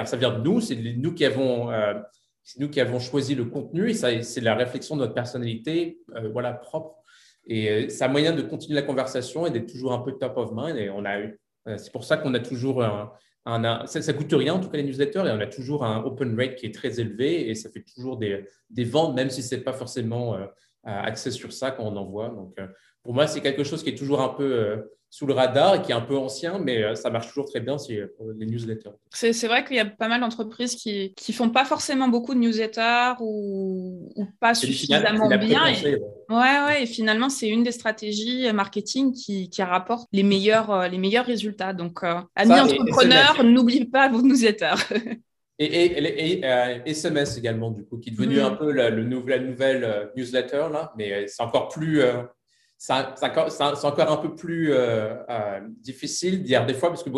ça 0.06 0.16
vient 0.16 0.32
de 0.32 0.42
nous, 0.42 0.62
c'est 0.62 0.76
nous 0.76 1.12
qui 1.12 1.26
avons. 1.26 1.70
Euh, 1.70 1.92
c'est 2.42 2.60
nous 2.60 2.70
qui 2.70 2.80
avons 2.80 2.98
choisi 2.98 3.34
le 3.34 3.44
contenu 3.44 3.90
et 3.90 3.92
ça, 3.92 4.22
c'est 4.22 4.40
la 4.40 4.54
réflexion 4.54 4.96
de 4.96 5.02
notre 5.02 5.12
personnalité 5.12 6.00
voilà, 6.32 6.54
propre 6.54 6.97
et 7.48 7.70
euh, 7.70 7.88
c'est 7.88 8.04
un 8.04 8.08
moyen 8.08 8.32
de 8.32 8.42
continuer 8.42 8.74
la 8.74 8.86
conversation 8.86 9.46
et 9.46 9.50
d'être 9.50 9.70
toujours 9.70 9.92
un 9.92 9.98
peu 9.98 10.12
top 10.12 10.36
of 10.36 10.50
mind. 10.52 10.76
Et 10.76 10.90
on 10.90 11.04
a 11.04 11.18
eu, 11.18 11.40
euh, 11.66 11.78
c'est 11.78 11.90
pour 11.90 12.04
ça 12.04 12.18
qu'on 12.18 12.34
a 12.34 12.40
toujours 12.40 12.82
un, 12.84 13.10
ça, 13.86 14.00
ne 14.00 14.12
coûte 14.12 14.32
rien 14.32 14.54
en 14.54 14.60
tout 14.60 14.68
cas 14.68 14.76
les 14.76 14.84
newsletters 14.84 15.24
et 15.26 15.30
on 15.30 15.40
a 15.40 15.46
toujours 15.46 15.82
un 15.82 16.04
open 16.04 16.38
rate 16.38 16.56
qui 16.56 16.66
est 16.66 16.74
très 16.74 17.00
élevé 17.00 17.48
et 17.48 17.54
ça 17.54 17.70
fait 17.70 17.82
toujours 17.82 18.18
des, 18.18 18.44
des 18.68 18.84
ventes 18.84 19.16
même 19.16 19.30
si 19.30 19.42
c'est 19.42 19.62
pas 19.62 19.72
forcément 19.72 20.34
euh, 20.34 20.44
axé 20.84 21.30
sur 21.30 21.50
ça 21.54 21.70
quand 21.70 21.84
on 21.84 21.96
envoie. 21.96 22.28
Donc 22.28 22.54
pour 23.02 23.14
moi 23.14 23.26
c'est 23.26 23.40
quelque 23.40 23.64
chose 23.64 23.82
qui 23.82 23.88
est 23.88 23.94
toujours 23.94 24.20
un 24.20 24.28
peu 24.28 24.84
sous 25.10 25.26
le 25.26 25.32
radar 25.32 25.76
et 25.76 25.82
qui 25.82 25.90
est 25.90 25.94
un 25.94 26.02
peu 26.02 26.16
ancien, 26.16 26.58
mais 26.58 26.82
euh, 26.82 26.94
ça 26.94 27.08
marche 27.10 27.28
toujours 27.28 27.46
très 27.46 27.60
bien 27.60 27.78
c'est 27.78 27.98
les 28.36 28.46
newsletters. 28.46 28.90
C'est 29.10 29.46
vrai 29.46 29.64
qu'il 29.64 29.76
y 29.76 29.80
a 29.80 29.86
pas 29.86 30.08
mal 30.08 30.20
d'entreprises 30.20 30.74
qui 30.74 31.14
ne 31.28 31.34
font 31.34 31.48
pas 31.48 31.64
forcément 31.64 32.08
beaucoup 32.08 32.34
de 32.34 32.40
newsletters 32.40 33.14
ou, 33.20 34.12
pas 34.40 34.54
suffisamment 34.54 35.28
bien. 35.28 35.66
Et, 35.66 35.94
ouais. 35.94 36.36
ouais, 36.36 36.82
et 36.82 36.86
finalement, 36.86 37.30
c'est 37.30 37.48
une 37.48 37.62
des 37.62 37.72
stratégies 37.72 38.52
marketing 38.52 39.12
qui, 39.12 39.48
qui 39.48 39.62
rapporte 39.62 40.08
les 40.12 40.22
meilleurs, 40.22 40.70
euh, 40.70 40.88
les 40.88 40.98
meilleurs 40.98 41.26
résultats. 41.26 41.72
Donc, 41.72 42.02
euh, 42.02 42.20
amis 42.36 42.60
entrepreneurs, 42.60 43.42
n'oubliez 43.44 43.86
pas 43.86 44.08
vos 44.08 44.22
newsletters. 44.22 44.74
Et, 45.60 45.86
et, 46.36 46.40
SMS 46.88 47.36
également, 47.36 47.72
du 47.72 47.84
coup, 47.84 47.98
qui 47.98 48.10
est 48.10 48.12
devenu 48.12 48.36
mm. 48.36 48.44
un 48.44 48.50
peu 48.52 48.70
la, 48.70 48.90
le, 48.90 49.02
la 49.26 49.38
nouvelle 49.40 50.12
newsletter, 50.16 50.68
là, 50.72 50.92
mais 50.96 51.26
c'est 51.26 51.42
encore 51.42 51.66
plus, 51.66 52.00
c'est 52.78 53.84
encore 53.84 54.12
un 54.12 54.16
peu 54.18 54.34
plus 54.34 54.72
euh, 54.72 55.16
euh, 55.28 55.60
difficile 55.80 56.42
dire 56.44 56.64
des 56.64 56.74
fois, 56.74 56.90
parce 56.90 57.02
que 57.02 57.10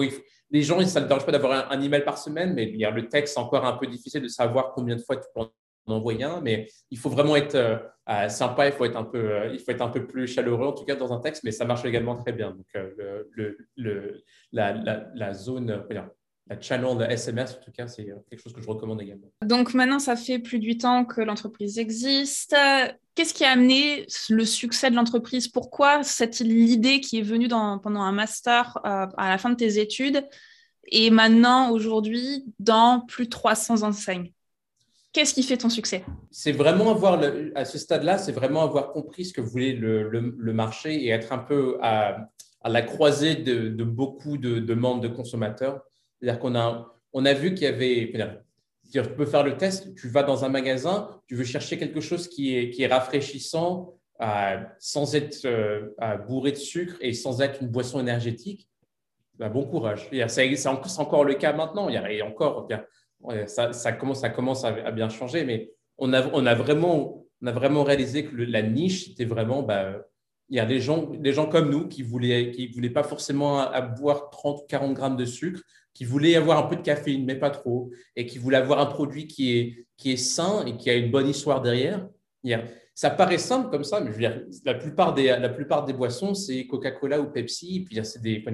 les 0.50 0.62
gens, 0.62 0.84
ça 0.86 1.00
ne 1.00 1.06
dérange 1.06 1.26
pas 1.26 1.32
d'avoir 1.32 1.70
un, 1.70 1.80
email 1.82 2.02
par 2.02 2.18
semaine, 2.18 2.54
mais 2.54 2.66
le 2.66 3.08
texte, 3.08 3.34
c'est 3.34 3.40
encore 3.40 3.64
un 3.64 3.76
peu 3.76 3.86
difficile 3.86 4.22
de 4.22 4.28
savoir 4.28 4.72
combien 4.72 4.96
de 4.96 5.02
fois 5.02 5.16
tu 5.16 5.28
peux 5.34 5.42
en 5.42 5.50
envoyer 5.86 6.24
un, 6.24 6.40
mais 6.40 6.66
il 6.90 6.98
faut 6.98 7.10
vraiment 7.10 7.36
être 7.36 7.54
euh, 7.56 8.28
sympa, 8.28 8.66
il 8.66 8.72
faut 8.72 8.86
être, 8.86 8.96
un 8.96 9.04
peu, 9.04 9.52
il 9.52 9.58
faut 9.60 9.70
être 9.70 9.82
un 9.82 9.88
peu 9.88 10.06
plus 10.06 10.26
chaleureux, 10.26 10.66
en 10.66 10.72
tout 10.72 10.84
cas 10.84 10.96
dans 10.96 11.12
un 11.12 11.20
texte, 11.20 11.44
mais 11.44 11.52
ça 11.52 11.66
marche 11.66 11.84
également 11.84 12.16
très 12.16 12.32
bien. 12.32 12.52
Donc, 12.52 12.66
la, 14.52 14.72
la, 15.14 15.34
zone, 15.34 15.84
la 16.50 16.60
channel 16.60 17.10
SMS, 17.10 17.52
en 17.52 17.64
tout 17.64 17.70
cas, 17.70 17.86
c'est 17.86 18.04
quelque 18.28 18.42
chose 18.42 18.52
que 18.52 18.60
je 18.60 18.68
recommande 18.68 19.00
également. 19.00 19.28
Donc 19.44 19.72
maintenant, 19.72 20.00
ça 20.00 20.16
fait 20.16 20.40
plus 20.40 20.58
de 20.58 20.66
8 20.66 20.84
ans 20.84 21.04
que 21.04 21.20
l'entreprise 21.20 21.78
existe. 21.78 22.56
Qu'est-ce 23.14 23.32
qui 23.32 23.44
a 23.44 23.52
amené 23.52 24.06
le 24.30 24.44
succès 24.44 24.90
de 24.90 24.96
l'entreprise? 24.96 25.46
Pourquoi 25.46 26.02
cette 26.02 26.40
l'idée 26.40 27.00
qui 27.00 27.20
est 27.20 27.22
venue 27.22 27.46
dans, 27.46 27.78
pendant 27.78 28.02
un 28.02 28.10
master 28.10 28.78
euh, 28.84 29.06
à 29.16 29.28
la 29.28 29.38
fin 29.38 29.50
de 29.50 29.54
tes 29.54 29.78
études 29.78 30.26
et 30.92 31.10
maintenant, 31.10 31.70
aujourd'hui, 31.70 32.44
dans 32.58 33.00
plus 33.06 33.26
de 33.26 33.30
300 33.30 33.84
enseignes? 33.84 34.32
Qu'est-ce 35.12 35.34
qui 35.34 35.44
fait 35.44 35.56
ton 35.56 35.70
succès? 35.70 36.04
C'est 36.32 36.52
vraiment 36.52 36.90
avoir, 36.90 37.20
à 37.54 37.64
ce 37.64 37.78
stade-là, 37.78 38.18
c'est 38.18 38.32
vraiment 38.32 38.62
avoir 38.62 38.92
compris 38.92 39.24
ce 39.24 39.32
que 39.32 39.40
voulait 39.40 39.72
le, 39.72 40.08
le, 40.08 40.52
marché 40.52 41.04
et 41.04 41.08
être 41.10 41.32
un 41.32 41.38
peu 41.38 41.78
à, 41.80 42.28
à 42.62 42.68
la 42.68 42.82
croisée 42.82 43.36
de, 43.36 43.68
de 43.68 43.84
beaucoup 43.84 44.36
de 44.36 44.58
demandes 44.58 45.02
de 45.02 45.08
consommateurs. 45.08 45.80
C'est-à-dire 46.20 46.40
qu'on 46.40 46.54
a, 46.54 46.92
on 47.12 47.24
a 47.24 47.32
vu 47.32 47.54
qu'il 47.54 47.64
y 47.64 47.66
avait 47.66 48.12
tu 48.92 49.02
peux 49.02 49.26
faire 49.26 49.44
le 49.44 49.56
test, 49.56 49.94
tu 49.94 50.08
vas 50.08 50.22
dans 50.22 50.44
un 50.44 50.48
magasin, 50.48 51.20
tu 51.26 51.34
veux 51.34 51.44
chercher 51.44 51.78
quelque 51.78 52.00
chose 52.00 52.28
qui 52.28 52.56
est, 52.56 52.70
qui 52.70 52.82
est 52.82 52.88
rafraîchissant, 52.88 53.94
euh, 54.20 54.60
sans 54.78 55.14
être 55.14 55.44
euh, 55.44 56.16
bourré 56.26 56.52
de 56.52 56.56
sucre 56.56 56.96
et 57.00 57.12
sans 57.12 57.40
être 57.40 57.62
une 57.62 57.68
boisson 57.68 58.00
énergétique. 58.00 58.68
Bah, 59.38 59.48
bon 59.48 59.64
courage. 59.64 60.10
C'est 60.28 60.66
encore 60.66 61.24
le 61.24 61.34
cas 61.34 61.52
maintenant. 61.52 61.88
Il 61.88 61.94
y 61.94 62.20
a, 62.20 62.26
encore, 62.26 62.68
ça, 63.46 63.72
ça, 63.72 63.92
commence, 63.92 64.20
ça 64.20 64.28
commence 64.28 64.64
à, 64.64 64.90
bien 64.90 65.08
changer, 65.08 65.44
mais 65.44 65.70
on 65.96 66.12
a, 66.12 66.26
on 66.32 66.44
a, 66.44 66.54
vraiment, 66.54 67.24
on 67.40 67.46
a 67.46 67.52
vraiment 67.52 67.84
réalisé 67.84 68.24
que 68.24 68.36
la 68.36 68.62
niche, 68.62 69.08
c'était 69.08 69.24
vraiment 69.24 69.62
bah, 69.62 70.04
il 70.50 70.56
y 70.56 70.60
a 70.60 70.66
des 70.66 70.80
gens, 70.80 71.06
des 71.06 71.32
gens 71.32 71.46
comme 71.46 71.70
nous 71.70 71.86
qui 71.86 72.02
ne 72.02 72.08
voulaient, 72.08 72.50
qui 72.50 72.66
voulaient 72.66 72.90
pas 72.90 73.04
forcément 73.04 73.70
boire 73.98 74.30
30 74.30 74.66
40 74.68 74.94
grammes 74.94 75.16
de 75.16 75.24
sucre, 75.24 75.62
qui 75.94 76.04
voulaient 76.04 76.34
avoir 76.34 76.58
un 76.58 76.68
peu 76.68 76.76
de 76.76 76.82
caféine, 76.82 77.24
mais 77.24 77.36
pas 77.36 77.50
trop, 77.50 77.90
et 78.16 78.26
qui 78.26 78.38
voulaient 78.38 78.56
avoir 78.56 78.80
un 78.80 78.86
produit 78.86 79.28
qui 79.28 79.56
est, 79.56 79.86
qui 79.96 80.12
est 80.12 80.16
sain 80.16 80.64
et 80.66 80.76
qui 80.76 80.90
a 80.90 80.94
une 80.94 81.10
bonne 81.10 81.28
histoire 81.28 81.62
derrière. 81.62 82.08
Ça 82.94 83.10
paraît 83.10 83.38
simple 83.38 83.70
comme 83.70 83.84
ça, 83.84 84.00
mais 84.00 84.10
la, 84.64 84.74
plupart 84.74 85.14
des, 85.14 85.26
la 85.26 85.48
plupart 85.48 85.84
des 85.84 85.92
boissons, 85.92 86.34
c'est 86.34 86.66
Coca-Cola 86.66 87.20
ou 87.20 87.30
Pepsi, 87.30 87.76
et 87.76 87.84
puis 87.84 87.98
c'est 88.04 88.20
des, 88.20 88.44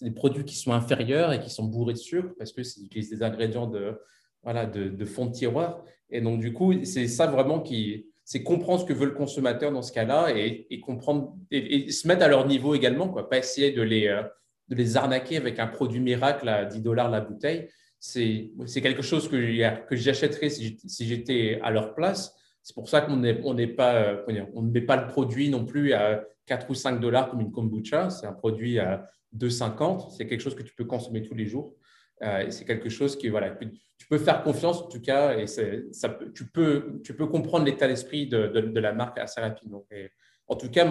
des, 0.00 0.10
produits 0.10 0.44
qui 0.44 0.56
sont 0.56 0.72
inférieurs 0.72 1.32
et 1.32 1.40
qui 1.40 1.50
sont 1.50 1.64
bourrés 1.64 1.94
de 1.94 1.98
sucre 1.98 2.30
parce 2.38 2.52
que 2.52 2.62
c'est 2.64 2.82
des 2.90 3.22
ingrédients 3.22 3.68
de, 3.68 3.98
voilà, 4.42 4.66
de, 4.66 4.88
de 4.88 5.04
fond 5.04 5.26
de 5.26 5.32
tiroir. 5.32 5.84
Et 6.10 6.20
donc, 6.20 6.40
du 6.40 6.52
coup, 6.52 6.84
c'est 6.84 7.08
ça 7.08 7.26
vraiment 7.26 7.60
qui, 7.60 8.06
c'est 8.26 8.42
comprendre 8.42 8.80
ce 8.80 8.84
que 8.84 8.92
veut 8.92 9.06
le 9.06 9.12
consommateur 9.12 9.70
dans 9.70 9.82
ce 9.82 9.92
cas-là 9.92 10.36
et, 10.36 10.80
comprendre 10.80 11.36
et, 11.52 11.92
se 11.92 12.08
mettre 12.08 12.24
à 12.24 12.28
leur 12.28 12.44
niveau 12.48 12.74
également, 12.74 13.08
quoi. 13.08 13.30
Pas 13.30 13.38
essayer 13.38 13.70
de 13.70 13.82
les, 13.82 14.08
euh, 14.08 14.20
de 14.68 14.74
les 14.74 14.96
arnaquer 14.96 15.36
avec 15.36 15.60
un 15.60 15.68
produit 15.68 16.00
miracle 16.00 16.48
à 16.48 16.64
10 16.64 16.80
dollars 16.80 17.08
la 17.08 17.20
bouteille. 17.20 17.68
C'est 18.00 18.50
quelque 18.82 19.02
chose 19.02 19.28
que, 19.28 19.86
que 19.86 19.94
j'achèterais 19.94 20.50
si 20.50 21.06
j'étais 21.06 21.60
à 21.62 21.70
leur 21.70 21.94
place. 21.94 22.34
C'est 22.64 22.74
pour 22.74 22.88
ça 22.88 23.00
qu'on 23.00 23.22
on 23.44 23.54
n'est 23.54 23.68
pas, 23.68 23.94
euh, 23.94 24.46
on 24.54 24.62
ne 24.62 24.70
met 24.72 24.80
pas 24.80 24.96
le 24.96 25.06
produit 25.06 25.48
non 25.48 25.64
plus 25.64 25.92
à 25.92 26.24
4 26.46 26.68
ou 26.68 26.74
5 26.74 26.98
dollars 26.98 27.30
comme 27.30 27.40
une 27.40 27.52
kombucha. 27.52 28.10
C'est 28.10 28.26
un 28.26 28.32
produit 28.32 28.80
à 28.80 29.08
2,50. 29.36 30.16
C'est 30.16 30.26
quelque 30.26 30.40
chose 30.40 30.56
que 30.56 30.64
tu 30.64 30.74
peux 30.74 30.84
consommer 30.84 31.22
tous 31.22 31.36
les 31.36 31.46
jours. 31.46 31.76
Euh, 32.22 32.50
c'est 32.50 32.64
quelque 32.64 32.88
chose 32.88 33.16
qui, 33.16 33.28
voilà, 33.28 33.50
tu 33.50 34.06
peux 34.08 34.18
faire 34.18 34.42
confiance 34.42 34.80
en 34.80 34.88
tout 34.88 35.00
cas 35.00 35.36
et 35.36 35.46
ça, 35.46 35.62
tu, 36.34 36.46
peux, 36.46 37.00
tu 37.04 37.14
peux 37.14 37.26
comprendre 37.26 37.66
l'état 37.66 37.86
d'esprit 37.88 38.26
de, 38.26 38.46
de, 38.46 38.80
la 38.80 38.92
marque 38.92 39.18
assez 39.18 39.40
rapidement. 39.40 39.86
en 40.48 40.56
tout 40.56 40.70
cas, 40.70 40.88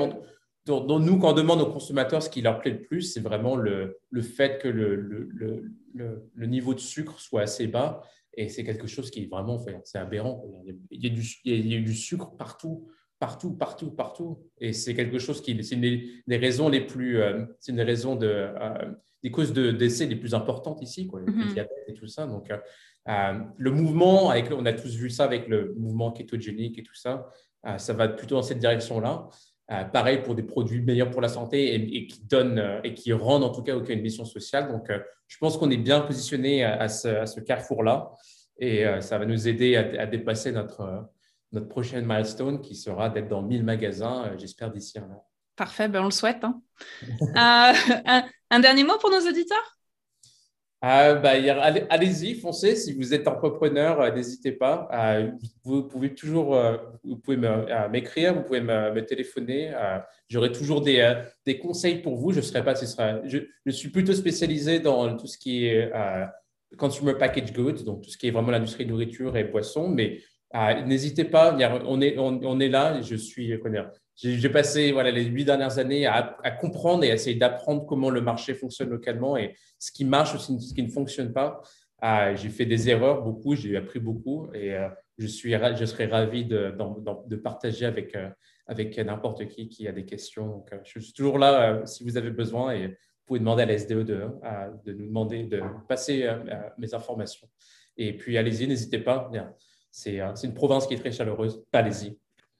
dans, 0.65 0.99
nous, 0.99 1.19
quand 1.19 1.31
on 1.31 1.33
demande 1.33 1.61
aux 1.61 1.71
consommateurs 1.71 2.21
ce 2.21 2.29
qui 2.29 2.41
leur 2.41 2.59
plaît 2.59 2.71
le 2.71 2.81
plus, 2.81 3.01
c'est 3.01 3.21
vraiment 3.21 3.55
le, 3.55 3.99
le, 4.09 4.21
fait 4.21 4.59
que 4.61 4.67
le, 4.67 4.95
le, 4.95 5.71
le, 5.93 6.45
niveau 6.45 6.73
de 6.73 6.79
sucre 6.79 7.19
soit 7.19 7.41
assez 7.41 7.67
bas. 7.67 8.01
Et 8.37 8.49
c'est 8.49 8.63
quelque 8.63 8.87
chose 8.87 9.11
qui 9.11 9.23
est 9.23 9.27
vraiment, 9.27 9.63
c'est 9.83 9.97
aberrant. 9.97 10.43
Il 10.91 11.03
y, 11.03 11.07
a 11.07 11.09
du, 11.09 11.23
il 11.45 11.73
y 11.73 11.77
a 11.77 11.79
du 11.79 11.93
sucre 11.93 12.35
partout, 12.35 12.89
partout, 13.19 13.53
partout, 13.53 13.91
partout. 13.91 14.39
Et 14.59 14.73
c'est 14.73 14.93
quelque 14.93 15.19
chose 15.19 15.41
qui, 15.41 15.61
c'est 15.63 15.75
une 15.75 15.81
des 16.27 16.37
raisons 16.37 16.69
les 16.69 16.81
plus, 16.81 17.21
euh, 17.21 17.45
c'est 17.59 17.71
une 17.71 17.77
des 17.77 17.83
raisons 17.83 18.15
de, 18.15 18.27
euh, 18.27 18.91
des 19.23 19.31
causes 19.31 19.53
de 19.53 19.71
décès 19.71 20.05
les 20.05 20.15
plus 20.15 20.33
importantes 20.33 20.81
ici, 20.81 21.07
quoi, 21.07 21.21
le 21.21 21.27
mm-hmm. 21.27 21.53
diabète 21.53 21.85
et 21.87 21.93
tout 21.93 22.07
ça. 22.07 22.27
Donc, 22.27 22.51
euh, 22.51 23.39
le 23.57 23.71
mouvement, 23.71 24.29
avec, 24.29 24.51
on 24.51 24.65
a 24.65 24.73
tous 24.73 24.95
vu 24.95 25.09
ça 25.09 25.23
avec 25.23 25.47
le 25.47 25.73
mouvement 25.77 26.11
kétogénique 26.11 26.77
et 26.79 26.83
tout 26.83 26.95
ça, 26.95 27.29
ça 27.77 27.93
va 27.93 28.07
plutôt 28.07 28.35
dans 28.35 28.43
cette 28.43 28.59
direction-là. 28.59 29.27
Pareil 29.91 30.21
pour 30.21 30.35
des 30.35 30.43
produits 30.43 30.81
meilleurs 30.81 31.09
pour 31.09 31.21
la 31.21 31.29
santé 31.29 31.73
et, 31.73 32.05
qui 32.05 32.23
donnent 32.25 32.79
et 32.83 32.93
qui 32.93 33.11
rendent 33.11 33.43
en 33.43 33.49
tout 33.49 33.63
cas 33.63 33.75
aucune 33.75 34.01
mission 34.01 34.23
sociale. 34.23 34.71
Donc, 34.71 34.91
je 35.27 35.37
pense 35.39 35.57
qu'on 35.57 35.71
est 35.71 35.77
bien 35.77 36.01
positionné 36.01 36.63
à, 36.63 36.87
ce, 36.87 37.39
carrefour-là 37.39 38.11
et 38.59 38.85
ça 39.01 39.17
va 39.17 39.25
nous 39.25 39.47
aider 39.47 39.75
à, 39.75 40.05
dépasser 40.05 40.51
notre, 40.51 41.07
notre 41.51 41.67
prochaine 41.67 42.05
milestone 42.05 42.61
qui 42.61 42.75
sera 42.75 43.09
d'être 43.09 43.27
dans 43.27 43.41
1000 43.41 43.63
magasins, 43.63 44.31
j'espère, 44.37 44.71
d'ici 44.71 44.99
un 44.99 45.09
an. 45.11 45.25
Parfait, 45.55 45.87
ben 45.87 46.01
on 46.01 46.05
le 46.05 46.11
souhaite. 46.11 46.43
Hein. 46.43 46.61
un, 48.49 48.59
dernier 48.59 48.83
mot 48.83 48.97
pour 48.99 49.09
nos 49.09 49.21
auditeurs? 49.21 49.77
Ah, 50.81 51.15
bah, 51.15 51.31
allez-y, 51.89 52.35
foncez. 52.35 52.75
Si 52.75 52.93
vous 52.93 53.13
êtes 53.13 53.27
entrepreneur, 53.27 54.01
euh, 54.01 54.11
n'hésitez 54.11 54.51
pas. 54.51 54.87
Euh, 54.93 55.31
vous 55.63 55.83
pouvez 55.83 56.13
toujours 56.13 56.55
euh, 56.55 56.77
vous 57.03 57.15
pouvez 57.15 57.37
m'écrire, 57.89 58.35
vous 58.35 58.43
pouvez 58.43 58.61
me, 58.61 58.99
téléphoner. 58.99 59.73
J'aurai 60.27 60.51
toujours 60.51 60.81
des, 60.81 61.23
des, 61.45 61.57
conseils 61.57 62.01
pour 62.01 62.17
vous. 62.17 62.33
Je, 62.33 62.41
serai 62.41 62.63
pas, 62.63 62.75
ce 62.75 62.85
sera, 62.85 63.25
je, 63.25 63.39
je, 63.65 63.71
suis 63.71 63.89
plutôt 63.89 64.13
spécialisé 64.13 64.79
dans 64.79 65.15
tout 65.15 65.27
ce 65.27 65.37
qui 65.37 65.65
est 65.65 65.91
consumer 66.77 67.13
package 67.15 67.53
goods, 67.53 67.83
donc 67.83 68.03
tout 68.03 68.09
ce 68.09 68.17
qui 68.17 68.27
est 68.27 68.31
vraiment 68.31 68.51
l'industrie 68.51 68.85
nourriture 68.85 69.37
et 69.37 69.45
boisson. 69.45 69.87
Mais 69.87 70.19
n'hésitez 70.53 71.25
pas, 71.25 71.57
on 71.85 72.01
est, 72.01 72.17
on, 72.17 72.59
est 72.59 72.69
là. 72.69 73.01
Je 73.01 73.15
suis, 73.15 73.57
j'ai 74.15 74.49
passé 74.49 74.91
voilà, 74.91 75.11
les 75.11 75.25
huit 75.25 75.45
dernières 75.45 75.77
années 75.77 76.05
à, 76.05 76.37
comprendre 76.59 77.03
et 77.03 77.11
à 77.11 77.15
essayer 77.15 77.35
d'apprendre 77.35 77.85
comment 77.85 78.09
le 78.09 78.21
marché 78.21 78.53
fonctionne 78.53 78.89
localement 78.89 79.37
et 79.37 79.55
ce 79.79 79.91
qui 79.91 80.05
marche 80.05 80.33
ou 80.35 80.37
ce 80.37 80.73
qui 80.73 80.83
ne 80.83 80.89
fonctionne 80.89 81.33
pas. 81.33 81.61
Ah, 82.01 82.35
j'ai 82.35 82.49
fait 82.49 82.65
des 82.65 82.89
erreurs, 82.89 83.23
beaucoup, 83.23 83.55
j'ai 83.55 83.75
appris 83.77 83.99
beaucoup 83.99 84.49
et 84.53 84.75
euh, 84.75 84.89
je, 85.17 85.27
suis, 85.27 85.51
je 85.51 85.85
serais 85.85 86.05
ravi 86.05 86.45
de, 86.45 86.75
de, 87.25 87.35
partager 87.35 87.85
avec, 87.85 88.15
euh, 88.15 88.29
avec 88.67 88.97
n'importe 88.97 89.47
qui 89.47 89.69
qui 89.69 89.87
a 89.87 89.91
des 89.91 90.05
questions. 90.05 90.47
Donc, 90.47 90.73
euh, 90.73 90.77
je 90.83 90.99
suis 90.99 91.13
toujours 91.13 91.39
là 91.39 91.85
si 91.85 92.03
vous 92.03 92.17
avez 92.17 92.31
besoin 92.31 92.73
et 92.73 92.87
vous 92.87 92.93
pouvez 93.25 93.39
demander 93.39 93.63
à 93.63 93.65
la 93.65 93.77
SDE 93.77 94.03
de, 94.03 94.27
de 94.85 94.93
nous 94.93 95.07
demander 95.07 95.43
de 95.45 95.61
passer 95.87 96.29
mes 96.77 96.93
informations. 96.93 97.47
Et 97.97 98.15
puis, 98.15 98.37
allez-y, 98.37 98.67
n'hésitez 98.67 98.99
pas. 98.99 99.31
C'est 99.97 100.19
une 100.43 100.53
province 100.53 100.87
qui 100.87 100.93
est 100.93 100.99
très 100.99 101.13
chaleureuse. 101.13 101.63
Allez-y. 101.71 102.17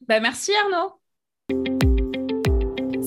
Ben, 0.07 0.21
merci 0.21 0.51
Arnaud. 0.63 0.93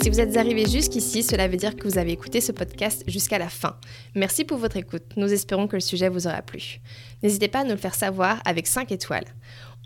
Si 0.02 0.10
vous 0.10 0.20
êtes 0.20 0.36
arrivé 0.36 0.66
jusqu'ici, 0.66 1.22
cela 1.22 1.48
veut 1.48 1.56
dire 1.56 1.74
que 1.74 1.88
vous 1.88 1.96
avez 1.96 2.12
écouté 2.12 2.42
ce 2.42 2.52
podcast 2.52 3.02
jusqu'à 3.08 3.38
la 3.38 3.48
fin. 3.48 3.78
Merci 4.14 4.44
pour 4.44 4.58
votre 4.58 4.76
écoute. 4.76 5.02
Nous 5.16 5.32
espérons 5.32 5.66
que 5.66 5.76
le 5.76 5.80
sujet 5.80 6.10
vous 6.10 6.26
aura 6.26 6.42
plu. 6.42 6.80
N'hésitez 7.22 7.48
pas 7.48 7.60
à 7.60 7.64
nous 7.64 7.70
le 7.70 7.78
faire 7.78 7.94
savoir 7.94 8.42
avec 8.44 8.66
5 8.66 8.92
étoiles. 8.92 9.24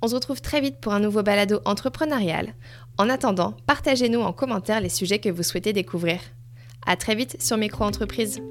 On 0.03 0.09
se 0.09 0.15
retrouve 0.17 0.41
très 0.43 0.61
vite 0.61 0.81
pour 0.81 0.93
un 0.93 1.01
nouveau 1.01 1.23
balado 1.23 1.61
entrepreneurial. 1.65 2.55
En 2.99 3.09
attendant, 3.09 3.55
partagez-nous 3.67 4.21
en 4.21 4.33
commentaire 4.33 4.81
les 4.81 4.89
sujets 4.89 5.21
que 5.21 5.29
vous 5.29 5.45
souhaitez 5.45 5.73
découvrir. 5.73 6.19
À 6.85 6.97
très 6.97 7.15
vite 7.15 7.41
sur 7.41 7.57
Micro 7.57 7.85
Entreprise. 7.85 8.43